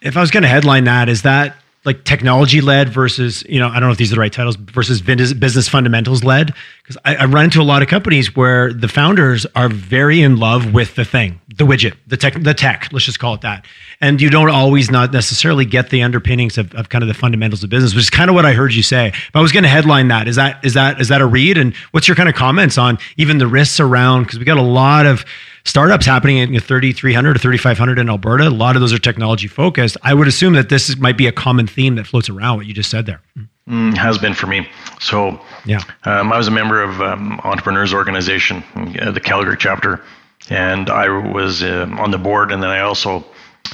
If 0.02 0.16
I 0.16 0.22
was 0.22 0.32
going 0.32 0.44
to 0.44 0.50
headline 0.50 0.86
that, 0.86 1.10
is 1.10 1.24
that 1.24 1.58
like 1.86 2.04
technology 2.04 2.60
led 2.60 2.90
versus 2.90 3.44
you 3.48 3.60
know 3.60 3.68
I 3.70 3.74
don't 3.74 3.84
know 3.84 3.92
if 3.92 3.98
these 3.98 4.12
are 4.12 4.16
the 4.16 4.22
right 4.22 4.32
titles 4.32 4.56
versus 4.56 5.02
business 5.02 5.68
fundamentals 5.70 6.24
led? 6.24 6.54
Because 6.84 6.98
I, 7.06 7.16
I, 7.16 7.26
run 7.26 7.46
into 7.46 7.62
a 7.62 7.64
lot 7.64 7.82
of 7.82 7.88
companies 7.88 8.36
where 8.36 8.74
the 8.74 8.88
founders 8.88 9.46
are 9.56 9.70
very 9.70 10.22
in 10.22 10.38
love 10.38 10.74
with 10.74 10.96
the 10.96 11.06
thing 11.06 11.40
the 11.56 11.66
widget 11.66 11.96
the 12.08 12.18
tech 12.18 12.42
the 12.42 12.54
tech 12.54 12.90
let's 12.92 13.06
just 13.06 13.20
call 13.20 13.34
it 13.34 13.42
that. 13.42 13.66
And 14.02 14.22
you 14.22 14.30
don't 14.30 14.50
always 14.50 14.92
not 14.92 15.12
necessarily 15.12 15.66
get 15.66 15.90
the 15.90 16.04
underpinnings 16.04 16.58
of, 16.58 16.74
of 16.76 16.90
kind 16.90 17.04
of 17.04 17.08
the 17.08 17.14
fundamentals 17.14 17.64
of 17.64 17.70
business 17.70 17.94
which 17.94 18.04
is 18.04 18.10
kind 18.10 18.30
of 18.30 18.36
what 18.36 18.46
I 18.46 18.54
heard 18.54 18.74
you 18.74 18.84
say. 18.84 19.14
But 19.32 19.40
I 19.40 19.42
was 19.42 19.52
going 19.52 19.64
to 19.64 19.70
headline 19.70 20.10
that 20.10 20.28
is 20.28 20.36
that 20.36 20.64
is 20.66 20.74
that 20.74 21.00
is 21.00 21.08
that 21.08 21.22
a 21.22 21.26
read? 21.26 21.58
And 21.58 21.76
what's 21.92 22.08
your 22.08 22.16
kind 22.16 22.30
of 22.30 22.36
comments 22.36 22.78
on 22.78 22.98
even 23.18 23.38
the 23.38 23.48
risks 23.48 23.80
around? 23.80 24.24
Because 24.24 24.40
we 24.40 24.46
got 24.46 24.58
a 24.58 24.62
lot 24.62 25.06
of 25.06 25.26
startups 25.68 26.06
happening 26.06 26.38
in 26.38 26.60
3,300 26.60 27.36
or 27.36 27.40
3,500 27.40 28.00
in 28.00 28.10
Alberta. 28.10 28.48
A 28.48 28.50
lot 28.50 28.76
of 28.76 28.82
those 28.82 28.94
are 28.94 28.98
technology 28.98 29.48
focused. 29.48 29.98
I 30.02 30.14
would 30.14 30.28
assume 30.28 30.54
that 30.54 30.70
this 30.70 30.98
might 30.98 31.18
be 31.18 31.28
a 31.28 31.32
common 31.32 31.68
theme 31.68 31.96
that 31.96 32.08
floats 32.08 32.30
around 32.30 32.58
what 32.58 32.66
you 32.66 32.74
just 32.74 32.90
said 32.90 33.06
there. 33.06 33.22
Mm, 33.68 33.96
has 33.98 34.18
been 34.18 34.34
for 34.34 34.48
me. 34.48 34.68
So, 35.00 35.40
yeah, 35.66 35.82
um, 36.06 36.32
I 36.32 36.38
was 36.38 36.48
a 36.48 36.52
member 36.52 36.82
of 36.82 37.02
um, 37.02 37.42
Entrepreneurs 37.44 37.94
Organization, 37.94 38.64
uh, 39.02 39.12
the 39.12 39.20
Calgary 39.20 39.58
chapter, 39.60 40.02
and 40.50 40.90
I 40.90 41.10
was 41.10 41.64
uh, 41.64 41.86
on 42.00 42.12
the 42.12 42.18
board, 42.18 42.54
and 42.54 42.64
then 42.64 42.70
I 42.70 42.80
also 42.80 43.26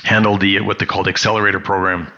handled 0.03 0.41
the 0.41 0.61
what 0.61 0.79
they 0.79 0.87
called 0.87 1.07
accelerator 1.07 1.59
program. 1.59 2.11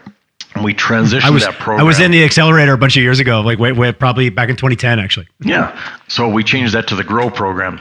And 0.54 0.64
we 0.64 0.72
transitioned 0.72 1.24
I 1.24 1.30
was, 1.30 1.44
that 1.44 1.54
program. 1.54 1.80
I 1.80 1.82
was 1.86 2.00
in 2.00 2.12
the 2.12 2.24
accelerator 2.24 2.72
a 2.72 2.78
bunch 2.78 2.96
of 2.96 3.02
years 3.02 3.20
ago, 3.20 3.42
like 3.42 3.58
wait, 3.58 3.72
wait, 3.72 3.98
probably 3.98 4.30
back 4.30 4.48
in 4.48 4.56
2010, 4.56 4.98
actually. 4.98 5.28
Yeah. 5.40 5.78
So 6.08 6.26
we 6.30 6.44
changed 6.44 6.72
that 6.72 6.88
to 6.88 6.96
the 6.96 7.04
Grow 7.04 7.28
program 7.28 7.78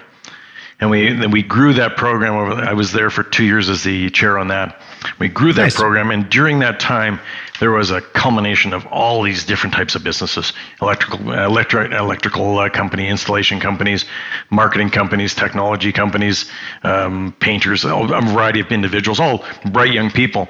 and 0.80 0.90
we 0.90 1.14
then 1.14 1.32
we 1.32 1.42
grew 1.42 1.74
that 1.74 1.96
program 1.96 2.36
over. 2.36 2.54
I 2.54 2.74
was 2.74 2.92
there 2.92 3.10
for 3.10 3.24
two 3.24 3.46
years 3.46 3.70
as 3.70 3.84
the 3.84 4.10
chair 4.10 4.38
on 4.38 4.50
that. 4.50 4.82
We 5.20 5.30
grew 5.30 5.54
that 5.54 5.62
nice. 5.62 5.76
program, 5.76 6.12
and 6.12 6.30
during 6.30 6.60
that 6.60 6.80
time, 6.80 7.20
there 7.60 7.72
was 7.72 7.92
a 7.92 8.02
culmination 8.02 8.74
of 8.74 8.86
all 8.88 9.22
these 9.22 9.46
different 9.46 9.74
types 9.74 9.96
of 9.96 10.04
businesses: 10.04 10.52
electrical, 10.82 11.32
electric, 11.32 11.94
electrical 11.94 12.60
uh, 12.60 12.70
company, 12.70 13.08
installation 13.08 13.60
companies, 13.60 14.06
marketing 14.50 14.90
companies, 14.90 15.34
technology 15.34 15.94
companies, 15.94 16.52
um, 16.84 17.34
painters, 17.40 17.86
a 17.86 17.90
variety 17.90 18.60
of 18.60 18.72
individuals, 18.72 19.20
all 19.20 19.46
bright 19.72 19.94
young 19.94 20.12
people 20.12 20.50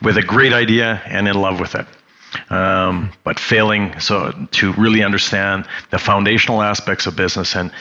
with 0.00 0.16
a 0.16 0.22
great 0.22 0.52
idea 0.52 1.02
and 1.06 1.26
in 1.26 1.34
love 1.34 1.58
with 1.58 1.74
it 1.74 1.86
um, 2.50 3.12
but 3.24 3.38
failing 3.38 3.98
so 4.00 4.32
to 4.52 4.72
really 4.74 5.02
understand 5.02 5.66
the 5.90 5.98
foundational 5.98 6.62
aspects 6.62 7.06
of 7.06 7.16
business. 7.16 7.56
And 7.56 7.72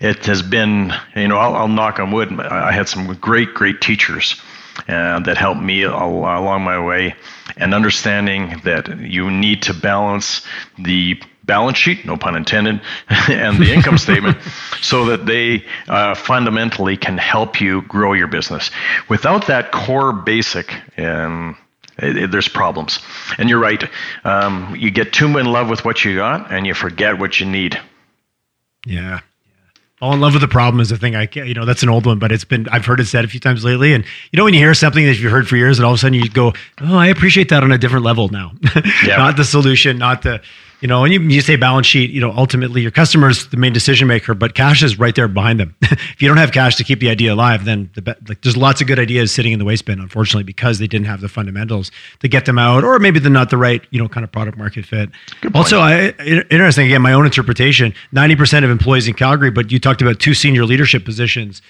it 0.00 0.26
has 0.26 0.42
been, 0.42 0.92
you 1.14 1.28
know, 1.28 1.36
I'll, 1.36 1.54
I'll 1.54 1.68
knock 1.68 1.98
on 1.98 2.10
wood. 2.10 2.32
I 2.40 2.72
had 2.72 2.88
some 2.88 3.14
great, 3.14 3.54
great 3.54 3.80
teachers 3.80 4.40
uh, 4.88 5.20
that 5.20 5.36
helped 5.36 5.60
me 5.60 5.82
along 5.82 6.62
my 6.62 6.82
way, 6.82 7.14
and 7.56 7.74
understanding 7.74 8.60
that 8.64 9.00
you 9.00 9.30
need 9.30 9.62
to 9.62 9.74
balance 9.74 10.42
the 10.78 11.20
balance 11.44 11.78
sheet, 11.78 12.06
no 12.06 12.16
pun 12.16 12.36
intended, 12.36 12.80
and 13.28 13.58
the 13.58 13.72
income 13.72 13.98
statement 14.06 14.38
so 14.80 15.06
that 15.06 15.26
they 15.26 15.64
uh, 15.88 16.14
fundamentally 16.14 16.96
can 16.96 17.18
help 17.18 17.60
you 17.60 17.82
grow 17.82 18.12
your 18.12 18.28
business. 18.28 18.70
Without 19.08 19.46
that 19.48 19.72
core 19.72 20.12
basic, 20.12 20.72
um, 20.98 21.56
it, 22.02 22.16
it, 22.16 22.30
there's 22.30 22.48
problems. 22.48 22.98
And 23.38 23.48
you're 23.48 23.60
right. 23.60 23.82
Um, 24.24 24.74
you 24.76 24.90
get 24.90 25.12
too 25.12 25.38
in 25.38 25.46
love 25.46 25.68
with 25.68 25.84
what 25.84 26.04
you 26.04 26.16
got, 26.16 26.52
and 26.52 26.66
you 26.66 26.74
forget 26.74 27.18
what 27.18 27.40
you 27.40 27.46
need. 27.46 27.80
Yeah. 28.86 29.20
Fall 30.00 30.14
in 30.14 30.20
love 30.20 30.32
with 30.32 30.40
the 30.40 30.48
problem 30.48 30.80
is 30.80 30.90
a 30.90 30.96
thing 30.96 31.14
I 31.14 31.26
can't, 31.26 31.46
you 31.46 31.52
know 31.52 31.66
that's 31.66 31.82
an 31.82 31.90
old 31.90 32.06
one, 32.06 32.18
but 32.18 32.32
it's 32.32 32.44
been 32.44 32.66
I've 32.70 32.86
heard 32.86 33.00
it 33.00 33.04
said 33.06 33.22
a 33.26 33.28
few 33.28 33.38
times 33.38 33.64
lately. 33.64 33.92
And 33.92 34.02
you 34.32 34.38
know 34.38 34.44
when 34.44 34.54
you 34.54 34.60
hear 34.60 34.72
something 34.72 35.04
that 35.04 35.18
you've 35.18 35.30
heard 35.30 35.46
for 35.46 35.56
years, 35.56 35.78
and 35.78 35.84
all 35.84 35.92
of 35.92 35.96
a 35.96 35.98
sudden 35.98 36.14
you 36.14 36.26
go, 36.30 36.54
oh, 36.80 36.96
I 36.96 37.08
appreciate 37.08 37.50
that 37.50 37.62
on 37.62 37.70
a 37.70 37.76
different 37.76 38.04
level 38.06 38.28
now. 38.28 38.52
Yeah. 39.04 39.18
not 39.18 39.36
the 39.36 39.44
solution, 39.44 39.98
not 39.98 40.22
the 40.22 40.40
you 40.80 40.88
know, 40.88 41.04
and 41.04 41.12
you, 41.12 41.20
you 41.20 41.40
say 41.40 41.56
balance 41.56 41.86
sheet, 41.86 42.10
you 42.10 42.20
know, 42.20 42.32
ultimately 42.32 42.80
your 42.80 42.90
customer's 42.90 43.46
the 43.48 43.56
main 43.56 43.72
decision 43.72 44.08
maker, 44.08 44.34
but 44.34 44.54
cash 44.54 44.82
is 44.82 44.98
right 44.98 45.14
there 45.14 45.28
behind 45.28 45.60
them. 45.60 45.74
if 45.82 46.22
you 46.22 46.28
don't 46.28 46.38
have 46.38 46.52
cash 46.52 46.76
to 46.76 46.84
keep 46.84 47.00
the 47.00 47.10
idea 47.10 47.32
alive, 47.34 47.64
then 47.64 47.90
the, 47.94 48.16
like 48.28 48.40
there's 48.42 48.56
lots 48.56 48.80
of 48.80 48.86
good 48.86 48.98
ideas 48.98 49.32
sitting 49.32 49.52
in 49.52 49.58
the 49.58 49.64
waste 49.64 49.84
bin, 49.84 50.00
unfortunately, 50.00 50.44
because 50.44 50.78
they 50.78 50.86
didn't 50.86 51.06
have 51.06 51.20
the 51.20 51.28
fundamentals 51.28 51.90
to 52.20 52.28
get 52.28 52.46
them 52.46 52.58
out, 52.58 52.82
or 52.82 52.98
maybe 52.98 53.18
they're 53.18 53.30
not 53.30 53.50
the 53.50 53.58
right, 53.58 53.82
you 53.90 54.00
know, 54.00 54.08
kind 54.08 54.24
of 54.24 54.32
product 54.32 54.56
market 54.56 54.86
fit. 54.86 55.10
Also, 55.54 55.80
I, 55.80 56.10
interesting 56.50 56.86
again, 56.86 57.02
my 57.02 57.12
own 57.12 57.26
interpretation: 57.26 57.94
ninety 58.12 58.36
percent 58.36 58.64
of 58.64 58.70
employees 58.70 59.06
in 59.06 59.14
Calgary, 59.14 59.50
but 59.50 59.70
you 59.70 59.78
talked 59.78 60.00
about 60.00 60.18
two 60.18 60.34
senior 60.34 60.64
leadership 60.64 61.04
positions 61.04 61.60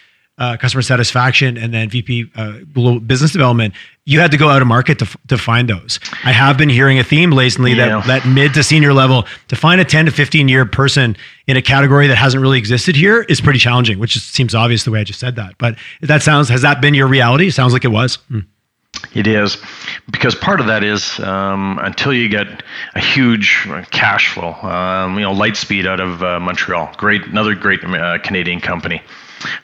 uh, 0.41 0.57
customer 0.57 0.83
satisfaction 0.83 1.57
and 1.59 1.73
then 1.73 1.89
VP 1.91 2.31
uh, 2.35 2.61
business 3.01 3.31
development, 3.31 3.75
you 4.11 4.19
had 4.19 4.33
to 4.33 4.37
go 4.37 4.49
out 4.49 4.61
of 4.61 4.67
market 4.67 4.99
to, 4.99 5.19
to 5.29 5.39
find 5.39 5.71
those. 5.71 6.01
I 6.25 6.33
have 6.33 6.59
been 6.59 6.69
hearing 6.69 6.99
a 6.99 7.05
theme 7.05 7.31
lately 7.31 7.75
yeah. 7.75 8.01
that 8.01 8.07
that 8.23 8.29
mid 8.29 8.55
to 8.55 8.65
senior 8.65 8.93
level 8.93 9.25
to 9.49 9.55
find 9.55 9.81
a 9.81 9.85
10 9.85 10.07
to 10.07 10.11
15 10.11 10.49
year 10.49 10.67
person 10.67 11.17
in 11.47 11.57
a 11.57 11.63
category 11.63 12.09
that 12.09 12.17
hasn't 12.17 12.43
really 12.43 12.59
existed 12.59 12.97
here 12.97 13.23
is 13.23 13.41
pretty 13.41 13.61
challenging, 13.61 14.01
which 14.01 14.15
just 14.15 14.35
seems 14.35 14.53
obvious 14.53 14.83
the 14.83 14.91
way 14.91 14.99
I 14.99 15.05
just 15.05 15.21
said 15.21 15.37
that. 15.37 15.57
But 15.59 15.77
that 16.01 16.23
sounds 16.23 16.49
has 16.49 16.63
that 16.63 16.81
been 16.81 16.93
your 16.93 17.07
reality? 17.07 17.47
It 17.47 17.55
sounds 17.55 17.73
like 17.73 17.85
it 17.85 17.93
was. 17.93 18.17
Hmm. 18.29 18.41
It 19.15 19.29
is 19.29 19.57
because 20.11 20.35
part 20.35 20.61
of 20.61 20.67
that 20.67 20.83
is 20.83 21.21
um, 21.21 21.79
until 21.81 22.13
you 22.13 22.29
get 22.29 22.65
a 22.97 23.01
huge 23.01 23.69
cash 23.93 24.35
flow. 24.35 24.55
Um, 24.55 25.15
you 25.15 25.21
know, 25.21 25.33
Lightspeed 25.33 25.87
out 25.87 26.01
of 26.01 26.23
uh, 26.25 26.41
Montreal, 26.41 26.93
great, 26.97 27.25
another 27.27 27.55
great 27.55 27.85
uh, 27.85 28.19
Canadian 28.19 28.61
company. 28.61 29.03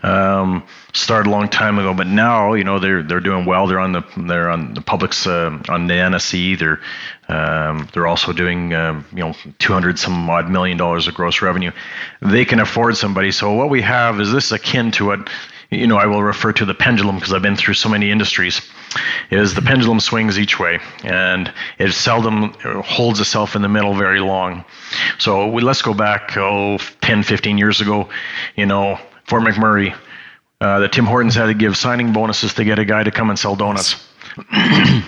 Um, 0.03 0.67
started 0.93 1.29
a 1.29 1.33
long 1.33 1.49
time 1.49 1.79
ago, 1.79 1.93
but 1.93 2.07
now 2.07 2.55
you 2.55 2.65
know 2.65 2.79
they're 2.79 3.03
they're 3.03 3.21
doing 3.21 3.45
well. 3.45 3.67
They're 3.67 3.81
on 3.81 3.93
the 3.93 4.03
they're 4.17 4.51
on 4.51 4.75
the 4.75 4.81
public's 4.81 5.27
uh, 5.27 5.59
on 5.69 5.87
the 5.87 5.95
NSE. 5.95 6.59
They're 6.59 6.81
um, 7.29 7.89
they're 7.93 8.07
also 8.07 8.33
doing 8.33 8.75
um, 8.75 9.05
you 9.13 9.19
know 9.19 9.35
200 9.59 9.99
some 9.99 10.29
odd 10.31 10.51
million 10.51 10.77
dollars 10.77 11.09
of 11.09 11.15
gross 11.15 11.43
revenue. 11.43 11.73
They 12.23 12.45
can 12.45 12.61
afford 12.61 12.97
somebody. 12.97 13.31
So 13.33 13.53
what 13.53 13.71
we 13.71 13.83
have 13.83 14.21
is 14.21 14.33
this 14.33 14.53
akin 14.53 14.91
to 14.93 15.07
what 15.07 15.29
you 15.71 15.87
know 15.87 15.97
I 15.97 16.07
will 16.07 16.23
refer 16.23 16.53
to 16.55 16.65
the 16.65 16.75
pendulum 16.75 17.17
because 17.17 17.33
I've 17.33 17.43
been 17.43 17.57
through 17.57 17.75
so 17.75 17.89
many 17.89 18.11
industries. 18.11 18.61
Is 19.31 19.55
the 19.55 19.63
pendulum 19.63 20.01
swings 20.01 20.39
each 20.39 20.59
way 20.59 20.79
and 21.05 21.53
it 21.79 21.93
seldom 21.93 22.55
holds 22.83 23.21
itself 23.21 23.55
in 23.55 23.61
the 23.61 23.69
middle 23.69 23.95
very 23.95 24.21
long. 24.21 24.65
So 25.19 25.49
we, 25.49 25.61
let's 25.61 25.83
go 25.83 25.93
back 25.93 26.35
oh 26.37 26.79
10, 27.03 27.23
15 27.25 27.59
years 27.59 27.81
ago. 27.83 28.09
You 28.55 28.65
know 28.65 28.99
Fort 29.27 29.43
McMurray, 29.43 29.97
uh, 30.61 30.81
that 30.81 30.93
Tim 30.93 31.05
Hortons 31.05 31.35
had 31.35 31.47
to 31.47 31.55
give 31.55 31.77
signing 31.77 32.13
bonuses 32.13 32.55
to 32.55 32.65
get 32.65 32.79
a 32.79 32.85
guy 32.85 33.03
to 33.03 33.11
come 33.11 33.31
and 33.31 33.39
sell 33.39 33.57
donuts. 33.57 34.03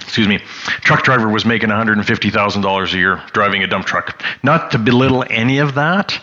excuse 0.00 0.26
me, 0.26 0.38
truck 0.38 1.04
driver 1.04 1.28
was 1.28 1.44
making 1.44 1.68
$150,000 1.68 2.92
a 2.92 2.96
year 2.96 3.22
driving 3.32 3.62
a 3.62 3.66
dump 3.66 3.86
truck. 3.86 4.22
Not 4.42 4.72
to 4.72 4.78
belittle 4.78 5.24
any 5.28 5.58
of 5.58 5.74
that, 5.74 6.20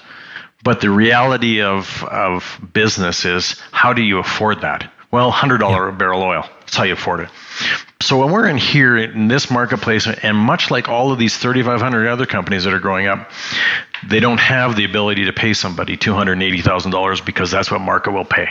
but 0.64 0.82
the 0.82 0.90
reality 0.90 1.62
of, 1.62 2.04
of 2.04 2.60
business 2.74 3.26
is 3.26 3.60
how 3.72 3.94
do 3.94 4.02
you 4.02 4.18
afford 4.18 4.62
that? 4.62 4.92
Well, 5.12 5.32
$100 5.32 5.62
yeah. 5.62 5.90
a 5.90 5.92
barrel 5.92 6.24
oil. 6.24 6.50
That's 6.62 6.76
how 6.76 6.84
you 6.84 6.94
afford 6.94 7.22
it. 7.22 7.30
So 8.02 8.20
when 8.20 8.32
we're 8.32 8.48
in 8.48 8.58
here 8.58 8.98
in 8.98 9.28
this 9.28 9.50
marketplace, 9.50 10.08
and 10.08 10.36
much 10.36 10.72
like 10.72 10.90
all 10.90 11.12
of 11.12 11.20
these 11.20 11.38
3,500 11.38 12.08
other 12.08 12.26
companies 12.26 12.66
that 12.66 12.74
are 12.74 12.80
growing 12.80 13.08
up, 13.08 13.32
they 14.08 14.20
don't 14.20 14.40
have 14.40 14.76
the 14.76 14.86
ability 14.86 15.26
to 15.26 15.34
pay 15.34 15.54
somebody 15.54 15.98
$280,000 15.98 17.26
because 17.26 17.52
that's 17.52 17.72
what 17.72 17.82
market 17.82 18.12
will 18.12 18.26
pay. 18.26 18.50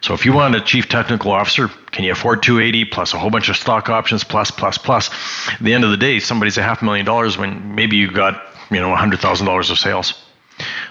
So 0.00 0.14
if 0.14 0.24
you 0.24 0.32
want 0.32 0.54
a 0.54 0.60
chief 0.60 0.88
technical 0.88 1.32
officer, 1.32 1.68
can 1.90 2.04
you 2.04 2.12
afford 2.12 2.42
280 2.42 2.84
plus 2.86 3.14
a 3.14 3.18
whole 3.18 3.30
bunch 3.30 3.48
of 3.48 3.56
stock 3.56 3.88
options 3.88 4.22
plus 4.22 4.50
plus 4.50 4.78
plus? 4.78 5.10
At 5.52 5.60
the 5.60 5.74
end 5.74 5.84
of 5.84 5.90
the 5.90 5.96
day, 5.96 6.18
somebody's 6.20 6.58
a 6.58 6.62
half 6.62 6.82
million 6.82 7.06
dollars 7.06 7.38
when 7.38 7.74
maybe 7.74 7.96
you 7.96 8.10
got 8.10 8.42
you 8.70 8.80
know 8.80 8.94
$100,000 8.94 9.70
of 9.70 9.78
sales. 9.78 10.14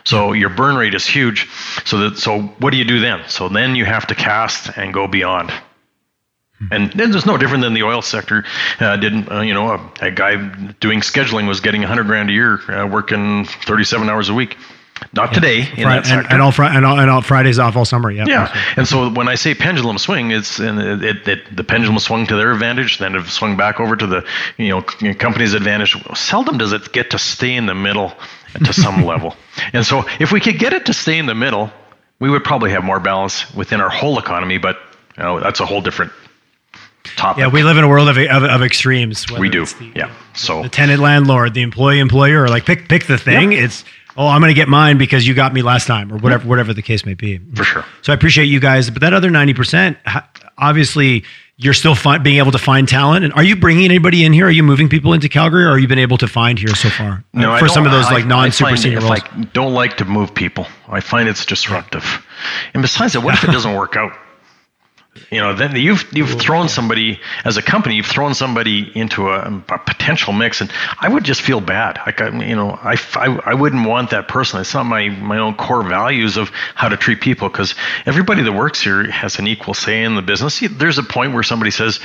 So 0.04 0.34
your 0.34 0.50
burn 0.50 0.76
rate 0.76 0.96
is 0.96 1.06
huge. 1.06 1.48
So 1.86 1.98
that 2.00 2.18
so 2.18 2.42
what 2.60 2.72
do 2.72 2.78
you 2.78 2.86
do 2.86 3.00
then? 3.00 3.22
So 3.28 3.50
then 3.50 3.76
you 3.76 3.86
have 3.86 4.08
to 4.08 4.16
cast 4.16 4.76
and 4.78 4.94
go 4.94 5.08
beyond. 5.08 5.52
And 6.70 6.92
then 6.94 7.16
it's 7.16 7.26
no 7.26 7.38
different 7.38 7.64
than 7.64 7.74
the 7.74 7.84
oil 7.84 8.02
sector. 8.02 8.46
Uh, 8.80 8.98
didn't 8.98 9.32
uh, 9.32 9.42
you 9.42 9.54
know 9.54 9.72
a, 9.72 9.92
a, 10.02 10.12
guy 10.12 10.36
doing 10.80 11.00
scheduling 11.00 11.48
was 11.48 11.60
getting 11.60 11.82
100 11.82 12.06
grand 12.06 12.30
a 12.30 12.34
year, 12.34 12.60
uh, 12.72 12.88
working 12.88 13.46
37 13.46 14.10
hours 14.10 14.30
a 14.30 14.34
week. 14.34 14.58
Not 15.14 15.30
yeah. 15.30 15.34
today 15.34 15.60
in 15.60 15.66
Friday, 15.66 16.08
that 16.08 16.12
and, 16.12 16.28
and, 16.34 16.42
all 16.42 16.52
fr- 16.52 16.64
and, 16.64 16.86
all, 16.86 17.00
and 17.00 17.10
all 17.10 17.22
Fridays 17.22 17.58
off 17.58 17.76
all 17.76 17.86
summer. 17.86 18.12
Yeah. 18.12 18.26
Yeah. 18.28 18.62
And 18.78 18.88
so 18.88 19.10
when 19.10 19.28
I 19.28 19.36
say 19.36 19.56
pendulum 19.56 19.98
swing, 19.98 20.32
it's 20.32 20.60
and 20.60 20.80
it, 20.80 21.28
it, 21.28 21.56
the 21.56 21.64
pendulum 21.64 21.98
swung 22.00 22.28
to 22.28 22.36
their 22.36 22.52
advantage, 22.52 23.00
then 23.00 23.16
it 23.16 23.26
swung 23.26 23.58
back 23.58 23.80
over 23.80 23.96
to 23.96 24.06
the 24.06 24.26
you 24.58 24.70
know 24.70 24.82
company's 25.16 25.54
advantage. 25.54 25.98
Seldom 26.16 26.58
does 26.58 26.72
it 26.72 26.94
get 26.94 27.12
to 27.12 27.20
stay 27.20 27.56
in 27.56 27.66
the 27.66 27.76
middle 27.76 28.14
to 28.64 28.74
some 28.74 29.04
level. 29.06 29.36
And 29.74 29.86
so 29.86 30.06
if 30.20 30.32
we 30.32 30.40
could 30.40 30.60
get 30.60 30.74
it 30.74 30.86
to 30.86 30.94
stay 30.94 31.18
in 31.18 31.26
the 31.26 31.36
middle, 31.36 31.72
we 32.20 32.30
would 32.30 32.44
probably 32.44 32.72
have 32.72 32.84
more 32.84 33.00
balance 33.00 33.52
within 33.56 33.82
our 33.82 33.90
whole 33.90 34.20
economy. 34.20 34.60
But 34.60 34.78
you 35.18 35.24
know, 35.24 35.40
that's 35.40 35.60
a 35.60 35.66
whole 35.66 35.82
different 35.82 36.12
topic. 37.22 37.42
Yeah, 37.42 37.48
we 37.48 37.64
live 37.64 37.78
in 37.78 37.84
a 37.84 37.88
world 37.88 38.10
of, 38.10 38.18
of, 38.18 38.44
of 38.44 38.62
extremes. 38.64 39.30
We 39.32 39.50
do. 39.50 39.66
The, 39.66 39.92
yeah. 39.96 40.16
So 40.34 40.64
the 40.64 40.70
tenant 40.70 41.02
landlord, 41.02 41.54
the 41.54 41.62
employee 41.62 42.00
employer, 42.00 42.44
or 42.44 42.50
like 42.50 42.66
pick 42.66 42.90
pick 42.90 43.06
the 43.06 43.18
thing. 43.18 43.52
Yep. 43.52 43.64
It's 43.64 43.84
oh, 44.18 44.28
I'm 44.28 44.42
going 44.42 44.50
to 44.50 44.56
get 44.56 44.68
mine 44.68 44.98
because 44.98 45.28
you 45.28 45.34
got 45.34 45.54
me 45.54 45.62
last 45.62 45.88
time, 45.88 46.12
or 46.12 46.18
whatever 46.18 46.48
whatever 46.48 46.74
the 46.74 46.82
case 46.82 47.06
may 47.06 47.14
be. 47.14 47.40
For 47.56 47.64
sure. 47.64 47.86
So 48.02 48.12
I 48.12 48.16
appreciate 48.16 48.46
you 48.46 48.60
guys, 48.60 48.90
but 48.90 49.02
that 49.02 49.14
other 49.14 49.30
ninety 49.30 49.54
percent, 49.54 49.98
obviously. 50.58 51.24
You're 51.58 51.76
still 51.76 51.94
find, 51.94 52.24
being 52.24 52.40
able 52.40 52.54
to 52.54 52.58
find 52.58 52.90
talent, 52.90 53.24
and 53.24 53.32
are 53.34 53.44
you 53.44 53.56
bringing 53.56 53.86
anybody 53.86 54.26
in 54.26 54.34
here? 54.34 54.48
Are 54.48 54.52
you 54.52 54.64
moving 54.64 54.90
people 54.90 55.14
into 55.14 55.30
Calgary, 55.30 55.66
or 55.66 55.70
are 55.70 55.78
you 55.78 55.88
been 55.88 56.00
able 56.00 56.18
to 56.18 56.28
find 56.28 56.58
here 56.58 56.74
so 56.74 56.90
far? 56.90 57.24
No, 57.34 57.52
uh, 57.52 57.60
for 57.60 57.68
some 57.68 57.86
of 57.86 57.92
those 57.92 58.06
like 58.06 58.26
non 58.26 58.52
super 58.52 58.76
senior 58.76 59.00
roles. 59.00 59.20
I 59.22 59.44
don't 59.54 59.72
like 59.72 59.98
to 59.98 60.06
move 60.06 60.34
people. 60.34 60.66
I 60.88 61.02
find 61.02 61.30
it's 61.30 61.46
disruptive, 61.46 62.26
and 62.74 62.82
besides 62.82 63.14
that, 63.14 63.22
what 63.22 63.36
if 63.36 63.44
it 63.44 63.48
doesn't 63.52 63.76
work 63.76 63.96
out? 63.96 64.12
You 65.30 65.40
know 65.40 65.54
then 65.54 65.76
you've 65.76 66.06
you've 66.14 66.40
thrown 66.40 66.70
somebody 66.70 67.20
as 67.44 67.58
a 67.58 67.62
company 67.62 67.96
you've 67.96 68.06
thrown 68.06 68.34
somebody 68.34 68.90
into 68.96 69.28
a, 69.28 69.62
a, 69.70 69.78
potential 69.80 70.32
mix 70.32 70.62
and 70.62 70.72
i 71.02 71.10
would 71.10 71.26
just 71.26 71.42
feel 71.42 71.60
bad. 71.60 72.00
Like 72.06 72.22
I, 72.22 72.30
you 72.46 72.56
know 72.56 72.72
I, 72.82 72.96
I, 73.16 73.40
I 73.46 73.54
wouldn't 73.54 73.88
want 73.88 74.12
that 74.12 74.28
person. 74.28 74.62
It's 74.62 74.74
not 74.74 74.86
my 74.86 75.10
my 75.10 75.38
own 75.38 75.56
core 75.56 75.84
values 75.84 76.38
of 76.38 76.50
how 76.76 76.88
to 76.90 76.98
treat 76.98 77.20
people 77.22 77.50
because 77.50 77.76
everybody 78.06 78.42
that 78.44 78.52
works 78.52 78.82
here 78.82 79.10
has 79.12 79.38
an 79.38 79.48
equal 79.48 79.74
say 79.74 80.04
in 80.04 80.16
the 80.16 80.22
business. 80.22 80.60
There's 80.60 80.98
a 80.98 81.04
point 81.04 81.34
where 81.34 81.44
somebody 81.44 81.72
says 81.72 82.00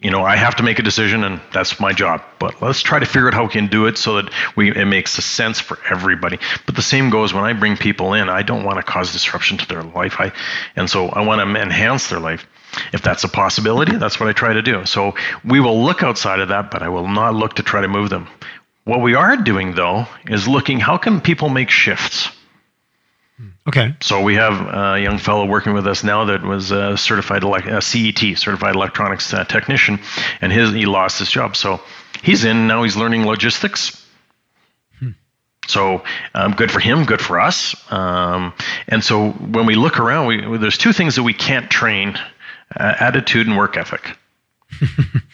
you 0.00 0.10
know, 0.10 0.24
I 0.24 0.36
have 0.36 0.56
to 0.56 0.62
make 0.62 0.78
a 0.78 0.82
decision 0.82 1.24
and 1.24 1.40
that's 1.52 1.80
my 1.80 1.92
job. 1.92 2.22
But 2.38 2.62
let's 2.62 2.82
try 2.82 3.00
to 3.00 3.06
figure 3.06 3.28
out 3.28 3.34
how 3.34 3.44
we 3.44 3.50
can 3.50 3.66
do 3.66 3.86
it 3.86 3.98
so 3.98 4.16
that 4.16 4.32
we 4.54 4.70
it 4.70 4.84
makes 4.84 5.18
a 5.18 5.22
sense 5.22 5.58
for 5.58 5.78
everybody. 5.90 6.38
But 6.66 6.76
the 6.76 6.82
same 6.82 7.10
goes 7.10 7.34
when 7.34 7.44
I 7.44 7.52
bring 7.52 7.76
people 7.76 8.14
in, 8.14 8.28
I 8.28 8.42
don't 8.42 8.64
want 8.64 8.76
to 8.78 8.84
cause 8.84 9.12
disruption 9.12 9.58
to 9.58 9.66
their 9.66 9.82
life. 9.82 10.20
I 10.20 10.32
and 10.76 10.88
so 10.88 11.08
I 11.08 11.22
want 11.22 11.40
to 11.40 11.60
enhance 11.60 12.08
their 12.10 12.20
life. 12.20 12.46
If 12.92 13.02
that's 13.02 13.24
a 13.24 13.28
possibility, 13.28 13.96
that's 13.96 14.20
what 14.20 14.28
I 14.28 14.32
try 14.32 14.52
to 14.52 14.62
do. 14.62 14.84
So 14.86 15.14
we 15.44 15.58
will 15.58 15.82
look 15.82 16.02
outside 16.02 16.38
of 16.38 16.48
that, 16.48 16.70
but 16.70 16.82
I 16.82 16.88
will 16.90 17.08
not 17.08 17.34
look 17.34 17.54
to 17.54 17.62
try 17.62 17.80
to 17.80 17.88
move 17.88 18.10
them. 18.10 18.28
What 18.84 19.00
we 19.00 19.14
are 19.14 19.36
doing 19.36 19.74
though 19.74 20.06
is 20.28 20.46
looking 20.46 20.78
how 20.78 20.96
can 20.96 21.20
people 21.20 21.48
make 21.48 21.70
shifts? 21.70 22.30
Okay. 23.68 23.94
So 24.00 24.22
we 24.22 24.34
have 24.34 24.54
a 24.54 25.00
young 25.00 25.18
fellow 25.18 25.46
working 25.46 25.72
with 25.72 25.86
us 25.86 26.02
now 26.02 26.24
that 26.24 26.42
was 26.42 26.70
a 26.70 26.96
certified 26.96 27.44
a 27.44 27.80
CET, 27.80 28.18
certified 28.38 28.74
electronics 28.74 29.32
uh, 29.32 29.44
technician, 29.44 30.00
and 30.40 30.52
his 30.52 30.72
he 30.72 30.86
lost 30.86 31.18
his 31.18 31.30
job. 31.30 31.54
So 31.56 31.80
he's 32.22 32.44
in 32.44 32.66
now. 32.66 32.82
He's 32.82 32.96
learning 32.96 33.26
logistics. 33.26 34.04
Hmm. 34.98 35.10
So 35.68 36.02
um, 36.34 36.52
good 36.52 36.70
for 36.70 36.80
him, 36.80 37.04
good 37.04 37.20
for 37.20 37.38
us. 37.38 37.76
Um, 37.92 38.54
and 38.88 39.04
so 39.04 39.30
when 39.30 39.66
we 39.66 39.76
look 39.76 40.00
around, 40.00 40.26
we, 40.26 40.58
there's 40.58 40.78
two 40.78 40.92
things 40.92 41.14
that 41.16 41.22
we 41.22 41.34
can't 41.34 41.70
train: 41.70 42.18
uh, 42.74 42.94
attitude 42.98 43.46
and 43.46 43.56
work 43.56 43.76
ethic. 43.76 44.16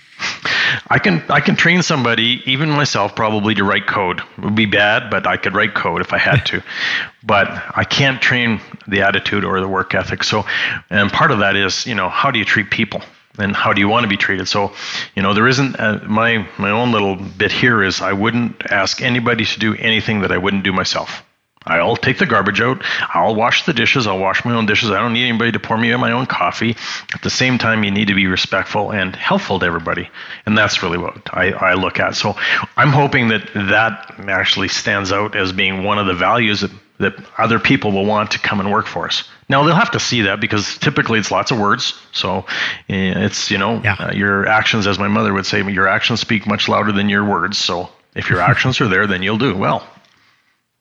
I 0.89 0.99
can 0.99 1.23
I 1.29 1.41
can 1.41 1.57
train 1.57 1.83
somebody, 1.83 2.43
even 2.47 2.71
myself, 2.71 3.15
probably 3.15 3.55
to 3.55 3.65
write 3.65 3.87
code. 3.87 4.21
It 4.21 4.45
would 4.45 4.55
be 4.55 4.67
bad, 4.67 5.11
but 5.11 5.27
I 5.27 5.37
could 5.37 5.55
write 5.55 5.75
code 5.75 6.01
if 6.01 6.13
I 6.13 6.19
had 6.19 6.45
to. 6.47 6.63
but 7.23 7.49
I 7.49 7.85
can't 7.85 8.21
train 8.21 8.61
the 8.87 9.03
attitude 9.03 9.45
or 9.45 9.61
the 9.61 9.69
work 9.69 9.95
ethic. 9.95 10.25
So, 10.25 10.45
and 10.91 11.11
part 11.11 11.31
of 11.31 11.39
that 11.39 11.57
is, 11.57 11.87
you 11.87 11.95
know, 11.95 12.09
how 12.09 12.31
do 12.31 12.39
you 12.39 12.45
treat 12.45 12.71
people? 12.71 13.03
and 13.39 13.57
how 13.57 13.73
do 13.73 13.81
you 13.81 13.89
want 13.89 14.05
to 14.05 14.09
be 14.09 14.17
treated 14.17 14.47
so 14.47 14.73
you 15.17 15.23
know 15.23 15.35
there 15.35 15.49
isn't 15.49 15.75
a, 15.75 16.01
my 16.07 16.47
my 16.59 16.71
own 16.71 16.93
little 16.93 17.17
bit 17.17 17.51
here 17.51 17.83
is 17.83 18.01
i 18.01 18.13
wouldn't 18.13 18.71
ask 18.71 19.03
anybody 19.03 19.45
to 19.45 19.59
do 19.59 19.75
anything 19.75 20.21
that 20.21 20.31
i 20.31 20.39
wouldn't 20.39 20.63
do 20.63 20.73
myself 20.73 21.25
I'll 21.67 21.97
take 21.97 22.19
the 22.19 22.27
garbage 22.27 22.61
out. 22.61 22.83
I'll 23.15 23.35
wash 23.35 23.65
the 23.65 23.73
dishes. 23.73 24.07
I'll 24.07 24.19
wash 24.19 24.45
my 24.45 24.55
own 24.55 24.67
dishes. 24.67 24.91
I 24.91 25.01
don't 25.01 25.15
need 25.15 25.29
anybody 25.29 25.53
to 25.53 25.59
pour 25.59 25.79
me 25.79 25.95
my 25.97 26.13
own 26.13 26.27
coffee. 26.27 26.77
At 27.15 27.23
the 27.23 27.31
same 27.31 27.59
time, 27.59 27.85
you 27.85 27.91
need 27.91 28.09
to 28.09 28.15
be 28.15 28.27
respectful 28.27 28.93
and 28.93 29.17
helpful 29.17 29.59
to 29.59 29.67
everybody. 29.67 30.09
And 30.47 30.57
that's 30.57 30.83
really 30.83 30.99
what 30.99 31.17
I, 31.33 31.53
I 31.53 31.75
look 31.75 31.99
at. 31.99 32.17
So 32.17 32.37
I'm 32.77 32.91
hoping 32.91 33.29
that 33.29 33.49
that 33.55 34.15
actually 34.29 34.69
stands 34.69 35.13
out 35.13 35.37
as 35.37 35.53
being 35.53 35.85
one 35.85 35.99
of 35.99 36.07
the 36.07 36.15
values 36.15 36.61
that, 36.61 36.71
that 36.99 37.15
other 37.39 37.59
people 37.59 37.93
will 37.93 38.07
want 38.07 38.33
to 38.33 38.39
come 38.39 38.61
and 38.61 38.71
work 38.71 38.87
for 38.87 39.07
us. 39.07 39.25
Now 39.49 39.63
they'll 39.65 39.75
have 39.75 39.91
to 39.93 40.01
see 40.01 40.23
that 40.23 40.41
because 40.41 40.79
typically 40.79 41.19
it's 41.19 41.31
lots 41.31 41.51
of 41.51 41.59
words. 41.59 41.99
So 42.13 42.47
eh, 42.89 43.25
it's, 43.25 43.51
you 43.51 43.59
know, 43.59 43.81
yeah. 43.83 43.97
uh, 43.99 44.13
your 44.13 44.47
actions, 44.47 44.87
as 44.87 44.99
my 44.99 45.09
mother 45.09 45.33
would 45.33 45.47
say, 45.47 45.63
your 45.71 45.89
actions 45.89 46.21
speak 46.21 46.47
much 46.47 46.69
louder 46.69 46.93
than 46.93 47.09
your 47.09 47.25
words. 47.25 47.59
So 47.59 47.89
if 48.15 48.29
your 48.29 48.41
actions 48.41 48.81
are 48.81 48.89
there, 48.89 49.07
then 49.07 49.23
you'll 49.23 49.39
do 49.39 49.57
well 49.57 49.87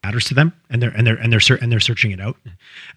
matters 0.04 0.26
to 0.26 0.34
them 0.34 0.52
and 0.70 0.82
they're 0.82 0.89
and 0.89 1.08
they're 1.08 1.16
and 1.16 1.32
they're 1.32 1.58
and 1.62 1.72
they're 1.72 1.80
searching 1.80 2.12
it 2.12 2.20
out 2.20 2.36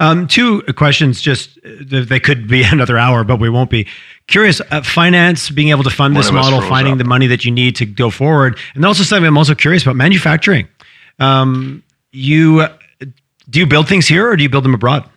um, 0.00 0.26
two 0.26 0.62
questions 0.76 1.20
just 1.20 1.56
uh, 1.64 2.04
they 2.04 2.18
could 2.18 2.48
be 2.48 2.62
another 2.72 2.98
hour 2.98 3.22
but 3.22 3.38
we 3.38 3.48
won't 3.48 3.70
be 3.70 3.86
curious 4.26 4.60
uh, 4.70 4.82
finance 4.82 5.50
being 5.50 5.68
able 5.68 5.84
to 5.84 5.90
fund 5.90 6.14
One 6.14 6.22
this 6.22 6.32
model 6.32 6.60
finding 6.62 6.94
up. 6.94 6.98
the 6.98 7.04
money 7.04 7.28
that 7.28 7.44
you 7.44 7.52
need 7.52 7.76
to 7.76 7.86
go 7.86 8.10
forward 8.10 8.58
and 8.74 8.84
also 8.84 9.04
something 9.04 9.26
i'm 9.26 9.38
also 9.38 9.54
curious 9.54 9.82
about 9.84 9.96
manufacturing 9.96 10.66
um, 11.18 11.82
you 12.12 12.60
uh, 12.60 12.74
do 13.48 13.60
you 13.60 13.66
build 13.66 13.88
things 13.88 14.06
here 14.08 14.28
or 14.28 14.36
do 14.36 14.42
you 14.42 14.48
build 14.48 14.64
them 14.64 14.74
abroad 14.74 15.08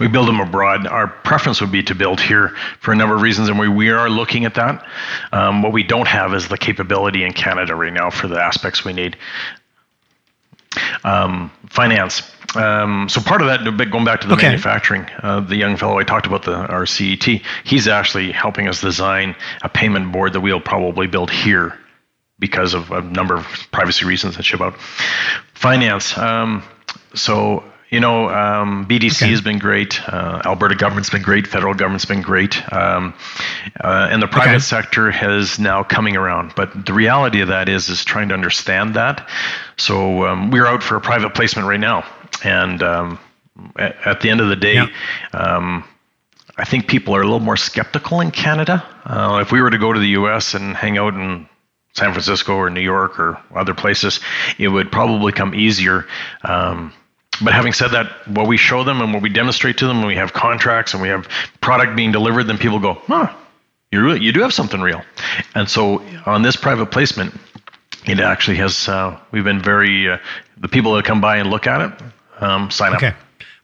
we 0.00 0.08
build 0.08 0.26
them 0.26 0.40
abroad. 0.40 0.88
Our 0.88 1.06
preference 1.06 1.60
would 1.60 1.70
be 1.70 1.84
to 1.84 1.94
build 1.94 2.20
here 2.20 2.48
for 2.80 2.90
a 2.92 2.96
number 2.96 3.14
of 3.14 3.22
reasons, 3.22 3.48
and 3.48 3.58
we, 3.58 3.68
we 3.68 3.90
are 3.90 4.10
looking 4.10 4.44
at 4.44 4.54
that. 4.54 4.84
Um, 5.32 5.62
what 5.62 5.72
we 5.72 5.84
don't 5.84 6.08
have 6.08 6.34
is 6.34 6.48
the 6.48 6.58
capability 6.58 7.22
in 7.22 7.32
Canada 7.32 7.76
right 7.76 7.92
now 7.92 8.10
for 8.10 8.26
the 8.26 8.40
aspects 8.42 8.84
we 8.84 8.92
need. 8.92 9.16
Um, 11.04 11.50
finance. 11.68 12.22
Um, 12.56 13.08
so 13.08 13.20
part 13.20 13.42
of 13.42 13.48
that, 13.48 13.90
going 13.90 14.04
back 14.04 14.22
to 14.22 14.26
the 14.28 14.34
okay. 14.34 14.46
manufacturing, 14.46 15.06
uh, 15.22 15.40
the 15.40 15.56
young 15.56 15.76
fellow 15.76 15.98
I 15.98 16.04
talked 16.04 16.26
about, 16.26 16.44
the 16.44 16.54
our 16.54 16.86
CET, 16.86 17.42
he's 17.64 17.86
actually 17.86 18.32
helping 18.32 18.68
us 18.68 18.80
design 18.80 19.36
a 19.62 19.68
payment 19.68 20.12
board 20.12 20.32
that 20.32 20.40
we'll 20.40 20.60
probably 20.60 21.06
build 21.06 21.30
here 21.30 21.78
because 22.38 22.72
of 22.72 22.90
a 22.90 23.02
number 23.02 23.34
of 23.34 23.46
privacy 23.70 24.06
reasons 24.06 24.36
that 24.36 24.44
ship 24.44 24.60
out. 24.60 24.78
Finance. 25.54 26.16
Um, 26.16 26.62
so 27.14 27.64
you 27.90 28.00
know, 28.00 28.28
um, 28.28 28.86
BDC 28.86 29.22
okay. 29.22 29.30
has 29.30 29.40
been 29.40 29.58
great. 29.58 30.00
Uh, 30.06 30.42
Alberta 30.44 30.74
government's 30.74 31.10
been 31.10 31.22
great. 31.22 31.46
Federal 31.46 31.74
government's 31.74 32.04
been 32.04 32.20
great. 32.20 32.60
Um, 32.72 33.14
uh, 33.80 34.08
and 34.10 34.22
the 34.22 34.26
private 34.26 34.56
okay. 34.56 34.58
sector 34.58 35.10
has 35.10 35.58
now 35.58 35.82
coming 35.84 36.16
around. 36.16 36.54
But 36.54 36.84
the 36.86 36.92
reality 36.92 37.40
of 37.40 37.48
that 37.48 37.68
is, 37.68 37.88
is 37.88 38.04
trying 38.04 38.28
to 38.28 38.34
understand 38.34 38.94
that. 38.94 39.28
So 39.78 40.26
um, 40.26 40.50
we're 40.50 40.66
out 40.66 40.82
for 40.82 40.96
a 40.96 41.00
private 41.00 41.34
placement 41.34 41.66
right 41.66 41.80
now, 41.80 42.04
and 42.44 42.82
um, 42.82 43.18
at, 43.76 43.96
at, 44.04 44.20
the 44.20 44.30
end 44.30 44.40
of 44.40 44.48
the 44.48 44.56
day. 44.56 44.74
Yeah. 44.74 44.88
Um, 45.32 45.84
I 46.58 46.64
think 46.64 46.88
people 46.88 47.14
are 47.14 47.20
a 47.20 47.24
little 47.24 47.40
more 47.40 47.56
skeptical 47.56 48.20
in 48.20 48.32
Canada. 48.32 48.84
Uh, 49.04 49.38
if 49.40 49.52
we 49.52 49.62
were 49.62 49.70
to 49.70 49.78
go 49.78 49.92
to 49.92 50.00
the 50.00 50.08
U.S. 50.08 50.54
and 50.54 50.76
hang 50.76 50.98
out 50.98 51.14
in 51.14 51.48
San 51.94 52.12
Francisco 52.12 52.54
or 52.54 52.68
New 52.68 52.80
York 52.80 53.18
or 53.20 53.40
other 53.54 53.74
places, 53.74 54.20
it 54.58 54.68
would 54.68 54.90
probably 54.90 55.32
come 55.32 55.54
easier. 55.54 56.06
Um, 56.42 56.92
but 57.42 57.52
having 57.52 57.72
said 57.72 57.88
that, 57.92 58.26
what 58.28 58.46
we 58.46 58.56
show 58.56 58.84
them 58.84 59.00
and 59.00 59.12
what 59.12 59.22
we 59.22 59.28
demonstrate 59.28 59.78
to 59.78 59.86
them, 59.86 59.98
when 59.98 60.06
we 60.08 60.16
have 60.16 60.32
contracts 60.32 60.94
and 60.94 61.02
we 61.02 61.08
have 61.08 61.28
product 61.60 61.96
being 61.96 62.12
delivered, 62.12 62.44
then 62.44 62.58
people 62.58 62.78
go, 62.80 62.94
huh, 63.06 63.32
You 63.92 64.02
really, 64.04 64.20
you 64.20 64.32
do 64.32 64.40
have 64.40 64.52
something 64.52 64.80
real. 64.80 65.02
And 65.54 65.68
so 65.68 66.02
on 66.26 66.42
this 66.42 66.56
private 66.56 66.86
placement, 66.86 67.34
it 68.06 68.20
actually 68.20 68.56
has. 68.58 68.88
Uh, 68.88 69.18
we've 69.32 69.44
been 69.44 69.60
very. 69.62 70.08
Uh, 70.10 70.18
the 70.56 70.68
people 70.68 70.94
that 70.94 71.04
come 71.04 71.20
by 71.20 71.36
and 71.36 71.50
look 71.50 71.66
at 71.66 71.80
it 71.80 72.42
um, 72.42 72.70
sign 72.70 72.94
Okay. 72.94 73.08
up. 73.08 73.14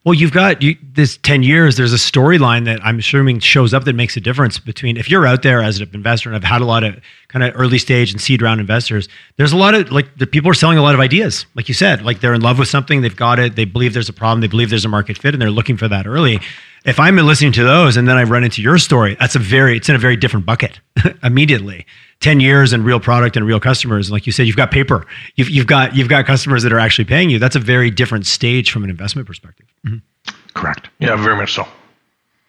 Well, 0.05 0.13
you've 0.13 0.33
got 0.33 0.61
you, 0.61 0.77
this 0.83 1.17
10 1.23 1.43
years. 1.43 1.79
There's 1.79 1.95
a 1.95 1.97
storyline 1.97 2.67
that 2.67 2.85
I'm 2.85 2.99
assuming 2.99 3.39
shows 3.39 3.73
up 3.73 3.85
that 3.85 3.95
makes 3.95 4.19
a 4.19 4.21
difference 4.21 4.59
between 4.59 4.99
if 4.99 5.09
you're 5.09 5.27
out 5.27 5.43
there 5.43 5.63
as 5.63 5.81
an 5.81 5.89
investor 5.95 6.29
and 6.29 6.37
I've 6.37 6.45
had 6.45 6.61
a 6.61 6.67
lot 6.67 6.85
of 6.85 7.01
kind 7.29 7.43
of 7.43 7.59
early 7.59 7.79
stage 7.79 8.13
and 8.13 8.21
seed 8.21 8.43
round 8.43 8.61
investors, 8.61 9.09
there's 9.39 9.53
a 9.53 9.57
lot 9.57 9.75
of 9.75 9.91
like 9.91 10.19
the 10.19 10.27
people 10.27 10.51
are 10.51 10.55
selling 10.55 10.77
a 10.77 10.83
lot 10.83 10.95
of 10.95 11.01
ideas. 11.01 11.47
Like 11.55 11.69
you 11.69 11.75
said, 11.75 12.05
like 12.05 12.21
they're 12.21 12.35
in 12.35 12.43
love 12.43 12.59
with 12.59 12.69
something, 12.69 13.01
they've 13.01 13.17
got 13.17 13.39
it, 13.39 13.57
they 13.57 13.65
believe 13.65 13.95
there's 13.95 14.11
a 14.11 14.13
problem, 14.13 14.43
they 14.43 14.47
believe 14.47 14.69
there's 14.69 14.85
a 14.85 14.91
market 14.91 15.17
fit, 15.17 15.35
and 15.35 15.41
they're 15.41 15.51
looking 15.51 15.79
for 15.79 15.89
that 15.89 16.07
early. 16.07 16.39
If 16.85 17.01
I'm 17.01 17.17
listening 17.17 17.53
to 17.53 17.65
those 17.65 17.97
and 17.97 18.07
then 18.07 18.19
I 18.19 18.25
run 18.25 18.45
into 18.45 18.61
your 18.61 18.77
story, 18.77 19.17
that's 19.19 19.37
a 19.37 19.39
very, 19.39 19.79
it's 19.79 19.89
in 19.89 19.95
a 19.95 19.99
very 19.99 20.17
different 20.17 20.45
bucket 20.45 20.81
immediately. 21.23 21.87
10 22.21 22.41
years 22.41 22.75
and 22.75 22.85
real 22.85 23.01
product 23.01 23.39
and 23.39 23.47
real 23.47 23.59
customers. 23.59 24.11
Like 24.11 24.27
you 24.27 24.33
said, 24.33 24.47
you've 24.47 24.57
got 24.57 24.71
paper, 24.71 25.07
you've, 25.37 25.49
you've 25.49 25.67
got, 25.67 25.97
you've 25.97 26.11
got 26.11 26.27
customers 26.27 26.63
that 26.63 26.75
are 26.75 26.79
actually 26.79 27.07
paying 27.07 27.31
you. 27.31 27.39
That's 27.39 27.57
a 27.57 27.61
very 27.61 27.91
different 27.91 28.27
stage 28.27 28.71
from 28.71 28.85
an 28.85 28.91
investment 28.91 29.27
perspective. 29.27 29.67
Mm-hmm. 29.85 30.35
Correct. 30.55 30.89
Yeah, 30.99 31.17
very 31.17 31.37
much 31.37 31.55
so. 31.55 31.67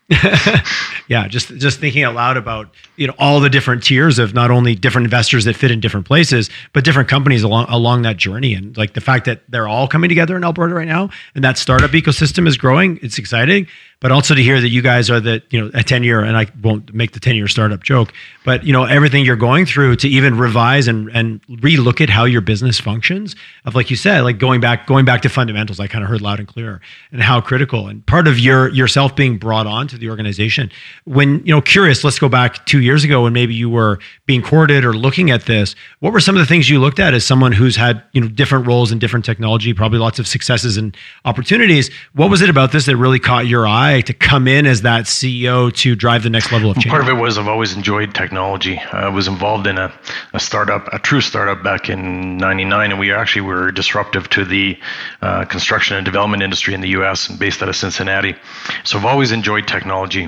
yeah 1.07 1.27
just 1.27 1.47
just 1.57 1.79
thinking 1.79 2.03
out 2.03 2.13
loud 2.13 2.37
about 2.37 2.69
you 2.95 3.07
know 3.07 3.13
all 3.17 3.39
the 3.39 3.49
different 3.49 3.81
tiers 3.81 4.19
of 4.19 4.35
not 4.35 4.51
only 4.51 4.75
different 4.75 5.03
investors 5.03 5.45
that 5.45 5.55
fit 5.55 5.71
in 5.71 5.79
different 5.79 6.05
places 6.05 6.47
but 6.73 6.83
different 6.83 7.09
companies 7.09 7.41
along 7.41 7.65
along 7.69 8.03
that 8.03 8.15
journey 8.15 8.53
and 8.53 8.77
like 8.77 8.93
the 8.93 9.01
fact 9.01 9.25
that 9.25 9.41
they're 9.49 9.67
all 9.67 9.87
coming 9.87 10.07
together 10.07 10.37
in 10.37 10.43
Alberta 10.43 10.75
right 10.75 10.87
now 10.87 11.09
and 11.33 11.43
that 11.43 11.57
startup 11.57 11.89
ecosystem 11.89 12.47
is 12.47 12.55
growing 12.55 12.99
it's 13.01 13.17
exciting 13.17 13.65
but 14.05 14.11
also 14.11 14.35
to 14.35 14.43
hear 14.43 14.61
that 14.61 14.69
you 14.69 14.83
guys 14.83 15.09
are 15.09 15.19
the 15.19 15.41
you 15.49 15.59
know 15.59 15.71
a 15.73 15.81
10 15.81 16.03
year 16.03 16.19
and 16.21 16.37
I 16.37 16.45
won't 16.61 16.93
make 16.93 17.13
the 17.13 17.19
10 17.19 17.35
year 17.35 17.47
startup 17.47 17.81
joke 17.81 18.13
but 18.43 18.63
you 18.63 18.71
know 18.71 18.83
everything 18.83 19.25
you're 19.25 19.35
going 19.35 19.65
through 19.65 19.95
to 19.95 20.07
even 20.07 20.37
revise 20.37 20.87
and 20.87 21.09
and 21.09 21.41
relook 21.47 21.99
at 22.01 22.11
how 22.11 22.25
your 22.25 22.41
business 22.41 22.79
functions 22.79 23.35
of 23.65 23.73
like 23.73 23.89
you 23.89 23.95
said 23.95 24.21
like 24.21 24.37
going 24.37 24.61
back 24.61 24.85
going 24.85 25.05
back 25.05 25.23
to 25.23 25.29
fundamentals 25.29 25.79
I 25.79 25.87
kind 25.87 26.03
of 26.03 26.09
heard 26.11 26.21
loud 26.21 26.37
and 26.37 26.47
clear 26.47 26.81
and 27.11 27.23
how 27.23 27.41
critical 27.41 27.87
and 27.87 28.05
part 28.05 28.27
of 28.27 28.37
your 28.37 28.69
yourself 28.69 29.15
being 29.15 29.39
brought 29.39 29.65
on 29.65 29.87
to 29.87 29.97
the 29.97 30.11
organization. 30.11 30.69
When 31.05 31.43
you 31.43 31.55
know 31.55 31.61
curious 31.61 32.03
let's 32.03 32.19
go 32.19 32.29
back 32.29 32.63
2 32.67 32.81
years 32.81 33.03
ago 33.03 33.23
when 33.23 33.33
maybe 33.33 33.55
you 33.55 33.71
were 33.71 33.97
being 34.27 34.43
courted 34.43 34.85
or 34.85 34.93
looking 34.93 35.31
at 35.31 35.47
this 35.47 35.75
what 36.01 36.13
were 36.13 36.19
some 36.19 36.35
of 36.35 36.41
the 36.41 36.45
things 36.45 36.69
you 36.69 36.79
looked 36.79 36.99
at 36.99 37.15
as 37.15 37.25
someone 37.25 37.53
who's 37.53 37.75
had 37.75 38.03
you 38.11 38.21
know 38.21 38.27
different 38.27 38.67
roles 38.67 38.91
in 38.91 38.99
different 38.99 39.25
technology 39.25 39.73
probably 39.73 39.97
lots 39.97 40.19
of 40.19 40.27
successes 40.27 40.77
and 40.77 40.95
opportunities? 41.25 41.89
What 42.13 42.29
was 42.29 42.43
it 42.43 42.51
about 42.51 42.71
this 42.71 42.85
that 42.85 42.97
really 42.97 43.19
caught 43.19 43.47
your 43.47 43.65
eye 43.67 43.94
to 44.01 44.13
come 44.13 44.47
in 44.47 44.65
as 44.65 44.81
that 44.81 45.05
CEO 45.05 45.73
to 45.77 45.95
drive 45.95 46.23
the 46.23 46.29
next 46.29 46.51
level 46.51 46.69
of 46.69 46.77
change 46.77 46.89
Part 46.89 47.01
of 47.01 47.09
it 47.09 47.13
was 47.13 47.37
I've 47.37 47.47
always 47.47 47.73
enjoyed 47.73 48.13
technology. 48.13 48.77
I 48.77 49.09
was 49.09 49.27
involved 49.27 49.67
in 49.67 49.77
a, 49.77 49.93
a 50.33 50.39
startup, 50.39 50.91
a 50.93 50.99
true 50.99 51.21
startup 51.21 51.63
back 51.63 51.89
in 51.89 52.37
'99, 52.37 52.91
and 52.91 52.99
we 52.99 53.11
actually 53.11 53.41
were 53.41 53.71
disruptive 53.71 54.29
to 54.31 54.45
the 54.45 54.77
uh, 55.21 55.45
construction 55.45 55.97
and 55.97 56.05
development 56.05 56.43
industry 56.43 56.73
in 56.73 56.81
the 56.81 56.89
U.S. 56.89 57.29
and 57.29 57.39
based 57.39 57.61
out 57.61 57.69
of 57.69 57.75
Cincinnati. 57.75 58.35
So 58.83 58.97
I've 58.97 59.05
always 59.05 59.31
enjoyed 59.31 59.67
technology. 59.67 60.27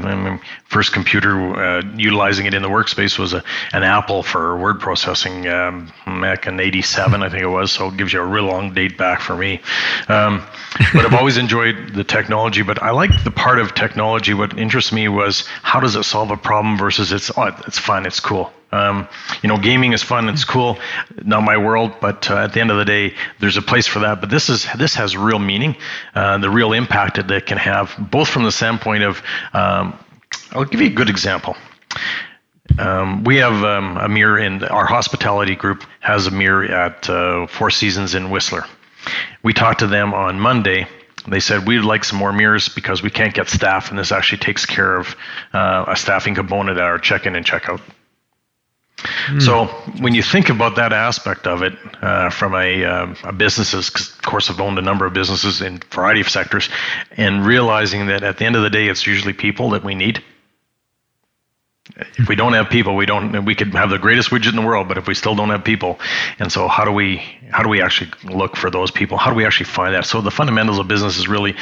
First 0.66 0.92
computer 0.92 1.56
uh, 1.56 1.82
utilizing 1.96 2.46
it 2.46 2.54
in 2.54 2.62
the 2.62 2.70
workspace 2.70 3.18
was 3.18 3.34
a, 3.34 3.44
an 3.72 3.84
Apple 3.84 4.22
for 4.24 4.58
word 4.58 4.80
processing 4.80 5.48
um, 5.48 5.92
back 6.06 6.48
in 6.48 6.60
'87, 6.60 7.24
I 7.24 7.30
think 7.30 7.44
it 7.44 7.48
was. 7.48 7.72
So 7.72 7.88
it 7.88 7.98
gives 7.98 8.14
you 8.14 8.22
a 8.22 8.26
real 8.26 8.46
long 8.46 8.74
date 8.74 8.98
back 8.98 9.22
for 9.22 9.36
me. 9.36 9.62
Um, 10.08 10.46
but 10.94 11.06
I've 11.06 11.14
always 11.14 11.38
enjoyed 11.38 11.94
the 11.94 12.04
technology. 12.04 12.62
But 12.62 12.82
I 12.84 12.92
like 12.92 13.24
the 13.24 13.32
part 13.32 13.57
of 13.62 13.74
technology. 13.74 14.34
What 14.34 14.58
interests 14.58 14.92
me 14.92 15.08
was 15.08 15.46
how 15.64 15.80
does 15.80 15.96
it 15.96 16.04
solve 16.04 16.32
a 16.32 16.38
problem 16.38 16.78
versus 16.78 17.12
it's 17.12 17.32
oh, 17.38 17.48
it's 17.68 17.80
fun, 17.80 18.06
it's 18.06 18.20
cool. 18.20 18.52
Um, 18.72 19.08
you 19.42 19.48
know, 19.48 19.58
gaming 19.58 19.94
is 19.94 20.04
fun, 20.04 20.28
it's 20.28 20.44
cool. 20.44 20.78
Not 21.24 21.44
my 21.44 21.58
world, 21.58 21.94
but 22.02 22.30
uh, 22.30 22.38
at 22.38 22.54
the 22.54 22.60
end 22.60 22.70
of 22.70 22.78
the 22.78 22.86
day, 22.86 23.16
there's 23.40 23.56
a 23.56 23.62
place 23.62 23.88
for 23.88 24.00
that. 24.00 24.20
But 24.20 24.30
this 24.30 24.50
is 24.50 24.68
this 24.78 24.96
has 24.96 25.16
real 25.16 25.40
meaning, 25.40 25.76
uh, 26.16 26.38
the 26.40 26.50
real 26.50 26.74
impact 26.74 27.16
that 27.16 27.32
it 27.32 27.46
can 27.46 27.58
have, 27.58 27.96
both 28.12 28.30
from 28.30 28.44
the 28.44 28.52
standpoint 28.52 29.04
of. 29.04 29.22
Um, 29.54 29.98
I'll 30.52 30.66
give 30.66 30.82
you 30.82 30.88
a 30.88 30.94
good 30.94 31.10
example. 31.10 31.56
Um, 32.78 33.24
we 33.24 33.38
have 33.38 33.64
um, 33.64 33.98
a 33.98 34.10
mirror 34.10 34.38
in 34.38 34.64
our 34.66 34.86
hospitality 34.86 35.56
group 35.56 35.84
has 36.00 36.28
a 36.28 36.32
mirror 36.32 36.66
at 36.66 37.10
uh, 37.10 37.48
Four 37.48 37.70
Seasons 37.70 38.14
in 38.14 38.30
Whistler. 38.30 38.66
We 39.42 39.54
talked 39.54 39.80
to 39.80 39.88
them 39.88 40.14
on 40.14 40.40
Monday. 40.40 40.88
They 41.28 41.40
said 41.42 41.68
we'd 41.68 41.82
like 41.82 42.04
some 42.06 42.20
more 42.20 42.32
mirrors 42.32 42.70
because 42.70 43.04
we 43.04 43.10
can't 43.10 43.34
get 43.34 43.50
staff, 43.50 43.90
and 43.90 44.00
this 44.00 44.12
actually 44.12 44.40
takes 44.40 44.66
care 44.66 44.96
of 44.96 45.16
uh, 45.54 45.86
a 45.90 45.96
staffing 45.96 46.36
component 46.36 46.78
at 46.78 46.84
our 46.84 47.00
check-in 47.00 47.36
and 47.36 47.46
check-out. 47.46 47.82
So 49.40 49.66
when 50.00 50.16
you 50.16 50.24
think 50.24 50.50
about 50.50 50.78
that 50.78 50.92
aspect 50.94 51.46
of 51.46 51.62
it, 51.62 51.74
uh, 52.02 52.30
from 52.30 52.56
a, 52.56 52.84
uh, 52.84 53.16
a 53.26 53.32
businesses, 53.34 53.90
'cause 53.90 54.10
of 54.10 54.22
course 54.24 54.50
I've 54.50 54.60
owned 54.60 54.80
a 54.80 54.82
number 54.82 55.06
of 55.06 55.14
businesses 55.14 55.62
in 55.62 55.76
a 55.76 55.94
variety 55.94 56.22
of 56.22 56.30
sectors, 56.30 56.70
and 57.16 57.46
realizing 57.46 58.08
that 58.08 58.24
at 58.24 58.38
the 58.38 58.46
end 58.46 58.56
of 58.56 58.64
the 58.64 58.70
day, 58.70 58.88
it's 58.88 59.06
usually 59.06 59.34
people 59.34 59.72
that 59.72 59.84
we 59.84 59.96
need. 59.96 60.24
If 61.96 62.28
we 62.28 62.36
don't 62.36 62.54
have 62.54 62.70
people, 62.70 62.96
we 62.96 63.06
don't. 63.06 63.46
We 63.46 63.56
could 63.56 63.74
have 63.74 63.90
the 63.90 63.98
greatest 63.98 64.30
widget 64.30 64.50
in 64.50 64.56
the 64.56 64.62
world, 64.62 64.88
but 64.88 64.98
if 64.98 65.08
we 65.08 65.16
still 65.16 65.36
don't 65.36 65.50
have 65.50 65.64
people, 65.64 66.00
and 66.40 66.52
so 66.52 66.68
how 66.68 66.84
do 66.86 66.92
we 66.92 67.22
how 67.50 67.64
do 67.64 67.70
we 67.70 67.82
actually 67.82 68.12
look 68.24 68.56
for 68.56 68.70
those 68.70 68.92
people? 68.92 69.18
How 69.18 69.30
do 69.30 69.36
we 69.36 69.46
actually 69.46 69.68
find 69.68 69.96
that? 69.96 70.06
So 70.06 70.22
the 70.22 70.32
fundamentals 70.32 70.80
of 70.80 70.88
business 70.88 71.18
is 71.18 71.28
really 71.28 71.56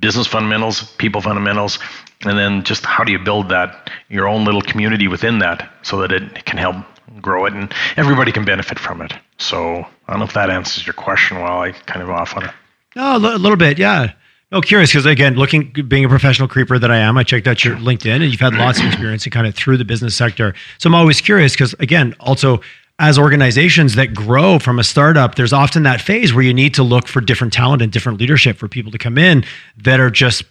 business 0.00 0.26
fundamentals, 0.26 0.82
people 0.94 1.20
fundamentals, 1.20 1.78
and 2.24 2.36
then 2.38 2.64
just 2.64 2.84
how 2.84 3.04
do 3.04 3.12
you 3.12 3.18
build 3.18 3.50
that 3.50 3.90
your 4.08 4.28
own 4.28 4.44
little 4.44 4.62
community 4.62 5.08
within 5.08 5.38
that 5.40 5.70
so 5.82 5.98
that 6.00 6.12
it 6.12 6.44
can 6.44 6.58
help 6.58 6.76
grow 7.20 7.46
it 7.46 7.52
and 7.52 7.72
everybody 7.96 8.32
can 8.32 8.44
benefit 8.44 8.78
from 8.78 9.00
it. 9.02 9.12
So 9.38 9.86
I 10.06 10.12
don't 10.12 10.18
know 10.18 10.26
if 10.26 10.34
that 10.34 10.50
answers 10.50 10.86
your 10.86 10.94
question. 10.94 11.40
While 11.40 11.60
I 11.60 11.72
kind 11.72 12.02
of 12.02 12.10
off 12.10 12.36
on 12.36 12.44
it. 12.44 12.50
A 12.96 13.16
a 13.16 13.18
little 13.18 13.56
bit, 13.56 13.78
yeah. 13.78 14.12
No, 14.50 14.62
curious 14.62 14.90
because 14.90 15.04
again, 15.04 15.34
looking, 15.34 15.72
being 15.88 16.06
a 16.06 16.08
professional 16.08 16.48
creeper 16.48 16.78
that 16.78 16.90
I 16.90 16.96
am, 16.96 17.18
I 17.18 17.22
checked 17.22 17.46
out 17.46 17.64
your 17.64 17.76
LinkedIn, 17.76 18.22
and 18.22 18.24
you've 18.24 18.40
had 18.40 18.54
lots 18.54 18.80
of 18.80 18.86
experience 18.86 19.26
in 19.26 19.30
kind 19.32 19.46
of 19.46 19.54
through 19.54 19.76
the 19.76 19.84
business 19.84 20.14
sector. 20.14 20.54
So 20.78 20.88
I'm 20.88 20.94
always 20.94 21.20
curious 21.20 21.52
because 21.52 21.74
again, 21.74 22.14
also 22.18 22.60
as 22.98 23.18
organizations 23.18 23.94
that 23.94 24.14
grow 24.14 24.58
from 24.58 24.78
a 24.78 24.84
startup, 24.84 25.34
there's 25.34 25.52
often 25.52 25.82
that 25.84 26.00
phase 26.00 26.32
where 26.32 26.42
you 26.42 26.54
need 26.54 26.74
to 26.74 26.82
look 26.82 27.06
for 27.06 27.20
different 27.20 27.52
talent 27.52 27.82
and 27.82 27.92
different 27.92 28.18
leadership 28.18 28.56
for 28.56 28.68
people 28.68 28.90
to 28.90 28.98
come 28.98 29.18
in 29.18 29.44
that 29.76 30.00
are 30.00 30.10
just 30.10 30.44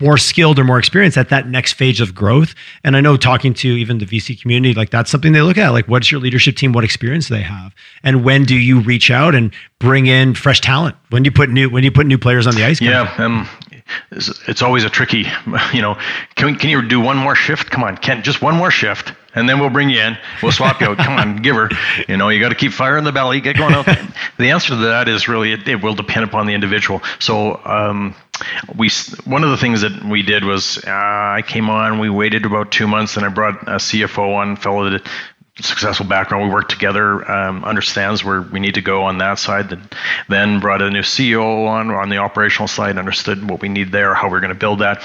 more 0.00 0.18
skilled 0.18 0.58
or 0.58 0.64
more 0.64 0.78
experienced 0.78 1.16
at 1.16 1.28
that 1.28 1.48
next 1.48 1.74
phase 1.74 2.00
of 2.00 2.14
growth. 2.14 2.54
And 2.84 2.96
I 2.96 3.00
know 3.00 3.16
talking 3.16 3.54
to 3.54 3.68
even 3.68 3.98
the 3.98 4.06
VC 4.06 4.40
community, 4.40 4.74
like 4.74 4.90
that's 4.90 5.10
something 5.10 5.32
they 5.32 5.42
look 5.42 5.58
at. 5.58 5.70
Like, 5.70 5.86
what's 5.86 6.10
your 6.10 6.20
leadership 6.20 6.56
team? 6.56 6.72
What 6.72 6.84
experience 6.84 7.28
they 7.28 7.42
have? 7.42 7.74
And 8.02 8.24
when 8.24 8.44
do 8.44 8.56
you 8.56 8.80
reach 8.80 9.10
out 9.10 9.34
and 9.34 9.52
bring 9.78 10.06
in 10.06 10.34
fresh 10.34 10.60
talent? 10.60 10.96
When 11.10 11.22
do 11.22 11.28
you 11.28 11.32
put 11.32 11.50
new 11.50 11.70
when 11.70 11.82
do 11.82 11.86
you 11.86 11.92
put 11.92 12.06
new 12.06 12.18
players 12.18 12.46
on 12.46 12.54
the 12.54 12.64
ice? 12.64 12.80
Yeah, 12.80 13.12
um, 13.18 13.48
it's, 14.10 14.48
it's 14.48 14.62
always 14.62 14.84
a 14.84 14.90
tricky. 14.90 15.26
You 15.72 15.82
know, 15.82 15.98
can 16.34 16.56
can 16.56 16.70
you 16.70 16.86
do 16.86 17.00
one 17.00 17.16
more 17.16 17.34
shift? 17.34 17.70
Come 17.70 17.84
on, 17.84 17.96
Ken, 17.98 18.22
just 18.22 18.40
one 18.40 18.54
more 18.54 18.70
shift, 18.70 19.12
and 19.38 19.48
then 19.48 19.60
we'll 19.60 19.70
bring 19.70 19.90
you 19.90 20.00
in. 20.00 20.18
We'll 20.42 20.52
swap 20.52 20.80
you 20.80 20.88
out. 20.88 20.98
Come 20.98 21.14
on, 21.14 21.36
give 21.36 21.56
her. 21.56 21.70
You 22.08 22.16
know, 22.16 22.28
you 22.28 22.40
got 22.40 22.50
to 22.50 22.54
keep 22.54 22.72
fire 22.72 22.96
in 22.96 23.04
the 23.04 23.12
belly. 23.12 23.40
Get 23.40 23.56
going 23.56 23.74
out. 23.74 23.86
the 24.38 24.50
answer 24.50 24.70
to 24.70 24.76
that 24.76 25.08
is 25.08 25.28
really 25.28 25.52
it, 25.52 25.66
it 25.68 25.82
will 25.82 25.94
depend 25.94 26.24
upon 26.24 26.46
the 26.46 26.54
individual. 26.54 27.02
So. 27.18 27.60
Um, 27.64 28.14
we 28.76 28.88
one 29.24 29.42
of 29.42 29.50
the 29.50 29.56
things 29.56 29.80
that 29.80 30.04
we 30.04 30.22
did 30.22 30.44
was 30.44 30.78
uh, 30.78 30.90
I 30.90 31.42
came 31.44 31.68
on. 31.68 31.98
We 31.98 32.08
waited 32.08 32.46
about 32.46 32.70
two 32.70 32.86
months, 32.86 33.16
and 33.16 33.26
I 33.26 33.30
brought 33.30 33.62
a 33.62 33.78
CFO 33.78 34.36
on, 34.36 34.54
fellow 34.54 34.88
that 34.90 35.02
successful 35.60 36.06
background. 36.06 36.44
We 36.44 36.54
worked 36.54 36.70
together, 36.70 37.28
um, 37.30 37.64
understands 37.64 38.24
where 38.24 38.42
we 38.42 38.60
need 38.60 38.74
to 38.74 38.80
go 38.80 39.04
on 39.04 39.18
that 39.18 39.38
side. 39.38 39.70
Then, 39.70 39.88
then 40.28 40.60
brought 40.60 40.82
a 40.82 40.90
new 40.90 41.00
CEO 41.00 41.66
on 41.66 41.90
on 41.90 42.08
the 42.08 42.18
operational 42.18 42.68
side, 42.68 42.96
understood 42.98 43.48
what 43.48 43.60
we 43.60 43.68
need 43.68 43.92
there, 43.92 44.14
how 44.14 44.30
we're 44.30 44.40
going 44.40 44.52
to 44.52 44.58
build 44.58 44.80
that. 44.80 45.02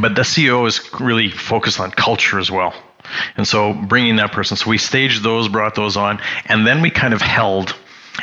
But 0.00 0.14
the 0.14 0.22
CEO 0.22 0.66
is 0.66 0.80
really 1.00 1.30
focused 1.30 1.80
on 1.80 1.90
culture 1.90 2.38
as 2.38 2.50
well. 2.50 2.74
And 3.36 3.46
so 3.46 3.72
bringing 3.72 4.16
that 4.16 4.32
person, 4.32 4.56
so 4.56 4.70
we 4.70 4.78
staged 4.78 5.22
those, 5.22 5.48
brought 5.48 5.74
those 5.74 5.96
on, 5.96 6.20
and 6.46 6.66
then 6.66 6.82
we 6.82 6.90
kind 6.90 7.14
of 7.14 7.20
held 7.20 7.74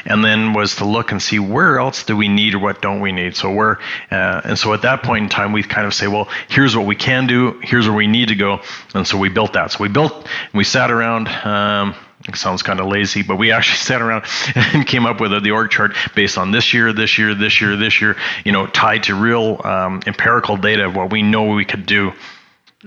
and 0.05 0.23
then 0.23 0.53
was 0.53 0.75
to 0.77 0.86
look 0.86 1.11
and 1.11 1.21
see 1.21 1.39
where 1.39 1.79
else 1.79 2.03
do 2.03 2.17
we 2.17 2.27
need 2.27 2.55
or 2.55 2.59
what 2.59 2.81
don't 2.81 2.99
we 2.99 3.11
need. 3.11 3.36
So 3.36 3.51
we're 3.51 3.77
uh, 4.11 4.41
and 4.43 4.59
so 4.59 4.73
at 4.73 4.81
that 4.81 5.03
point 5.03 5.23
in 5.23 5.29
time 5.29 5.51
we 5.51 5.63
kind 5.63 5.88
of 5.88 5.93
say, 5.93 6.07
well, 6.07 6.27
here's 6.49 6.75
what 6.75 6.86
we 6.86 6.95
can 6.95 7.27
do, 7.27 7.59
here's 7.63 7.88
where 7.88 7.95
we 7.95 8.07
need 8.07 8.29
to 8.29 8.36
go, 8.36 8.61
and 8.93 9.07
so 9.07 9.17
we 9.17 9.29
built 9.29 9.53
that. 9.53 9.71
So 9.71 9.79
we 9.81 9.89
built, 9.89 10.27
we 10.53 10.63
sat 10.63 10.91
around. 10.91 11.27
Um, 11.27 11.95
it 12.27 12.36
sounds 12.38 12.63
kind 12.63 12.79
of 12.79 12.88
lazy, 12.88 13.21
but 13.21 13.36
we 13.36 13.51
actually 13.51 13.77
sat 13.77 14.01
around 14.01 14.25
and 14.55 14.86
came 14.88 15.05
up 15.05 15.21
with 15.21 15.43
the 15.43 15.51
org 15.51 15.69
chart 15.69 15.95
based 16.15 16.38
on 16.38 16.51
this 16.51 16.73
year, 16.73 16.91
this 16.91 17.17
year, 17.17 17.36
this 17.36 17.61
year, 17.61 17.75
this 17.75 18.01
year. 18.01 18.17
You 18.43 18.51
know, 18.51 18.67
tied 18.67 19.03
to 19.03 19.15
real 19.15 19.61
um, 19.63 20.01
empirical 20.07 20.57
data 20.57 20.86
of 20.86 20.95
what 20.95 21.11
we 21.11 21.21
know 21.21 21.53
we 21.53 21.65
could 21.65 21.86
do. 21.86 22.13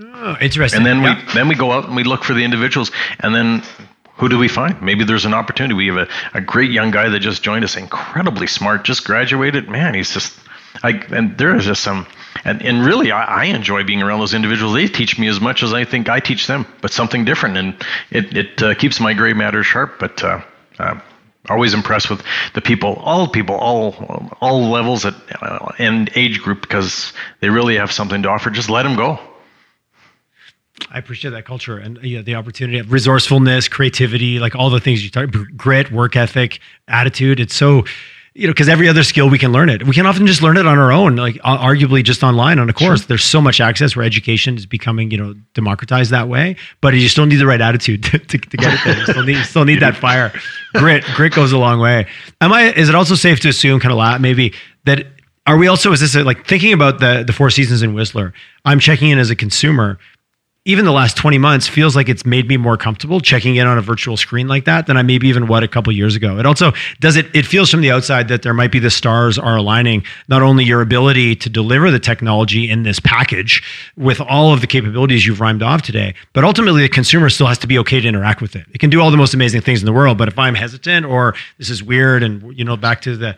Oh, 0.01 0.37
interesting. 0.39 0.77
And 0.79 0.85
then 0.85 1.03
Yeah. 1.03 1.25
we 1.25 1.33
then 1.33 1.47
we 1.47 1.55
go 1.55 1.71
out 1.71 1.85
and 1.85 1.95
we 1.95 2.03
look 2.03 2.23
for 2.23 2.33
the 2.33 2.43
individuals, 2.43 2.91
and 3.19 3.35
then 3.35 3.63
who 4.15 4.29
do 4.29 4.37
we 4.37 4.47
find? 4.47 4.81
Maybe 4.81 5.03
there's 5.03 5.25
an 5.25 5.33
opportunity. 5.33 5.73
We 5.73 5.87
have 5.87 5.97
a, 5.97 6.07
a 6.33 6.41
great 6.41 6.71
young 6.71 6.91
guy 6.91 7.09
that 7.09 7.19
just 7.19 7.43
joined 7.43 7.63
us, 7.63 7.75
incredibly 7.77 8.47
smart, 8.47 8.83
just 8.83 9.05
graduated. 9.05 9.69
Man, 9.69 9.93
he's 9.93 10.13
just 10.13 10.33
I, 10.83 10.91
and 11.11 11.37
there 11.37 11.55
is 11.55 11.65
just 11.65 11.81
some, 11.81 12.07
and, 12.45 12.61
and 12.61 12.85
really, 12.85 13.11
I, 13.11 13.23
I, 13.23 13.45
enjoy 13.45 13.83
being 13.83 14.01
around 14.01 14.19
those 14.19 14.33
individuals. 14.33 14.73
They 14.73 14.87
teach 14.87 15.17
me 15.19 15.27
as 15.27 15.41
much 15.41 15.63
as 15.63 15.73
I 15.73 15.83
think 15.83 16.09
I 16.09 16.19
teach 16.19 16.47
them, 16.47 16.65
but 16.81 16.91
something 16.91 17.25
different, 17.25 17.57
and 17.57 17.73
it 18.11 18.37
it 18.37 18.63
uh, 18.63 18.75
keeps 18.75 18.99
my 18.99 19.13
gray 19.13 19.33
matter 19.33 19.63
sharp. 19.63 19.99
But 19.99 20.23
uh, 20.23 20.41
uh, 20.77 20.99
always 21.49 21.73
impressed 21.73 22.09
with 22.09 22.23
the 22.53 22.61
people, 22.61 22.95
all 23.03 23.27
people, 23.27 23.55
all 23.55 24.31
all 24.41 24.69
levels 24.69 25.05
at, 25.05 25.15
uh, 25.41 25.71
and 25.79 26.09
age 26.15 26.41
group, 26.41 26.61
because 26.61 27.13
they 27.41 27.49
really 27.49 27.75
have 27.77 27.91
something 27.91 28.21
to 28.23 28.29
offer. 28.29 28.49
Just 28.49 28.69
let 28.69 28.83
them 28.83 28.95
go. 28.95 29.19
I 30.91 30.97
appreciate 30.99 31.31
that 31.31 31.45
culture 31.45 31.77
and 31.77 31.97
uh, 31.97 32.01
yeah, 32.01 32.21
the 32.21 32.35
opportunity 32.35 32.79
of 32.79 32.91
resourcefulness, 32.91 33.67
creativity, 33.67 34.39
like 34.39 34.55
all 34.55 34.69
the 34.69 34.79
things 34.79 35.03
you 35.03 35.09
talk, 35.09 35.29
grit, 35.55 35.91
work 35.91 36.15
ethic, 36.15 36.59
attitude. 36.87 37.39
It's 37.39 37.55
so 37.55 37.85
you 38.35 38.47
know, 38.47 38.53
because 38.53 38.69
every 38.69 38.87
other 38.87 39.03
skill 39.03 39.29
we 39.29 39.37
can 39.37 39.51
learn 39.51 39.69
it. 39.69 39.85
We 39.85 39.93
can 39.93 40.05
often 40.05 40.25
just 40.25 40.41
learn 40.41 40.55
it 40.55 40.65
on 40.65 40.77
our 40.77 40.91
own, 40.91 41.15
like 41.17 41.35
arguably 41.37 42.03
just 42.03 42.23
online 42.23 42.59
on 42.59 42.69
a 42.69 42.73
course. 42.73 43.01
Sure. 43.01 43.07
There's 43.07 43.23
so 43.23 43.41
much 43.41 43.59
access 43.59 43.95
where 43.95 44.05
education 44.05 44.55
is 44.55 44.65
becoming, 44.65 45.11
you 45.11 45.17
know, 45.17 45.33
democratized 45.55 46.11
that 46.11 46.29
way. 46.29 46.55
But 46.79 46.93
you 46.93 47.09
still 47.09 47.25
need 47.25 47.37
the 47.37 47.47
right 47.47 47.59
attitude 47.59 48.03
to, 48.05 48.19
to, 48.19 48.37
to 48.37 48.57
get 48.57 48.73
it 48.73 48.79
there. 48.85 48.97
You 48.97 49.05
still 49.05 49.23
need, 49.23 49.37
you 49.37 49.43
still 49.43 49.65
need 49.65 49.81
that 49.81 49.97
fire. 49.97 50.31
Grit, 50.75 51.03
grit 51.15 51.33
goes 51.33 51.51
a 51.51 51.57
long 51.57 51.79
way. 51.79 52.07
Am 52.39 52.53
I? 52.53 52.71
Is 52.73 52.87
it 52.87 52.95
also 52.95 53.15
safe 53.15 53.39
to 53.41 53.49
assume, 53.49 53.79
kind 53.79 53.93
of, 53.93 54.21
maybe 54.21 54.53
that 54.85 55.07
are 55.45 55.57
we 55.57 55.67
also? 55.67 55.91
Is 55.91 55.99
this 55.99 56.15
a, 56.15 56.23
like 56.23 56.45
thinking 56.47 56.73
about 56.73 56.99
the 56.99 57.23
the 57.25 57.33
Four 57.33 57.49
Seasons 57.49 57.81
in 57.81 57.93
Whistler? 57.93 58.33
I'm 58.65 58.79
checking 58.79 59.09
in 59.09 59.17
as 59.17 59.31
a 59.31 59.35
consumer 59.35 59.97
even 60.65 60.83
the 60.83 60.91
last 60.91 61.15
20 61.15 61.37
months 61.37 61.67
feels 61.67 61.95
like 61.95 62.09
it's 62.09 62.25
made 62.25 62.47
me 62.47 62.57
more 62.57 62.75
comfortable 62.75 63.21
checking 63.21 63.55
in 63.55 63.65
on 63.65 63.77
a 63.77 63.81
virtual 63.81 64.17
screen 64.17 64.47
like 64.47 64.65
that 64.65 64.87
than 64.87 64.97
I 64.97 65.01
maybe 65.03 65.27
even 65.29 65.47
what 65.47 65.63
a 65.63 65.67
couple 65.67 65.93
years 65.93 66.15
ago. 66.15 66.37
It 66.37 66.45
also 66.45 66.73
does 66.99 67.15
it 67.15 67.27
it 67.33 67.45
feels 67.45 67.71
from 67.71 67.81
the 67.81 67.91
outside 67.91 68.27
that 68.27 68.41
there 68.41 68.53
might 68.53 68.71
be 68.71 68.79
the 68.79 68.89
stars 68.89 69.39
are 69.39 69.55
aligning 69.55 70.03
not 70.27 70.41
only 70.41 70.65
your 70.65 70.81
ability 70.81 71.35
to 71.37 71.49
deliver 71.49 71.89
the 71.91 71.99
technology 71.99 72.69
in 72.69 72.83
this 72.83 72.99
package 72.99 73.63
with 73.95 74.19
all 74.19 74.53
of 74.53 74.59
the 74.59 74.67
capabilities 74.67 75.25
you've 75.25 75.39
rhymed 75.39 75.63
off 75.63 75.81
today, 75.81 76.13
but 76.33 76.43
ultimately 76.43 76.81
the 76.81 76.89
consumer 76.89 77.29
still 77.29 77.47
has 77.47 77.57
to 77.59 77.67
be 77.67 77.79
okay 77.79 78.01
to 78.01 78.07
interact 78.07 78.41
with 78.41 78.55
it. 78.55 78.65
It 78.73 78.79
can 78.79 78.89
do 78.89 78.99
all 79.01 79.11
the 79.11 79.17
most 79.17 79.33
amazing 79.33 79.61
things 79.61 79.79
in 79.79 79.85
the 79.85 79.93
world, 79.93 80.17
but 80.17 80.27
if 80.27 80.37
I'm 80.37 80.55
hesitant 80.55 81.05
or 81.05 81.35
this 81.57 81.69
is 81.69 81.81
weird 81.81 82.21
and 82.21 82.57
you 82.57 82.65
know 82.65 82.75
back 82.75 83.01
to 83.03 83.15
the 83.15 83.37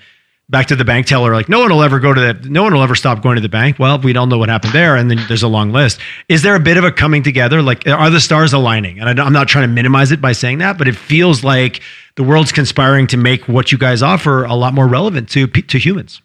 back 0.52 0.68
to 0.68 0.76
the 0.76 0.84
bank 0.84 1.08
teller 1.08 1.34
like 1.34 1.48
no 1.48 1.60
one 1.60 1.72
will 1.72 1.82
ever 1.82 2.00
go 2.00 2.14
to 2.14 2.20
the 2.20 2.50
no 2.50 2.62
one 2.62 2.74
will 2.74 2.84
ever 2.84 2.94
stop 2.94 3.24
going 3.24 3.36
to 3.36 3.42
the 3.42 3.50
bank. 3.50 3.80
Well 3.80 3.98
we 4.00 4.14
don't 4.14 4.30
know 4.30 4.38
what 4.38 4.50
happened 4.50 4.74
there 4.74 4.98
and 4.98 5.10
then 5.10 5.20
there's 5.28 5.44
a 5.44 5.48
long 5.48 5.72
list. 5.72 6.00
Is 6.28 6.44
there 6.44 6.56
a 6.56 6.60
bit 6.60 6.78
of 6.78 6.84
a 6.84 6.92
coming 6.92 7.24
together? 7.24 7.62
Like 7.62 7.88
are 7.88 8.10
the 8.10 8.20
stars 8.20 8.54
aligning? 8.54 9.00
And 9.00 9.20
i'm 9.20 9.34
not 9.34 9.48
trying 9.48 9.68
to 9.68 9.74
minimize 9.74 10.12
it 10.12 10.22
by 10.22 10.34
saying 10.34 10.60
that 10.60 10.78
but 10.78 10.88
it 10.88 10.96
feels 10.96 11.44
like 11.44 11.82
the 12.16 12.24
world's 12.24 12.52
conspiring 12.52 13.08
to 13.08 13.18
make 13.18 13.48
what 13.48 13.72
you 13.72 13.78
guys 13.78 14.04
offer 14.04 14.44
a 14.44 14.54
lot 14.54 14.74
more 14.74 14.88
relevant 14.88 15.30
to 15.30 15.48
to 15.48 15.80
humans. 15.80 16.22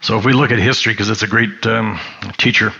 So 0.00 0.18
if 0.18 0.24
we 0.24 0.32
look 0.32 0.50
at 0.50 0.58
history 0.58 0.92
because 0.92 1.08
it's 1.08 1.22
a 1.22 1.26
great 1.26 1.66
um, 1.66 1.98
teacher 2.36 2.72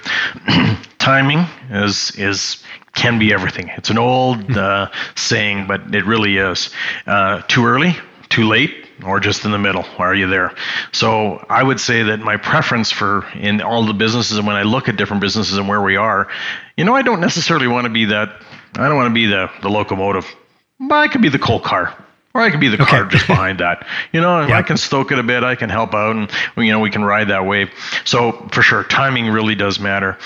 timing 0.99 1.47
is 1.71 2.13
is 2.19 2.63
can 2.95 3.19
be 3.19 3.33
everything. 3.33 3.71
It's 3.77 3.91
an 3.91 3.99
old 3.99 4.51
uh, 4.57 4.91
saying 5.15 5.67
but 5.67 5.95
it 5.95 6.05
really 6.05 6.37
is. 6.37 6.71
Uh, 7.07 7.41
too 7.49 7.65
early 7.65 7.97
too 8.29 8.47
late 8.47 8.87
or 9.05 9.21
just 9.21 9.45
in 9.45 9.51
the 9.51 9.59
middle? 9.59 9.83
Why 9.83 10.07
are 10.07 10.15
you 10.15 10.29
there? 10.29 10.55
So 10.93 11.45
I 11.49 11.63
would 11.63 11.81
say 11.81 12.03
that 12.05 12.21
my 12.21 12.37
preference 12.37 12.91
for 12.91 13.27
in 13.35 13.61
all 13.61 13.87
the 13.87 13.95
businesses 13.95 14.39
and 14.39 14.47
when 14.47 14.57
I 14.57 14.63
look 14.63 14.89
at 14.89 14.97
different 14.97 15.21
businesses 15.21 15.57
and 15.57 15.69
where 15.69 15.81
we 15.81 15.97
are, 15.97 16.29
you 16.77 16.85
know, 16.85 16.95
I 16.95 17.03
don't 17.03 17.21
necessarily 17.21 17.69
want 17.69 17.85
to 17.85 17.91
be 17.91 18.07
that. 18.07 18.43
I 18.75 18.89
don't 18.89 18.97
want 18.97 19.11
to 19.11 19.15
be 19.15 19.27
the 19.27 19.51
the 19.63 19.71
locomotive, 19.71 20.27
but 20.81 20.97
I 20.97 21.09
could 21.09 21.23
be 21.23 21.29
the 21.29 21.39
coal 21.39 21.61
car. 21.61 21.95
Or 22.35 22.43
I 22.43 22.51
could 22.51 22.61
be 22.61 22.69
the 22.69 22.77
car 22.77 23.05
just 23.07 23.27
behind 23.27 23.61
that. 23.61 23.87
You 24.13 24.21
know, 24.21 24.47
yeah. 24.47 24.59
I 24.59 24.63
can 24.63 24.77
stoke 24.77 25.11
it 25.11 25.19
a 25.19 25.23
bit. 25.23 25.43
I 25.43 25.55
can 25.55 25.71
help 25.71 25.95
out, 25.95 26.15
and 26.15 26.31
you 26.57 26.71
know, 26.71 26.79
we 26.79 26.91
can 26.91 27.05
ride 27.05 27.29
that 27.29 27.47
wave. 27.47 27.71
So 28.05 28.33
for 28.53 28.63
sure, 28.63 28.85
timing 28.85 29.29
really 29.29 29.55
does 29.55 29.81
matter. 29.81 30.19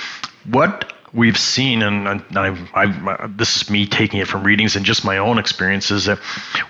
What 0.45 0.93
we've 1.15 1.39
seen, 1.39 1.83
and, 1.83 2.09
I, 2.37 2.69
I, 2.75 3.27
this 3.29 3.57
is 3.57 3.71
me 3.71 3.87
taking 3.87 4.21
it 4.21 4.29
from 4.29 4.45
readings 4.45 4.77
and 4.77 4.85
just 4.85 5.05
my 5.05 5.19
own 5.19 5.39
experiences, 5.39 6.07
that 6.07 6.19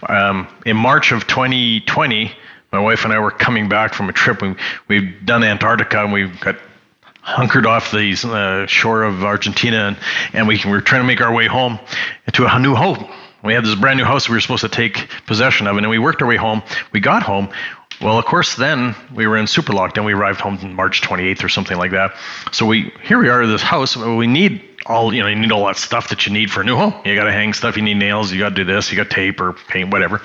um, 0.09 0.49
in 0.67 0.77
March 0.77 1.13
of 1.13 1.27
2020, 1.27 2.33
my 2.73 2.79
wife 2.81 3.05
and 3.05 3.13
I 3.13 3.19
were 3.19 3.31
coming 3.31 3.69
back 3.69 3.95
from 3.95 4.09
a 4.09 4.13
trip. 4.13 4.43
We, 4.43 4.55
we've 4.89 5.25
done 5.25 5.45
Antarctica 5.45 6.03
and 6.03 6.13
we 6.13 6.27
got 6.27 6.57
hunkered 7.21 7.67
off 7.67 7.93
the 7.93 8.13
uh, 8.25 8.67
shore 8.67 9.05
of 9.05 9.23
Argentina, 9.23 9.89
and, 9.89 9.97
and 10.33 10.49
we, 10.49 10.61
we 10.65 10.71
were 10.71 10.81
trying 10.81 11.03
to 11.03 11.07
make 11.07 11.21
our 11.21 11.33
way 11.33 11.47
home 11.47 11.79
to 12.33 12.47
a 12.47 12.59
new 12.59 12.75
home. 12.75 13.07
We 13.45 13.55
had 13.55 13.65
this 13.65 13.75
brand 13.75 13.99
new 13.99 14.05
house 14.05 14.29
we 14.29 14.35
were 14.37 14.41
supposed 14.41 14.63
to 14.63 14.69
take 14.69 15.09
possession 15.27 15.67
of, 15.67 15.77
and 15.77 15.85
then 15.85 15.91
we 15.91 15.99
worked 15.99 16.23
our 16.23 16.29
way 16.29 16.37
home. 16.37 16.63
We 16.93 17.01
got 17.01 17.23
home. 17.23 17.49
Well, 18.03 18.19
of 18.19 18.25
course, 18.25 18.57
then 18.57 18.97
we 19.15 19.27
were 19.27 19.37
in 19.37 19.47
super 19.47 19.73
lockdown. 19.73 20.05
We 20.05 20.13
arrived 20.13 20.41
home 20.41 20.59
on 20.63 20.75
March 20.75 21.03
28th 21.03 21.45
or 21.45 21.49
something 21.49 21.79
like 21.79 21.93
that. 21.93 22.17
So 22.51 22.67
we 22.67 22.93
here 23.05 23.19
we 23.19 23.29
are 23.29 23.43
at 23.43 23.47
this 23.47 23.63
house. 23.63 23.97
We 23.97 24.27
need 24.27 24.63
all 24.87 25.15
you 25.15 25.23
know. 25.23 25.29
You 25.29 25.37
need 25.37 25.53
all 25.53 25.67
that 25.67 25.77
stuff 25.77 26.09
that 26.09 26.27
you 26.27 26.33
need 26.33 26.51
for 26.51 26.63
a 26.63 26.65
new 26.65 26.77
home. 26.77 26.95
You 27.05 27.15
got 27.15 27.25
to 27.25 27.33
hang 27.33 27.53
stuff. 27.53 27.77
You 27.77 27.83
need 27.83 27.95
nails. 27.95 28.33
You 28.33 28.41
got 28.41 28.51
to 28.51 28.55
do 28.57 28.65
this. 28.65 28.91
You 28.91 28.97
got 28.97 29.11
tape 29.11 29.41
or 29.41 29.53
paint, 29.53 29.93
whatever. 29.93 30.21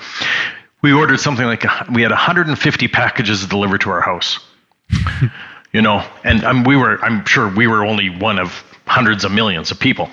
We 0.82 0.92
ordered 0.92 1.20
something 1.20 1.46
like 1.46 1.66
we 1.90 2.02
had 2.02 2.12
150 2.12 2.88
packages 2.88 3.46
delivered 3.46 3.82
to 3.82 3.92
our 3.92 4.02
house. 4.02 4.40
you 5.72 5.82
know, 5.82 6.04
and 6.24 6.44
um, 6.44 6.64
we 6.64 6.76
were. 6.76 7.04
I'm 7.04 7.26
sure 7.26 7.48
we 7.48 7.68
were 7.68 7.86
only 7.86 8.10
one 8.10 8.40
of 8.40 8.64
hundreds 8.88 9.24
of 9.24 9.32
millions 9.32 9.70
of 9.70 9.80
people. 9.80 10.10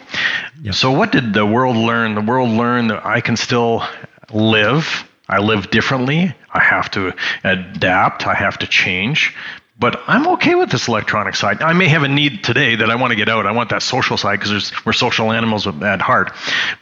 Yep. 0.62 0.74
So 0.74 0.90
what 0.90 1.12
did 1.12 1.32
the 1.32 1.46
world 1.46 1.76
learn? 1.76 2.14
The 2.14 2.20
world 2.20 2.50
learned 2.50 2.90
that 2.90 3.06
I 3.06 3.20
can 3.22 3.36
still 3.36 3.84
live 4.32 5.08
I 5.28 5.38
live 5.38 5.70
differently. 5.70 6.34
I 6.52 6.60
have 6.60 6.90
to 6.92 7.12
adapt. 7.44 8.26
I 8.26 8.34
have 8.34 8.58
to 8.58 8.66
change. 8.66 9.34
But 9.78 10.00
I'm 10.06 10.28
okay 10.28 10.54
with 10.54 10.70
this 10.70 10.86
electronic 10.86 11.34
side. 11.34 11.60
I 11.60 11.72
may 11.72 11.88
have 11.88 12.04
a 12.04 12.08
need 12.08 12.44
today 12.44 12.76
that 12.76 12.90
I 12.90 12.94
want 12.94 13.10
to 13.10 13.16
get 13.16 13.28
out. 13.28 13.44
I 13.46 13.52
want 13.52 13.70
that 13.70 13.82
social 13.82 14.16
side 14.16 14.38
because 14.38 14.72
we're 14.86 14.92
social 14.92 15.32
animals 15.32 15.66
at 15.66 16.00
heart. 16.00 16.32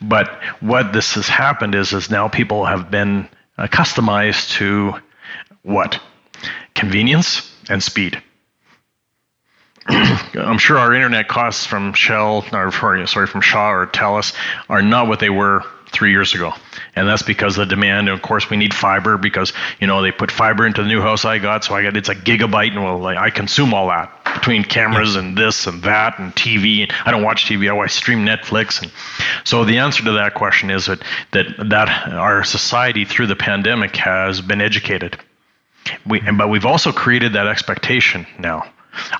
But 0.02 0.28
what 0.60 0.92
this 0.92 1.14
has 1.14 1.26
happened 1.26 1.74
is, 1.74 1.92
is 1.92 2.10
now 2.10 2.28
people 2.28 2.66
have 2.66 2.90
been 2.90 3.28
uh, 3.56 3.66
customized 3.68 4.50
to 4.58 4.94
what? 5.62 6.00
Convenience 6.74 7.50
and 7.70 7.82
speed. 7.82 8.22
I'm 9.86 10.58
sure 10.58 10.78
our 10.78 10.92
internet 10.92 11.28
costs 11.28 11.64
from 11.64 11.94
Shell, 11.94 12.44
or 12.52 12.70
sorry, 12.72 13.26
from 13.26 13.40
Shaw 13.40 13.70
or 13.70 13.86
Telus 13.86 14.34
are 14.68 14.82
not 14.82 15.08
what 15.08 15.18
they 15.18 15.30
were 15.30 15.64
three 15.92 16.10
years 16.10 16.34
ago. 16.34 16.52
And 16.96 17.08
that's 17.08 17.22
because 17.22 17.58
of 17.58 17.68
the 17.68 17.74
demand, 17.74 18.08
and 18.08 18.16
of 18.16 18.22
course, 18.22 18.50
we 18.50 18.56
need 18.56 18.74
fiber 18.74 19.16
because, 19.16 19.52
you 19.80 19.86
know, 19.86 20.02
they 20.02 20.10
put 20.10 20.30
fiber 20.30 20.66
into 20.66 20.82
the 20.82 20.88
new 20.88 21.00
house 21.00 21.24
I 21.24 21.38
got. 21.38 21.64
So 21.64 21.74
I 21.74 21.82
got, 21.82 21.96
it's 21.96 22.08
a 22.08 22.14
gigabyte 22.14 22.72
and 22.72 22.82
well, 22.82 22.98
like, 22.98 23.16
I 23.16 23.30
consume 23.30 23.74
all 23.74 23.88
that 23.88 24.10
between 24.34 24.64
cameras 24.64 25.16
and 25.16 25.36
this 25.36 25.66
and 25.66 25.82
that 25.82 26.18
and 26.18 26.34
TV. 26.34 26.90
I 27.04 27.10
don't 27.10 27.22
watch 27.22 27.44
TV. 27.44 27.70
I 27.70 27.86
stream 27.86 28.26
Netflix. 28.26 28.82
And 28.82 28.90
so 29.44 29.64
the 29.64 29.78
answer 29.78 30.02
to 30.04 30.12
that 30.12 30.34
question 30.34 30.70
is 30.70 30.86
that, 30.86 31.02
that, 31.32 31.46
that 31.70 32.08
our 32.12 32.42
society 32.44 33.04
through 33.04 33.26
the 33.26 33.36
pandemic 33.36 33.96
has 33.96 34.40
been 34.40 34.60
educated. 34.60 35.18
We, 36.06 36.20
but 36.20 36.48
we've 36.48 36.66
also 36.66 36.92
created 36.92 37.34
that 37.34 37.46
expectation 37.46 38.26
now. 38.38 38.70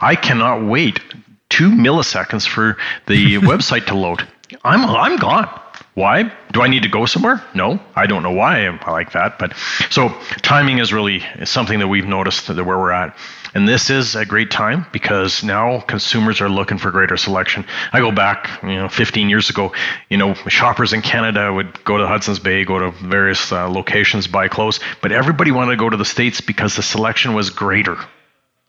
I 0.01 0.17
cannot 0.17 0.65
wait 0.65 1.01
two 1.49 1.71
milliseconds 1.71 2.47
for 2.47 2.77
the 3.07 3.37
website 3.39 3.87
to 3.87 3.95
load. 3.95 4.27
I'm 4.65 4.85
I'm 4.85 5.17
gone. 5.17 5.49
Why? 5.95 6.33
Do 6.53 6.63
I 6.63 6.69
need 6.69 6.85
to 6.85 6.89
go 6.89 7.05
somewhere? 7.05 7.45
No, 7.55 7.79
I 7.95 8.07
don't 8.07 8.23
know 8.23 8.33
why 8.33 8.61
I'm 8.61 8.81
like 8.87 9.13
that. 9.13 9.39
But 9.39 9.55
so 9.91 10.09
timing 10.41 10.79
is 10.79 10.93
really 10.93 11.23
something 11.45 11.81
that 11.81 11.89
we've 11.89 12.07
noticed 12.07 12.47
that 12.47 12.65
where 12.65 12.79
we're 12.79 12.93
at. 12.93 13.15
And 13.55 13.69
this 13.69 13.91
is 13.91 14.17
a 14.17 14.25
great 14.25 14.51
time 14.51 14.87
because 14.93 15.45
now 15.45 15.81
consumers 15.81 16.41
are 16.41 16.49
looking 16.49 16.79
for 16.79 16.91
greater 16.91 17.19
selection. 17.19 17.67
I 17.93 18.01
go 18.01 18.11
back, 18.11 18.63
you 18.63 18.77
know, 18.77 18.89
15 18.89 19.29
years 19.29 19.51
ago, 19.51 19.75
you 20.09 20.17
know, 20.17 20.33
shoppers 20.49 20.95
in 20.95 21.03
Canada 21.03 21.53
would 21.53 21.85
go 21.85 21.99
to 21.99 22.07
Hudson's 22.07 22.39
Bay, 22.39 22.65
go 22.65 22.79
to 22.79 22.91
various 22.93 23.53
uh, 23.53 23.69
locations, 23.69 24.27
buy 24.27 24.49
clothes, 24.49 24.81
but 25.03 25.13
everybody 25.13 25.51
wanted 25.51 25.73
to 25.73 25.77
go 25.77 25.91
to 25.91 25.99
the 25.99 26.07
States 26.07 26.41
because 26.41 26.77
the 26.77 26.83
selection 26.83 27.35
was 27.35 27.51
greater. 27.51 27.99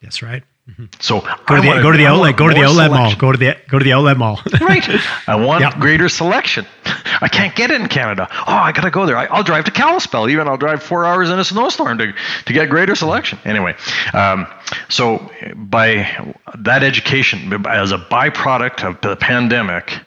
That's 0.02 0.22
right. 0.22 0.44
Mm-hmm. 0.70 0.86
So 1.02 1.20
go 1.20 1.56
to 1.58 1.62
the 1.62 1.82
go 1.82 1.92
to 1.92 1.98
the 1.98 2.06
outlet 2.06 2.38
go 2.38 2.48
to 2.48 2.54
the 2.54 2.64
outlet 2.64 2.90
selection. 2.90 3.04
mall 3.04 3.16
go 3.18 3.32
to 3.34 3.38
the 3.38 3.58
go 3.68 3.80
to 3.80 3.84
the 3.84 3.92
outlet 3.92 4.16
mall. 4.16 4.40
right. 4.62 4.88
I 5.28 5.36
want 5.36 5.60
yep. 5.60 5.78
greater 5.78 6.08
selection. 6.08 6.66
I 6.86 7.28
can't 7.28 7.54
get 7.54 7.70
it 7.70 7.82
in 7.82 7.88
Canada. 7.88 8.30
Oh, 8.32 8.46
I 8.48 8.72
gotta 8.72 8.90
go 8.90 9.06
there. 9.06 9.18
I, 9.18 9.36
will 9.36 9.44
drive 9.44 9.66
to 9.66 9.72
Kalispell. 9.72 10.30
Even 10.30 10.48
I'll 10.48 10.56
drive 10.56 10.82
four 10.82 11.06
hours 11.06 11.30
in 11.30 11.38
a 11.38 11.44
snowstorm 11.44 11.98
to 11.98 12.14
to 12.46 12.54
get 12.54 12.70
greater 12.70 12.96
selection. 12.96 13.40
Anyway, 13.44 13.76
um, 14.14 14.48
so 14.88 15.30
by 15.54 16.32
that 16.60 16.82
education 16.82 17.66
as 17.68 17.92
a 17.92 17.98
byproduct 17.98 18.86
of 18.88 19.02
the 19.02 19.18
pandemic. 19.18 20.00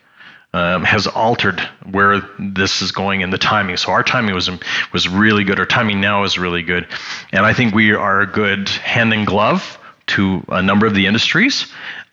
Um, 0.53 0.85
has 0.85 1.07
altered 1.07 1.61
where 1.91 2.23
this 2.39 2.81
is 2.81 2.91
going 2.91 3.21
in 3.21 3.29
the 3.29 3.37
timing. 3.37 3.77
So 3.77 3.93
our 3.93 4.03
timing 4.03 4.35
was 4.35 4.49
was 4.91 5.07
really 5.07 5.45
good. 5.45 5.59
Our 5.59 5.67
timing 5.67 6.01
now 6.01 6.25
is 6.25 6.39
really 6.39 6.63
good, 6.63 6.87
and 7.31 7.45
I 7.45 7.53
think 7.53 7.75
we 7.75 7.93
are 7.93 8.23
a 8.23 8.27
good 8.27 8.71
hand 8.71 9.13
in 9.13 9.27
glove 9.27 9.77
to 10.09 10.45
a 10.49 10.63
number 10.63 10.87
of 10.87 10.95
the 10.95 11.07
industries. 11.07 11.67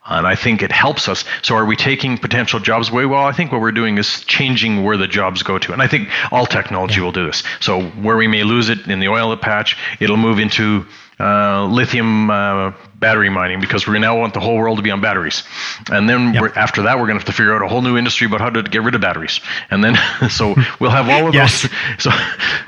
And 0.06 0.28
I 0.28 0.36
think 0.36 0.62
it 0.62 0.72
helps 0.72 1.08
us. 1.08 1.24
So, 1.44 1.56
are 1.56 1.66
we 1.66 1.78
taking 1.78 2.18
potential 2.18 2.60
jobs 2.60 2.90
away? 2.90 3.06
Well, 3.06 3.24
I 3.24 3.32
think 3.32 3.54
what 3.54 3.62
we're 3.62 3.72
doing 3.72 3.98
is 3.98 4.22
changing 4.26 4.84
where 4.84 4.98
the 4.98 5.08
jobs 5.08 5.44
go 5.44 5.58
to. 5.58 5.72
And 5.72 5.82
I 5.82 5.88
think 5.88 6.10
all 6.32 6.46
technology 6.46 6.96
yeah. 6.96 7.04
will 7.04 7.14
do 7.14 7.26
this. 7.26 7.42
So, 7.62 7.84
where 8.02 8.18
we 8.18 8.28
may 8.28 8.44
lose 8.44 8.68
it 8.68 8.88
in 8.88 9.00
the 9.00 9.08
oil 9.08 9.36
patch, 9.38 9.78
it'll 10.02 10.18
move 10.18 10.40
into 10.40 10.86
uh, 11.22 11.66
lithium 11.68 12.30
uh, 12.30 12.74
battery 13.04 13.30
mining 13.30 13.60
because 13.60 13.86
we 13.86 14.00
now 14.00 14.18
want 14.18 14.34
the 14.34 14.40
whole 14.40 14.56
world 14.56 14.78
to 14.78 14.82
be 14.82 14.90
on 14.90 15.02
batteries. 15.02 15.44
And 15.92 16.10
then 16.10 16.34
yep. 16.34 16.56
after 16.56 16.84
that, 16.84 16.96
we're 16.96 17.08
going 17.08 17.20
to 17.20 17.26
have 17.26 17.26
to 17.26 17.34
figure 17.34 17.54
out 17.54 17.62
a 17.62 17.68
whole 17.68 17.82
new 17.82 17.98
industry 17.98 18.26
about 18.28 18.40
how 18.40 18.50
to 18.50 18.64
get 18.64 18.82
rid 18.82 18.96
of 18.96 19.02
batteries. 19.02 19.42
And 19.70 19.84
then, 19.84 19.98
so 20.30 20.56
we'll 20.80 20.90
have 20.90 21.10
all 21.10 21.28
of 21.28 21.36
yes. 21.36 21.64
those. 21.64 21.72
So, 22.00 22.12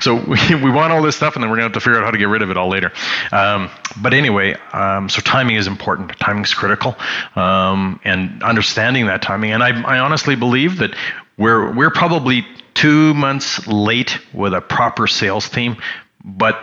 so 0.00 0.14
we, 0.14 0.38
we 0.54 0.70
want 0.70 0.92
all 0.92 1.02
this 1.02 1.16
stuff, 1.16 1.34
and 1.34 1.42
then 1.42 1.50
we're 1.50 1.56
going 1.56 1.70
to 1.70 1.74
have 1.74 1.82
to 1.82 1.84
figure 1.84 1.98
out 1.98 2.04
how 2.04 2.10
to 2.10 2.18
get 2.18 2.28
rid 2.28 2.42
of 2.42 2.50
it 2.50 2.56
all 2.56 2.68
later. 2.68 2.92
Um, 3.32 3.70
but 4.00 4.12
anyway, 4.12 4.54
um, 4.72 5.08
so 5.08 5.20
timing 5.20 5.56
is 5.56 5.66
important. 5.66 6.16
Timing 6.18 6.44
is 6.44 6.52
critical, 6.52 6.96
um, 7.34 7.98
and 8.04 8.42
understanding 8.42 9.06
that 9.06 9.22
timing. 9.22 9.52
And 9.52 9.62
I, 9.62 9.96
I 9.96 9.98
honestly 9.98 10.36
believe 10.36 10.78
that 10.78 10.94
we're 11.38 11.72
we're 11.74 11.90
probably 11.90 12.46
two 12.74 13.14
months 13.14 13.66
late 13.66 14.18
with 14.32 14.54
a 14.54 14.60
proper 14.60 15.06
sales 15.06 15.48
team, 15.48 15.76
but 16.24 16.62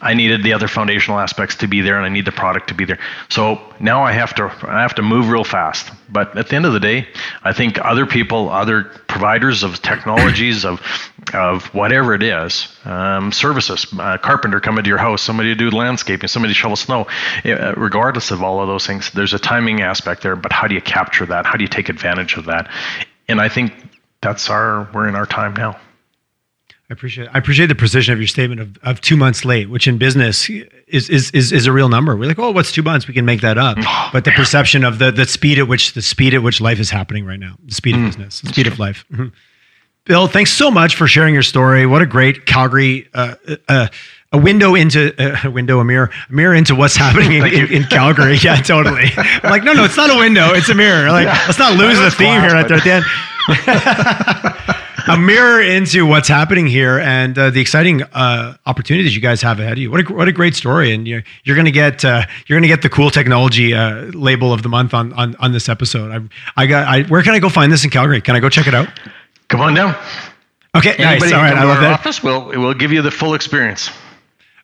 I 0.00 0.14
needed 0.14 0.42
the 0.42 0.52
other 0.52 0.68
foundational 0.68 1.18
aspects 1.18 1.56
to 1.56 1.68
be 1.68 1.80
there, 1.80 1.96
and 1.96 2.04
I 2.04 2.08
need 2.08 2.24
the 2.24 2.32
product 2.32 2.68
to 2.68 2.74
be 2.74 2.84
there. 2.84 2.98
So 3.28 3.60
now 3.80 4.02
I 4.02 4.12
have 4.12 4.34
to 4.36 4.44
I 4.66 4.82
have 4.82 4.94
to 4.96 5.02
move 5.02 5.28
real 5.28 5.44
fast. 5.44 5.90
But 6.10 6.36
at 6.36 6.48
the 6.48 6.56
end 6.56 6.66
of 6.66 6.72
the 6.72 6.80
day, 6.80 7.08
I 7.42 7.52
think 7.52 7.78
other 7.84 8.06
people, 8.06 8.50
other 8.50 8.84
providers 9.08 9.62
of 9.62 9.80
technologies 9.82 10.64
of 10.64 10.80
of 11.32 11.66
whatever 11.74 12.14
it 12.14 12.22
is, 12.22 12.68
um, 12.84 13.32
services, 13.32 13.86
carpenter 13.86 14.60
coming 14.60 14.84
to 14.84 14.88
your 14.88 14.98
house, 14.98 15.22
somebody 15.22 15.48
to 15.50 15.54
do 15.54 15.70
landscaping, 15.70 16.28
somebody 16.28 16.52
to 16.52 16.58
shovel 16.58 16.76
snow, 16.76 17.06
uh, 17.44 17.74
regardless 17.76 18.30
of 18.30 18.42
all 18.42 18.60
of 18.60 18.68
those 18.68 18.86
things, 18.86 19.10
there's 19.12 19.34
a 19.34 19.38
timing 19.38 19.80
aspect 19.80 20.22
there. 20.22 20.36
But 20.36 20.52
how 20.52 20.68
do 20.68 20.74
you 20.74 20.82
capture 20.82 21.26
that? 21.26 21.46
How 21.46 21.56
do 21.56 21.64
you 21.64 21.68
take 21.68 21.88
advantage 21.88 22.36
of 22.36 22.46
that? 22.46 22.70
And 23.28 23.40
I 23.40 23.48
think 23.48 23.72
that's 24.20 24.50
our 24.50 24.88
we're 24.92 25.08
in 25.08 25.14
our 25.14 25.26
time 25.26 25.54
now. 25.54 25.78
I 26.94 26.96
appreciate 26.96 27.28
I 27.32 27.38
appreciate 27.38 27.66
the 27.66 27.74
precision 27.74 28.12
of 28.12 28.20
your 28.20 28.28
statement 28.28 28.60
of, 28.60 28.78
of 28.84 29.00
two 29.00 29.16
months 29.16 29.44
late, 29.44 29.68
which 29.68 29.88
in 29.88 29.98
business 29.98 30.48
is, 30.86 31.10
is 31.10 31.32
is 31.32 31.50
is 31.50 31.66
a 31.66 31.72
real 31.72 31.88
number. 31.88 32.14
We're 32.14 32.28
like, 32.28 32.38
oh, 32.38 32.52
what's 32.52 32.70
two 32.70 32.84
months? 32.84 33.08
We 33.08 33.14
can 33.14 33.24
make 33.24 33.40
that 33.40 33.58
up. 33.58 33.78
Oh, 33.80 34.10
but 34.12 34.22
the 34.24 34.30
man. 34.30 34.38
perception 34.38 34.84
of 34.84 35.00
the 35.00 35.10
the 35.10 35.26
speed 35.26 35.58
at 35.58 35.66
which 35.66 35.94
the 35.94 36.02
speed 36.02 36.34
at 36.34 36.44
which 36.44 36.60
life 36.60 36.78
is 36.78 36.90
happening 36.90 37.26
right 37.26 37.40
now, 37.40 37.56
the 37.64 37.74
speed 37.74 37.96
mm, 37.96 38.04
of 38.04 38.10
business, 38.10 38.42
the 38.42 38.50
speed 38.50 38.68
of 38.68 38.78
life. 38.78 39.04
Mm-hmm. 39.12 39.26
Bill, 40.04 40.28
thanks 40.28 40.52
so 40.52 40.70
much 40.70 40.94
for 40.94 41.08
sharing 41.08 41.34
your 41.34 41.42
story. 41.42 41.84
What 41.84 42.00
a 42.00 42.06
great 42.06 42.46
Calgary. 42.46 43.08
Uh, 43.12 43.34
uh, 43.68 43.88
a 44.30 44.38
window 44.38 44.76
into 44.76 45.12
uh, 45.18 45.48
a 45.48 45.50
window, 45.50 45.80
a 45.80 45.84
mirror, 45.84 46.10
a 46.28 46.32
mirror 46.32 46.54
into 46.54 46.76
what's 46.76 46.94
happening 46.94 47.32
in, 47.32 47.44
in, 47.54 47.72
in, 47.72 47.84
Calgary. 47.84 48.36
Yeah, 48.36 48.56
totally. 48.56 49.10
I'm 49.16 49.50
like, 49.50 49.64
no, 49.64 49.72
no, 49.72 49.84
it's 49.84 49.96
not 49.96 50.10
a 50.10 50.18
window, 50.18 50.52
it's 50.52 50.68
a 50.68 50.74
mirror. 50.74 51.10
Like, 51.10 51.26
yeah. 51.26 51.42
let's 51.46 51.58
not 51.58 51.76
lose 51.76 51.98
the 51.98 52.12
theme 52.12 52.40
here 52.40 52.54
at 52.54 52.68
the 52.68 53.02
end. 54.62 54.74
a 55.08 55.18
mirror 55.18 55.60
into 55.60 56.06
what's 56.06 56.28
happening 56.28 56.66
here 56.66 56.98
and 56.98 57.38
uh, 57.38 57.50
the 57.50 57.60
exciting 57.60 58.02
uh, 58.02 58.56
opportunities 58.66 59.14
you 59.14 59.20
guys 59.20 59.42
have 59.42 59.60
ahead 59.60 59.72
of 59.72 59.78
you. 59.78 59.90
What 59.90 60.08
a 60.08 60.12
what 60.12 60.28
a 60.28 60.32
great 60.32 60.54
story! 60.54 60.92
And 60.92 61.06
you're 61.06 61.22
you're 61.44 61.56
gonna 61.56 61.70
get 61.70 62.04
uh, 62.04 62.26
you're 62.46 62.58
gonna 62.58 62.68
get 62.68 62.82
the 62.82 62.88
cool 62.88 63.10
technology 63.10 63.74
uh, 63.74 64.06
label 64.12 64.52
of 64.52 64.62
the 64.62 64.68
month 64.68 64.94
on 64.94 65.12
on, 65.14 65.36
on 65.36 65.52
this 65.52 65.68
episode. 65.68 66.10
I 66.10 66.62
I 66.62 66.66
got 66.66 66.88
I, 66.88 67.02
where 67.04 67.22
can 67.22 67.34
I 67.34 67.38
go 67.38 67.48
find 67.48 67.70
this 67.70 67.84
in 67.84 67.90
Calgary? 67.90 68.20
Can 68.20 68.36
I 68.36 68.40
go 68.40 68.48
check 68.48 68.66
it 68.66 68.74
out? 68.74 68.88
Come 69.48 69.60
on 69.60 69.74
down. 69.74 69.94
Okay, 70.76 70.94
Anybody 70.94 71.20
nice. 71.20 71.32
All 71.32 71.38
right, 71.38 71.56
I 71.56 71.64
love 71.64 71.80
that. 71.80 71.92
Office, 71.92 72.22
we'll 72.22 72.46
we'll 72.48 72.74
give 72.74 72.92
you 72.92 73.02
the 73.02 73.10
full 73.10 73.34
experience. 73.34 73.90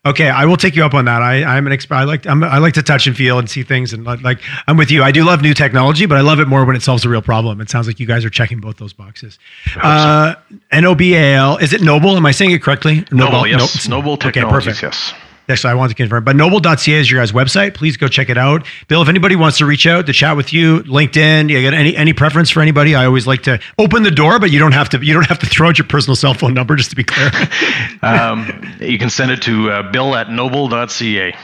Okay, 0.07 0.31
I 0.31 0.47
will 0.47 0.57
take 0.57 0.77
you 0.77 0.85
up 0.85 0.95
on 0.95 1.05
that. 1.05 1.21
I, 1.21 1.45
I'm 1.45 1.67
an 1.67 1.75
expert. 1.75 1.97
I 1.97 2.05
like 2.05 2.27
I'm, 2.27 2.43
I 2.43 2.57
like 2.57 2.73
to 2.75 2.83
touch 2.83 3.07
and 3.07 3.15
feel 3.15 3.39
and 3.39 3.51
see 3.51 3.63
things, 3.63 3.93
and 3.93 4.05
like 4.05 4.41
I'm 4.67 4.79
with 4.79 4.91
you. 4.91 5.03
I 5.03 5.13
do 5.13 5.25
love 5.25 5.43
new 5.43 5.53
technology, 5.53 6.07
but 6.07 6.17
I 6.17 6.23
love 6.23 6.41
it 6.41 6.49
more 6.49 6.65
when 6.65 6.75
it 6.75 6.81
solves 6.81 7.05
a 7.05 7.11
real 7.11 7.21
problem. 7.21 7.61
It 7.61 7.69
sounds 7.69 7.87
like 7.87 8.01
you 8.01 8.07
guys 8.07 8.25
are 8.25 8.31
checking 8.31 8.61
both 8.61 8.79
those 8.79 8.95
boxes. 8.95 9.39
Uh, 9.77 10.37
N 10.71 10.87
O 10.87 10.95
B 10.95 11.15
A 11.17 11.35
L. 11.35 11.59
Is 11.59 11.75
it 11.75 11.83
Nobal? 11.83 12.17
Am 12.17 12.25
I 12.25 12.31
saying 12.31 12.53
it 12.53 12.63
correctly? 12.63 13.05
Nobal. 13.11 13.43
Nobal 13.43 13.47
yes. 13.47 13.89
Nobal 13.89 14.17
Technologies. 14.17 14.81
Okay, 14.81 14.81
perfect. 14.81 14.83
Yes. 14.83 15.15
Yes, 15.51 15.65
I 15.65 15.75
want 15.75 15.91
to 15.91 15.97
confirm. 15.97 16.23
But 16.23 16.37
nobal.ca 16.37 16.93
is 16.93 17.11
your 17.11 17.21
guys' 17.21 17.33
website. 17.33 17.75
Please 17.75 17.97
go 17.97 18.07
check 18.07 18.29
it 18.29 18.39
out. 18.39 18.65
Bill, 18.87 19.03
if 19.03 19.09
anybody 19.09 19.35
wants 19.35 19.59
to 19.59 19.67
reach 19.67 19.85
out 19.85 20.07
to 20.07 20.13
chat 20.13 20.37
with 20.37 20.53
you, 20.53 20.85
LinkedIn, 20.85 21.51
you 21.51 21.61
got 21.61 21.75
any 21.75 21.97
any 21.97 22.13
preference 22.13 22.51
for 22.51 22.63
anybody? 22.63 22.95
I 22.95 23.05
always 23.05 23.27
like 23.27 23.43
to 23.43 23.59
open 23.77 24.05
the 24.05 24.13
door, 24.13 24.39
but 24.39 24.53
you 24.53 24.61
don't 24.61 24.71
have 24.71 24.89
to 24.91 25.05
you 25.05 25.13
don't 25.13 25.27
have 25.27 25.41
to 25.41 25.47
throw 25.47 25.71
out 25.71 25.77
your 25.77 25.89
personal 25.89 26.15
cell 26.15 26.35
phone 26.35 26.55
number 26.55 26.77
just 26.77 26.91
to 26.91 26.97
be 26.97 27.03
clear. 27.03 27.33
um, 28.03 28.77
you 28.79 28.97
can 28.97 29.11
send 29.11 29.33
it 29.33 29.43
to 29.43 29.73
uh, 29.73 29.91
bill 29.91 30.15
at 30.15 30.31
nobal.ca. 30.31 31.35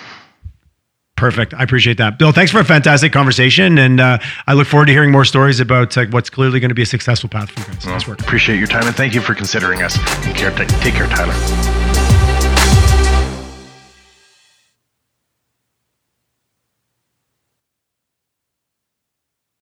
Perfect. 1.16 1.52
I 1.52 1.64
appreciate 1.64 1.98
that. 1.98 2.16
Bill, 2.16 2.30
thanks 2.30 2.52
for 2.52 2.61
a 2.61 2.64
fantastic 2.64 3.12
conversation. 3.12 3.76
And 3.76 3.98
uh, 3.98 4.18
I 4.46 4.52
look 4.52 4.68
forward 4.68 4.86
to 4.86 4.92
hearing 4.92 5.11
more 5.11 5.24
stories 5.24 5.59
about 5.59 5.98
uh, 5.98 6.07
what's 6.11 6.30
clearly 6.30 6.61
going 6.61 6.68
to 6.68 6.76
be 6.76 6.82
a 6.82 6.86
successful 6.86 7.28
path 7.28 7.50
for 7.50 7.59
you 7.59 7.66
guys. 7.74 7.84
Well, 7.84 7.94
nice 7.94 8.07
work. 8.07 8.20
Appreciate 8.20 8.59
your 8.59 8.68
time 8.68 8.86
and 8.86 8.94
thank 8.94 9.14
you 9.14 9.20
for 9.20 9.34
considering 9.34 9.82
us. 9.82 9.98
Take 10.22 10.36
care, 10.36 10.52
take 10.54 10.94
care 10.94 11.09
Tyler. 11.09 12.05